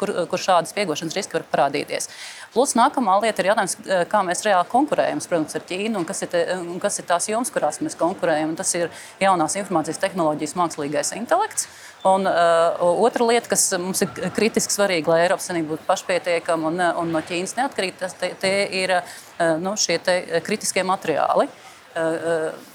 kur, 0.02 0.14
kur 0.30 0.42
šādi 0.42 0.74
spiegošanas 0.74 1.18
riski 1.18 1.38
var 1.38 1.46
parādīties. 1.54 2.10
Plus 2.52 2.74
nākamā 2.76 3.14
lieta 3.24 3.40
ir 3.40 3.48
jautājums, 3.48 3.78
eh, 3.86 4.02
kā 4.12 4.20
mēs 4.28 4.44
reāli 4.44 4.68
konkurējam 4.68 5.22
protams, 5.24 5.56
ar 5.56 5.64
Ķīnu 5.70 6.02
un 6.02 6.06
kas 6.06 6.22
ir, 6.22 6.28
te, 6.28 6.42
un 6.60 6.80
kas 6.84 7.00
ir 7.00 7.06
tās 7.08 7.30
jomas, 7.30 7.52
kurās 7.52 7.80
mēs 7.80 7.96
konkurējam. 7.96 8.50
Un 8.52 8.58
tas 8.60 8.74
ir 8.76 8.90
jaunās 9.22 9.56
informācijas 9.56 10.02
tehnoloģijas, 10.02 10.58
mākslīgais 10.60 11.16
intelekts. 11.16 11.68
Un 12.04 12.26
uh, 12.26 12.82
otra 13.06 13.24
lieta, 13.24 13.48
kas 13.48 13.72
mums 13.80 14.02
ir 14.02 14.10
kritiski 14.36 14.74
svarīga, 14.74 15.14
lai 15.14 15.22
Eiropas 15.28 15.48
Savienība 15.48 15.76
būtu 15.76 15.88
pašpietiekama 15.88 16.68
un, 16.68 16.82
eh, 16.82 16.94
un 17.00 17.12
no 17.14 17.22
Ķīnas 17.22 17.56
neatkarīga, 17.56 18.00
tas 18.04 18.18
te, 18.20 18.34
te 18.42 18.52
ir 18.68 18.98
uh, 18.98 19.56
nu, 19.62 19.78
šie 19.80 20.02
kritiskie 20.44 20.84
materiāli. 20.84 21.48
Uh, 21.48 22.02
uh, 22.02 22.71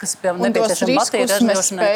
kas 0.00 0.14
riskus 0.22 0.82
bateriju 0.96 1.48
ražošanai. 1.48 1.88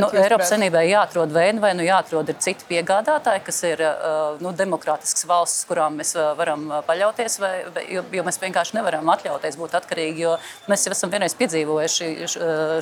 Nu? 0.00 0.08
Eiropas 0.18 0.52
Savienībai 0.52 0.84
jāatrod 0.88 1.32
veidi, 1.34 1.62
vai 1.62 1.72
nu 1.78 1.86
jāatrod 1.86 2.28
ir 2.32 2.38
citi 2.42 2.66
piegādātāji, 2.68 3.44
kas 3.46 3.62
ir 3.68 3.82
uh, 3.86 4.40
nu, 4.42 4.52
demokrātiskas 4.56 5.26
valstis, 5.28 5.66
kurām 5.68 5.98
mēs 6.00 6.14
uh, 6.18 6.32
varam 6.38 6.68
uh, 6.70 6.82
paļauties, 6.86 7.38
vai, 7.42 7.52
jo, 7.90 8.04
jo 8.12 8.26
mēs 8.26 8.40
vienkārši 8.42 8.78
nevaram 8.78 9.10
atļauties 9.14 9.58
būt 9.60 9.78
atkarīgi, 9.80 10.26
jo 10.26 10.36
mēs 10.72 10.86
jau 10.86 10.94
esam 10.96 11.12
vienreiz 11.12 11.36
piedzīvojuši 11.38 12.12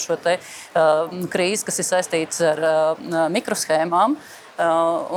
šo 0.00 0.18
te, 0.20 0.36
krīzi, 1.32 1.66
kas 1.68 1.82
ir 1.82 1.88
saistīts 1.88 2.44
ar 2.52 2.62
mikroshēmām. 3.32 4.16
Uh, 4.16 4.36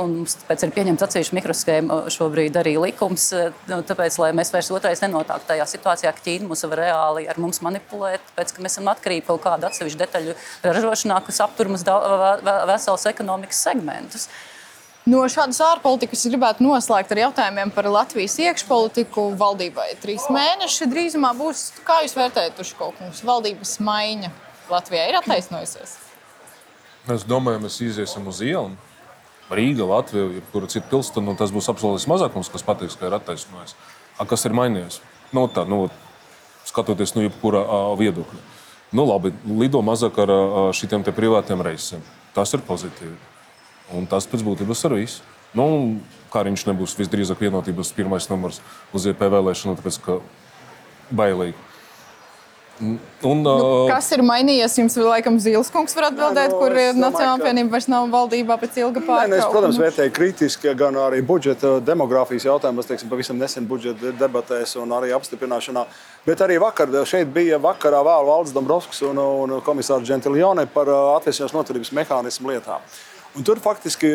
un 0.00 0.14
mums 0.20 0.36
tāpēc 0.40 0.62
ir 0.66 0.72
pieņemts 0.76 1.04
atsevišķi 1.06 1.36
mikroshēma 1.38 1.98
šobrīd 2.14 2.56
arī 2.60 2.74
likums. 2.80 3.26
uh, 3.36 3.50
nu, 3.68 3.82
Tāpēc, 3.86 4.16
lai 4.22 4.30
mēs 4.36 4.52
vairs 4.54 4.70
otrais 4.72 5.02
nenonāktu 5.04 5.50
tajā 5.50 5.66
situācijā, 5.74 6.12
ka 6.16 6.24
Ķīna 6.24 6.48
mūs 6.48 6.64
var 6.70 6.80
reāli 6.84 7.26
ar 7.28 7.40
mums 7.42 7.60
manipulēt, 7.64 8.24
tāpēc, 8.32 8.54
ka 8.56 8.64
mēs 8.64 8.76
esam 8.78 8.88
atkarīgi 8.94 9.26
kaut 9.28 9.42
kāda 9.44 9.68
atsevišķa 9.68 10.00
detaļu 10.06 10.34
ražošanā, 10.64 11.20
kas 11.26 11.40
aptur 11.44 11.68
mums 11.68 11.84
dau- 11.84 12.00
ve- 12.00 12.40
ve- 12.46 12.66
veselus 12.72 13.06
ekonomikas 13.12 13.62
segmentus. 13.68 14.28
No 15.04 15.18
šādas 15.28 15.58
ārpolitikas 15.60 16.22
es 16.24 16.30
gribētu 16.32 16.64
noslēgt 16.64 17.10
ar 17.12 17.18
jautājumiem 17.26 17.70
par 17.74 17.84
Latvijas 17.92 18.38
iekšpolitiku. 18.40 19.26
Valdībai 19.36 19.90
ir 19.92 19.98
trīs 20.00 20.24
mēneši. 20.32 20.88
Drīzumā 20.88 21.34
būs, 21.36 21.66
kā 21.84 21.98
jūs 22.06 22.16
vērtējat, 22.16 22.56
Tuškokungs, 22.56 23.20
valdības 23.20 23.74
maiņa 23.84 24.30
Latvijā 24.72 25.04
ir 25.10 25.18
attaisnojusies? 25.20 25.98
Mēs 27.04 27.26
domājam, 27.28 27.66
mēs 27.66 27.76
iziesim 27.84 28.24
uz 28.32 28.40
ielu. 28.40 28.72
Rīga, 29.52 29.84
Latvija, 29.88 30.30
jebkura 30.38 30.70
cita 30.72 30.88
pilsēta, 30.88 31.20
nu, 31.24 31.34
tas 31.36 31.52
būs 31.52 31.68
absolūts 31.68 32.08
mazākums, 32.08 32.48
kas 32.52 32.64
pateiks, 32.64 32.96
ka 32.96 33.10
ir 33.10 33.16
attaisnojies. 33.18 33.76
A, 34.16 34.24
kas 34.24 34.46
ir 34.48 34.56
mainījies? 34.56 35.00
Nu, 35.36 35.44
tā, 35.52 35.66
nu, 35.68 35.88
skatoties 36.64 37.12
no 37.16 37.26
jebkura 37.26 37.60
uh, 37.60 37.92
viedokļa. 38.00 38.40
Nu, 38.94 39.04
labi, 39.10 39.34
lido 39.58 39.82
mazāk 39.82 40.20
ar 40.22 40.32
šiem 40.76 41.02
privātiem 41.04 41.62
reisiem. 41.66 42.02
Tas 42.34 42.52
ir 42.54 42.62
pozitīvi. 42.64 43.16
Un 43.94 44.06
tas 44.06 44.26
pēc 44.30 44.44
būtības 44.46 44.84
ir 44.86 44.94
viss. 45.00 45.22
Nu, 45.54 45.98
kā 46.32 46.44
viņš 46.46 46.64
nebūs 46.70 46.96
visdrīzāk 46.98 47.42
vienotības 47.42 47.92
pirmais 47.94 48.28
numurs 48.30 48.60
uz 48.94 49.06
IP 49.10 49.22
vēlēšanu, 49.22 49.76
tāpēc 49.78 49.98
ka 50.02 50.18
bailīgi. 51.14 51.58
Un, 52.82 52.98
Nu, 53.22 53.86
kas 53.88 54.08
ir 54.12 54.20
mainījies? 54.26 54.72
Jums 54.80 54.96
ir 54.98 55.04
laikam 55.06 55.36
Zīles 55.40 55.68
kungs 55.72 55.94
var 55.94 56.08
atbildēt, 56.10 56.50
nu, 56.50 56.58
kur 56.58 56.74
ka- 56.74 57.36
apvienība 57.36 57.70
vairs 57.76 57.86
nav 57.88 58.08
valdībā 58.10 58.56
pēc 58.60 58.80
ilga 58.82 58.98
Nē, 59.00 59.06
nu, 59.06 59.12
es, 59.14 59.14
pārtraukuma. 59.14 59.52
protams, 59.52 59.78
vērtēju 59.78 60.12
kritiski 60.16 60.74
gan 60.76 60.98
arī 60.98 61.22
budžeta 61.24 61.78
demogrāfijas 61.86 62.44
jautājumus, 62.48 62.88
teiksim, 62.90 63.08
pavisam 63.08 63.38
nesen 63.38 63.68
budžeta 63.70 64.10
debatēs 64.18 64.74
un 64.82 64.90
arī 64.90 65.12
apstiprināšanā. 65.14 65.86
Bet 66.26 66.42
arī 66.42 66.58
vakar 66.60 66.90
šeit 67.06 67.30
bija 67.32 67.58
vakarā 67.62 68.02
vēl 68.04 68.26
Valdis 68.26 68.52
Dombrovskis 68.52 69.02
un, 69.06 69.18
un 69.22 69.60
komisārs 69.62 70.04
Gentiljone 70.10 70.66
par 70.66 70.90
atvesināšanās 70.90 71.54
noturības 71.54 71.92
mehānismu 71.94 72.50
lietām. 72.50 72.80
Un 73.36 73.42
tur 73.42 73.58
faktiski 73.62 74.10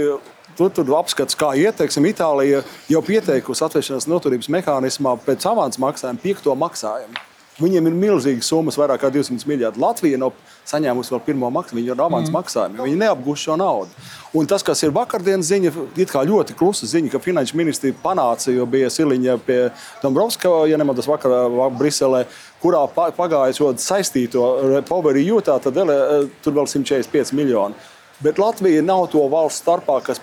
tur, 0.58 0.70
tur 0.70 0.94
apskats, 1.00 1.36
kā 1.36 1.56
ieteiksim, 1.56 2.06
Itālija 2.12 2.62
jau 2.92 3.02
pieteikusi 3.02 3.64
atvesināšanās 3.64 4.08
noturības 4.08 4.52
mehānismā 4.52 5.18
pēc 5.26 5.48
avans 5.48 5.80
maksājuma 5.80 6.20
piekto 6.24 6.56
maksājumu. 6.56 7.29
Viņiem 7.60 7.90
ir 7.90 7.96
milzīgas 8.00 8.48
summas, 8.48 8.78
vairāk 8.80 9.02
kā 9.04 9.10
200 9.12 9.48
miljardi. 9.50 9.82
Latvija 9.84 10.20
nav 10.22 10.32
saņēmusi 10.70 11.12
vēl 11.12 11.22
pirmo 11.26 11.50
maksājumu, 11.52 11.82
viņi 11.82 11.92
ir 11.92 12.04
avans 12.06 12.30
mm. 12.30 12.38
maksājumi. 12.38 12.80
Viņi 12.86 13.00
neapgūst 13.02 13.48
šo 13.50 13.58
naudu. 13.60 14.08
Un 14.40 14.48
tas, 14.48 14.64
kas 14.64 14.84
ir 14.86 14.94
vakardienas 14.96 15.50
ziņa, 15.50 15.74
ir 16.00 16.16
ļoti 16.30 16.56
klusa 16.56 16.88
ziņa, 16.88 17.12
ka 17.12 17.22
finanšu 17.24 17.60
ministri 17.60 17.92
panāca, 18.04 18.54
jo 18.54 18.68
bija 18.70 18.92
Siliņa 18.94 19.38
pie 19.44 19.60
Dombrovska, 20.04 20.52
ja 20.72 20.80
nemaldos, 20.80 21.10
vakarā 21.10 21.46
va- 21.52 21.70
Briselē, 21.74 22.26
kurā 22.64 22.86
pa- 22.96 23.12
pagāja 23.12 23.58
šo 23.58 23.74
saistīto 23.76 24.84
poverty 24.88 25.28
jūtā, 25.28 25.60
tad 25.62 25.78
ele, 25.78 26.30
tur 26.44 26.54
vēl 26.54 26.70
145 26.70 27.34
miljoni. 27.34 27.76
Bet 28.20 28.38
Latvija 28.38 28.82
nav 28.84 29.06
to 29.12 29.22
valsts 29.32 29.62
starpā, 29.64 30.02
kas 30.04 30.20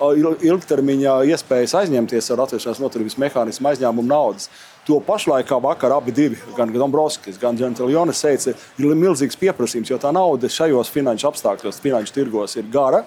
uh, 0.00 0.12
il- 0.12 0.36
ilgtermiņā 0.52 1.14
iespējas 1.32 1.72
aizņemties 1.80 2.28
ar 2.34 2.42
atvēršanās 2.44 2.80
noturības 2.82 3.16
mehānismu 3.16 3.70
aizņēmumu 3.70 4.04
naudas. 4.04 4.50
To 4.90 4.98
pašlaik, 5.06 5.46
kā 5.46 5.54
vakar, 5.62 5.92
abi 5.94 6.10
divi, 6.10 6.36
gan 6.56 6.72
Dombrovskis, 6.74 7.36
gan 7.38 7.54
Gentiljonis 7.54 8.24
teica, 8.24 8.56
ir 8.74 8.94
milzīgs 8.98 9.38
pieprasījums, 9.38 9.92
jo 9.92 9.98
tā 10.02 10.10
nauda 10.10 10.50
šajos 10.50 10.90
finanšu 10.90 11.28
apstākļos, 11.30 11.78
finanšu 11.84 12.16
tirgos 12.16 12.56
ir 12.58 12.66
gara. 12.72 13.04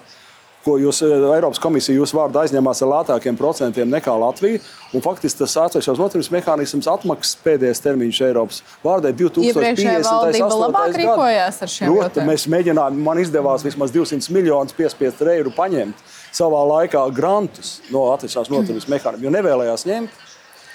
Ko 0.64 0.78
jūs, 0.80 1.02
eh, 1.04 1.12
Eiropas 1.34 1.60
komisija, 1.60 1.98
jūsu 1.98 2.16
vārdu 2.16 2.40
aizņemās 2.40 2.80
ar 2.80 2.88
lētākiem 2.88 3.36
procentiem 3.36 3.90
nekā 3.92 4.14
Latvija. 4.16 4.62
Un 4.96 5.04
faktiski 5.04 5.42
tas 5.42 5.58
atvēršanās 5.60 6.00
noturības 6.00 6.30
mehānisms 6.32 6.88
atmaksas 6.88 7.36
pēdējais 7.44 7.84
termiņš 7.84 8.20
Eiropas 8.30 8.62
vārdē 8.80 9.12
2050. 9.12 9.52
Iepriekšējā 9.52 10.00
valdība 10.08 10.48
labāk 10.64 10.96
rīkojās 10.96 11.60
ar 11.60 11.68
šiem 11.68 11.92
Protams, 11.92 12.16
jautājumiem. 12.16 12.30
mēs 12.32 12.48
mēģinājām, 12.48 13.02
man 13.10 13.20
izdevās 13.20 13.66
vismaz 13.68 13.92
200 13.92 14.32
miljonus 14.32 14.72
piespiest 14.72 15.20
eiro 15.20 15.52
paņemt 15.52 16.00
savā 16.32 16.64
laikā 16.64 17.04
grantus 17.12 17.82
no 17.92 18.08
atvēršanās 18.16 18.48
noturības 18.48 18.88
mehānisma, 18.88 19.20
jo 19.20 19.36
nevēlējās 19.36 19.84
ņemt. 19.84 20.24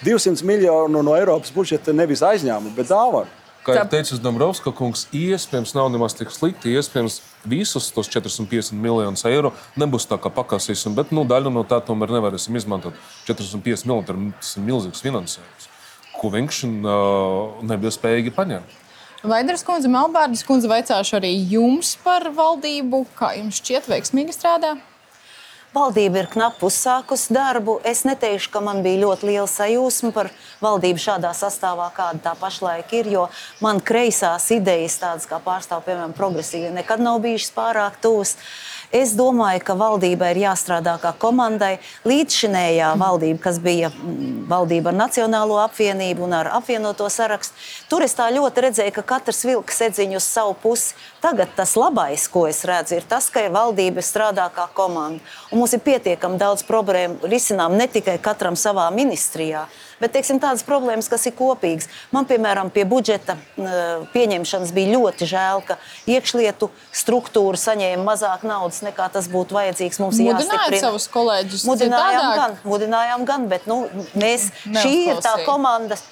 200 0.06 0.45
miljonu 0.47 1.04
no 1.04 1.16
Eiropas 1.18 1.52
budžeta 1.56 1.93
nevis 1.95 2.24
aizņēmumu, 2.24 2.76
bet 2.78 2.91
dāvanu. 2.91 3.39
Kā 3.66 3.76
jau 3.76 3.88
teica 3.91 4.18
Dombrovska 4.24 4.72
kungs, 4.74 5.04
iespējams, 5.16 5.74
nav 5.76 5.89
nemaz 5.91 6.16
tik 6.16 6.32
slikti. 6.32 6.72
Iespējams, 6.80 7.20
visus 7.50 7.89
tos 7.93 8.08
450 8.08 8.80
miljonus 8.80 9.26
eiro 9.28 9.52
nebūs 9.80 10.08
tā 10.10 10.18
kā 10.22 10.32
pakāsīsim, 10.34 10.95
bet 10.97 11.12
nu, 11.16 11.26
daļu 11.28 11.52
no 11.54 11.66
tā 11.68 11.82
tomēr 11.84 12.16
nevarēsim 12.16 12.56
izmantot. 12.56 12.95
450 13.28 13.89
miljoni 13.89 14.32
tas 14.39 14.56
ir 14.56 14.66
milzīgs 14.66 15.04
finansējums, 15.04 15.68
ko 16.16 16.32
vienkārši 16.34 16.72
uh, 16.80 17.60
nebija 17.68 17.91
spējīgi 17.93 18.36
paņemt. 18.38 18.78
Vaidras 19.28 19.66
kundze, 19.68 19.91
Melbārdas 19.91 20.45
kundze, 20.47 20.70
vaicāšu 20.72 21.18
arī 21.20 21.34
jums 21.52 21.97
par 22.00 22.30
valdību. 22.32 23.04
Kā 23.20 23.34
jums 23.36 23.60
šķiet, 23.60 23.91
veiksmīgi 23.91 24.36
strādā? 24.38 24.78
Valdība 25.70 26.24
ir 26.24 26.28
knapi 26.32 26.65
uzsākusi 26.65 27.30
darbu. 27.36 27.76
Es 27.86 28.01
neteikšu, 28.01 28.49
ka 28.55 28.61
man 28.65 28.80
bija 28.82 29.03
ļoti 29.03 29.28
liela 29.30 29.45
sajūsma 29.45 30.09
par 30.15 30.32
valdību 30.63 31.01
šādā 31.03 31.30
sastāvā, 31.38 31.91
kāda 31.93 32.24
tā 32.24 32.34
pašlaik 32.39 32.89
ir. 32.97 33.11
Jo 33.13 33.28
man 33.61 33.78
kreisās 33.78 34.47
idejas, 34.55 34.97
tādas 34.97 35.30
kā 35.30 35.38
pārstāv, 35.45 35.84
piemēram, 35.86 36.15
progresīvi, 36.17 36.74
nekad 36.74 37.05
nav 37.05 37.22
bijušas 37.22 37.53
pārāk 37.53 38.01
tuvas. 38.01 38.34
Es 38.90 39.12
domāju, 39.14 39.62
ka 39.62 39.76
valdībai 39.78 40.32
ir 40.34 40.40
jāstrādā 40.48 40.96
kā 40.98 41.12
komandai. 41.22 41.76
Līdzšinējā 42.10 42.88
valdība, 42.98 43.38
kas 43.44 43.60
bija 43.62 43.92
mm, 43.94 44.48
valdība 44.50 44.90
ar 44.90 44.98
Nacionālo 44.98 45.60
apvienību 45.62 46.26
un 46.26 46.34
ar 46.34 46.50
apvienoto 46.58 47.06
sarakstu, 47.14 47.54
tur 47.92 48.02
es 48.02 48.18
tā 48.18 48.32
ļoti 48.34 48.64
redzēju, 48.66 48.96
ka 48.96 49.04
katrs 49.12 49.44
vilka 49.46 49.76
sedziņu 49.78 50.18
uz 50.18 50.26
savu 50.26 50.56
pusi. 50.64 50.98
Tagad 51.22 51.54
tas 51.54 51.76
labais, 51.78 52.26
ko 52.34 52.48
es 52.50 52.64
redzu, 52.66 52.98
ir 52.98 53.06
tas, 53.06 53.30
ka 53.30 53.46
valdība 53.54 54.02
strādā 54.02 54.48
kā 54.56 54.66
komanda. 54.74 55.22
Un 55.52 55.62
mums 55.62 55.78
ir 55.78 55.86
pietiekami 55.86 56.42
daudz 56.42 56.66
problēmu 56.66 57.30
risinām 57.30 57.78
ne 57.78 57.86
tikai 57.86 58.18
katram 58.18 58.58
savā 58.58 58.90
ministrijā, 58.96 59.68
bet 60.00 60.14
teiksim, 60.16 60.39
tādas 60.41 60.64
problēmas, 60.68 61.10
kas 61.12 61.28
ir 61.30 61.36
kopīgas. 61.38 61.89
Man, 62.16 62.28
piemēram, 62.30 62.72
pie 62.74 62.86
budžeta 62.89 63.38
pieņemšanas 64.14 64.74
bija 64.76 64.93
ļoti 64.95 65.28
žēl, 65.30 65.64
ka 65.68 65.80
iekšlietu 66.10 66.72
struktūra 66.95 67.60
saņēma 67.60 68.06
mazāk 68.08 68.45
naudas 68.47 68.82
nekā 68.86 69.10
tas 69.14 69.30
būtu 69.32 69.58
vajadzīgs. 69.58 70.02
Mums 70.04 70.22
ir 70.22 70.32
jāstiprina 70.32 70.82
savus 70.86 71.10
kolēģus. 71.14 71.68
Mudinājām 71.70 72.32
gan, 72.39 72.58
mudinājām 72.64 73.28
gan, 73.30 73.45
bet 73.52 73.70
nu, 73.70 73.84
mēs, 74.20 74.50
šī 74.66 74.95
ir 75.12 75.22
tā 75.26 75.38
komandas. 75.47 76.06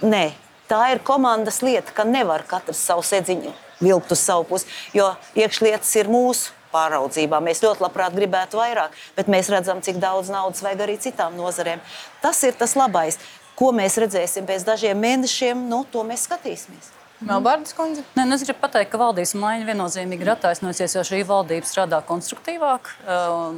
Nē, 0.00 0.30
tā 0.70 0.84
ir 0.94 1.02
komandas 1.04 1.60
lieta, 1.64 1.92
ka 1.96 2.06
nevar 2.08 2.46
katrs 2.48 2.80
savu 2.90 3.04
sēdziņu 3.04 3.52
vilkt 3.80 4.12
uz 4.12 4.20
savu 4.20 4.44
pusi, 4.48 4.68
jo 4.96 5.08
iekšlietas 5.38 5.92
ir 5.96 6.10
mūsu 6.12 6.52
pāraudzībā. 6.74 7.40
Mēs 7.44 7.64
ļoti 7.64 7.84
labprāt 7.84 8.14
gribētu 8.16 8.60
vairāk, 8.60 8.94
bet 9.16 9.32
mēs 9.32 9.50
redzam, 9.52 9.82
cik 9.84 10.00
daudz 10.02 10.30
naudas 10.32 10.62
vajag 10.64 10.86
arī 10.86 10.96
citām 11.02 11.36
nozarēm. 11.40 11.82
Tas 12.22 12.42
ir 12.46 12.56
tas 12.58 12.76
labais. 12.78 13.20
Ko 13.58 13.74
mēs 13.76 13.98
redzēsim 14.00 14.46
pēc 14.48 14.64
dažiem 14.64 14.96
mēnešiem, 15.02 15.68
nu, 15.68 15.84
to 15.92 16.06
mēs 16.06 16.24
skatīsimies. 16.28 16.99
Melbārdas 17.20 17.74
kundze? 17.76 18.00
Nē, 18.16 18.24
nu 18.24 18.36
es 18.36 18.42
gribu 18.46 18.62
pateikt, 18.62 18.88
ka 18.92 18.98
valdības 19.00 19.34
maiņa 19.36 19.66
viennozīmīgi 19.68 20.24
ir 20.24 20.30
attaisnojusies, 20.32 20.94
jo 20.96 21.02
šī 21.04 21.18
valdība 21.28 21.68
strādā 21.68 21.98
konstruktīvāk. 22.08 22.88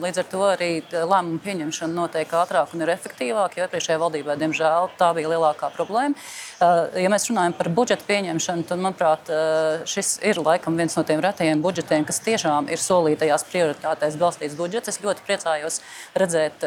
Līdz 0.02 0.18
ar 0.18 0.26
to 0.32 0.40
arī 0.48 0.70
lēmumu 0.90 1.38
pieņemšana 1.44 1.94
notiek 1.94 2.34
ātrāk 2.40 2.74
un 2.74 2.82
ir 2.82 2.90
efektīvāk, 2.96 3.54
jo 3.54 3.68
iepriekšējā 3.68 4.00
valdībā, 4.02 4.34
diemžēl, 4.40 4.90
tā 4.98 5.12
bija 5.14 5.30
lielākā 5.30 5.70
problēma. 5.76 6.18
Ja 6.98 7.12
mēs 7.12 7.28
runājam 7.30 7.54
par 7.58 7.70
budžeta 7.76 8.06
pieņemšanu, 8.08 8.66
tad, 8.66 8.82
manuprāt, 8.82 9.30
šis 9.90 10.16
ir 10.26 10.42
laikam 10.42 10.74
viens 10.78 10.98
no 10.98 11.06
tiem 11.06 11.22
retajiem 11.22 11.62
budžetiem, 11.62 12.08
kas 12.08 12.18
tiešām 12.26 12.66
ir 12.66 12.82
solītajās 12.82 13.46
prioritātēs 13.52 14.18
balstīts 14.18 14.58
budžets. 14.58 14.90
Es 14.90 15.00
ļoti 15.06 15.22
priecājos 15.28 15.78
redzēt, 16.18 16.66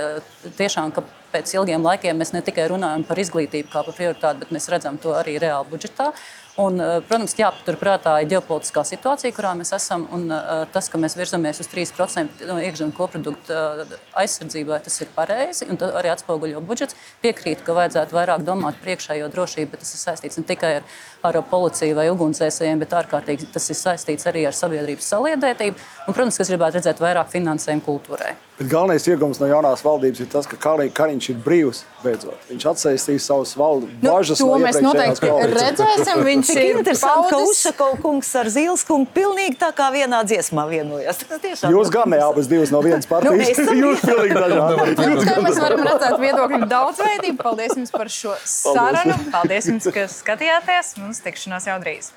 tiešām, 0.55 0.95
ka 0.95 1.03
pēc 1.35 1.51
ilgiem 1.57 1.83
laikiem 1.83 2.15
mēs 2.15 2.31
ne 2.31 2.39
tikai 2.45 2.69
runājam 2.71 3.03
par 3.03 3.19
izglītību 3.19 3.67
kā 3.67 3.83
par 3.83 3.95
prioritāti, 3.97 4.45
bet 4.45 4.55
mēs 4.55 4.71
redzam 4.71 4.95
to 5.01 5.11
arī 5.17 5.35
reāli 5.43 5.67
budžetā. 5.73 6.13
Un, 6.56 6.78
eh, 6.80 7.01
protams, 7.03 7.34
jāpaturprātā 7.36 8.14
ir 8.24 8.30
ģeopolitiskā 8.32 8.86
situācija, 8.88 9.34
kurā 9.36 9.51
mēs 9.60 9.74
esam. 9.76 10.06
Un, 10.16 10.30
uh, 10.32 10.64
tas, 10.72 10.88
ka 10.88 10.99
mēs 11.01 11.18
virzamies 11.20 11.60
uz 11.60 11.68
3% 11.68 12.45
no 12.47 12.56
iekšzemes 12.64 12.95
koprodukta 12.95 13.58
uh, 13.84 13.95
aizsardzībai, 14.22 14.78
tas 14.86 14.95
ir 15.03 15.12
pareizi. 15.16 15.68
Un 15.68 15.82
arī 15.84 16.14
atspoguļo 16.14 16.62
budžets. 16.64 16.95
Piekrītu, 17.24 17.66
ka 17.68 17.76
vajadzētu 17.76 18.16
vairāk 18.16 18.47
domāt 18.47 18.80
par 18.80 18.93
iekšējo 18.93 19.28
drošību, 19.36 19.74
bet 19.74 19.84
tas 19.84 19.91
ir 19.97 20.03
saistīts 20.06 20.39
ne 20.39 20.45
tikai 20.47 20.72
ar, 20.78 20.88
ar 21.28 21.41
policiju 21.51 21.99
vai 21.99 22.08
ugunsdzēsējiem, 22.14 22.80
bet 22.86 22.95
ārkārtīgi 23.03 23.51
tas 23.51 23.68
ir 23.68 23.82
saistīts 23.82 24.32
arī 24.32 24.47
ar 24.47 24.56
sabiedrības 24.56 25.12
saliedētību. 25.12 25.88
Un, 26.08 26.16
protams, 26.16 26.39
es 26.39 26.56
gribētu 26.56 26.80
redzēt 26.80 27.03
vairāk 27.03 27.36
finansējumu 27.36 27.84
kultūrai. 27.84 28.32
Bet 28.56 28.70
galvenais 28.72 29.03
iegūms 29.12 29.41
no 29.41 29.49
jaunās 29.49 29.82
valdības 29.84 30.22
ir 30.24 30.28
tas, 30.32 30.45
ka 30.47 30.56
Kariņš 30.95 31.26
ir 31.34 31.39
brīvs 31.43 31.82
beidzot. 32.06 32.38
Viņš 32.47 32.66
atsaistīs 32.70 33.26
savus 33.28 33.51
valdības 33.60 33.97
nu, 33.99 34.14
bažas. 34.14 34.39
To 34.39 34.47
no 34.47 34.60
mēs 34.64 34.80
noteikti 34.80 35.32
redzēsim. 35.51 36.22
Viņš 36.30 36.51
ir 36.53 36.62
interesants, 36.70 37.28
ka 37.34 37.39
Ušakovs 37.49 37.99
kungs 38.06 38.30
ar 38.39 38.51
Zīles 38.53 38.86
kungu 38.88 39.12
pilnīgi 39.18 39.60
tā 39.60 39.74
kā 39.76 39.89
vienā 39.91 40.22
dziesmā 40.24 40.64
vienojas. 40.72 41.20
Jūs 41.68 41.91
gan 41.91 42.16
ne 42.16 42.22
abas 42.24 42.47
divas 42.51 42.72
no 42.72 42.80
vienas 42.86 43.10
partijas. 43.12 43.60
nu, 43.60 43.76
Jūs 43.84 44.08
pilnīgi 44.08 44.39
dažādi. 44.39 45.43
mēs 45.49 45.62
varam 45.66 45.86
redzēt 45.89 46.18
viedokļu 46.24 46.72
daudzveidību. 46.72 47.38
Paldies 47.43 47.76
jums 47.76 47.91
par 47.91 48.14
šo 48.22 48.39
sarunu. 48.47 49.20
Paldies 49.36 49.68
jums, 49.74 49.91
ka 49.91 50.08
skatījāties. 50.16 50.95
Mums 51.03 51.20
tikšanās 51.28 51.68
jau 51.74 51.80
drīz. 51.84 52.14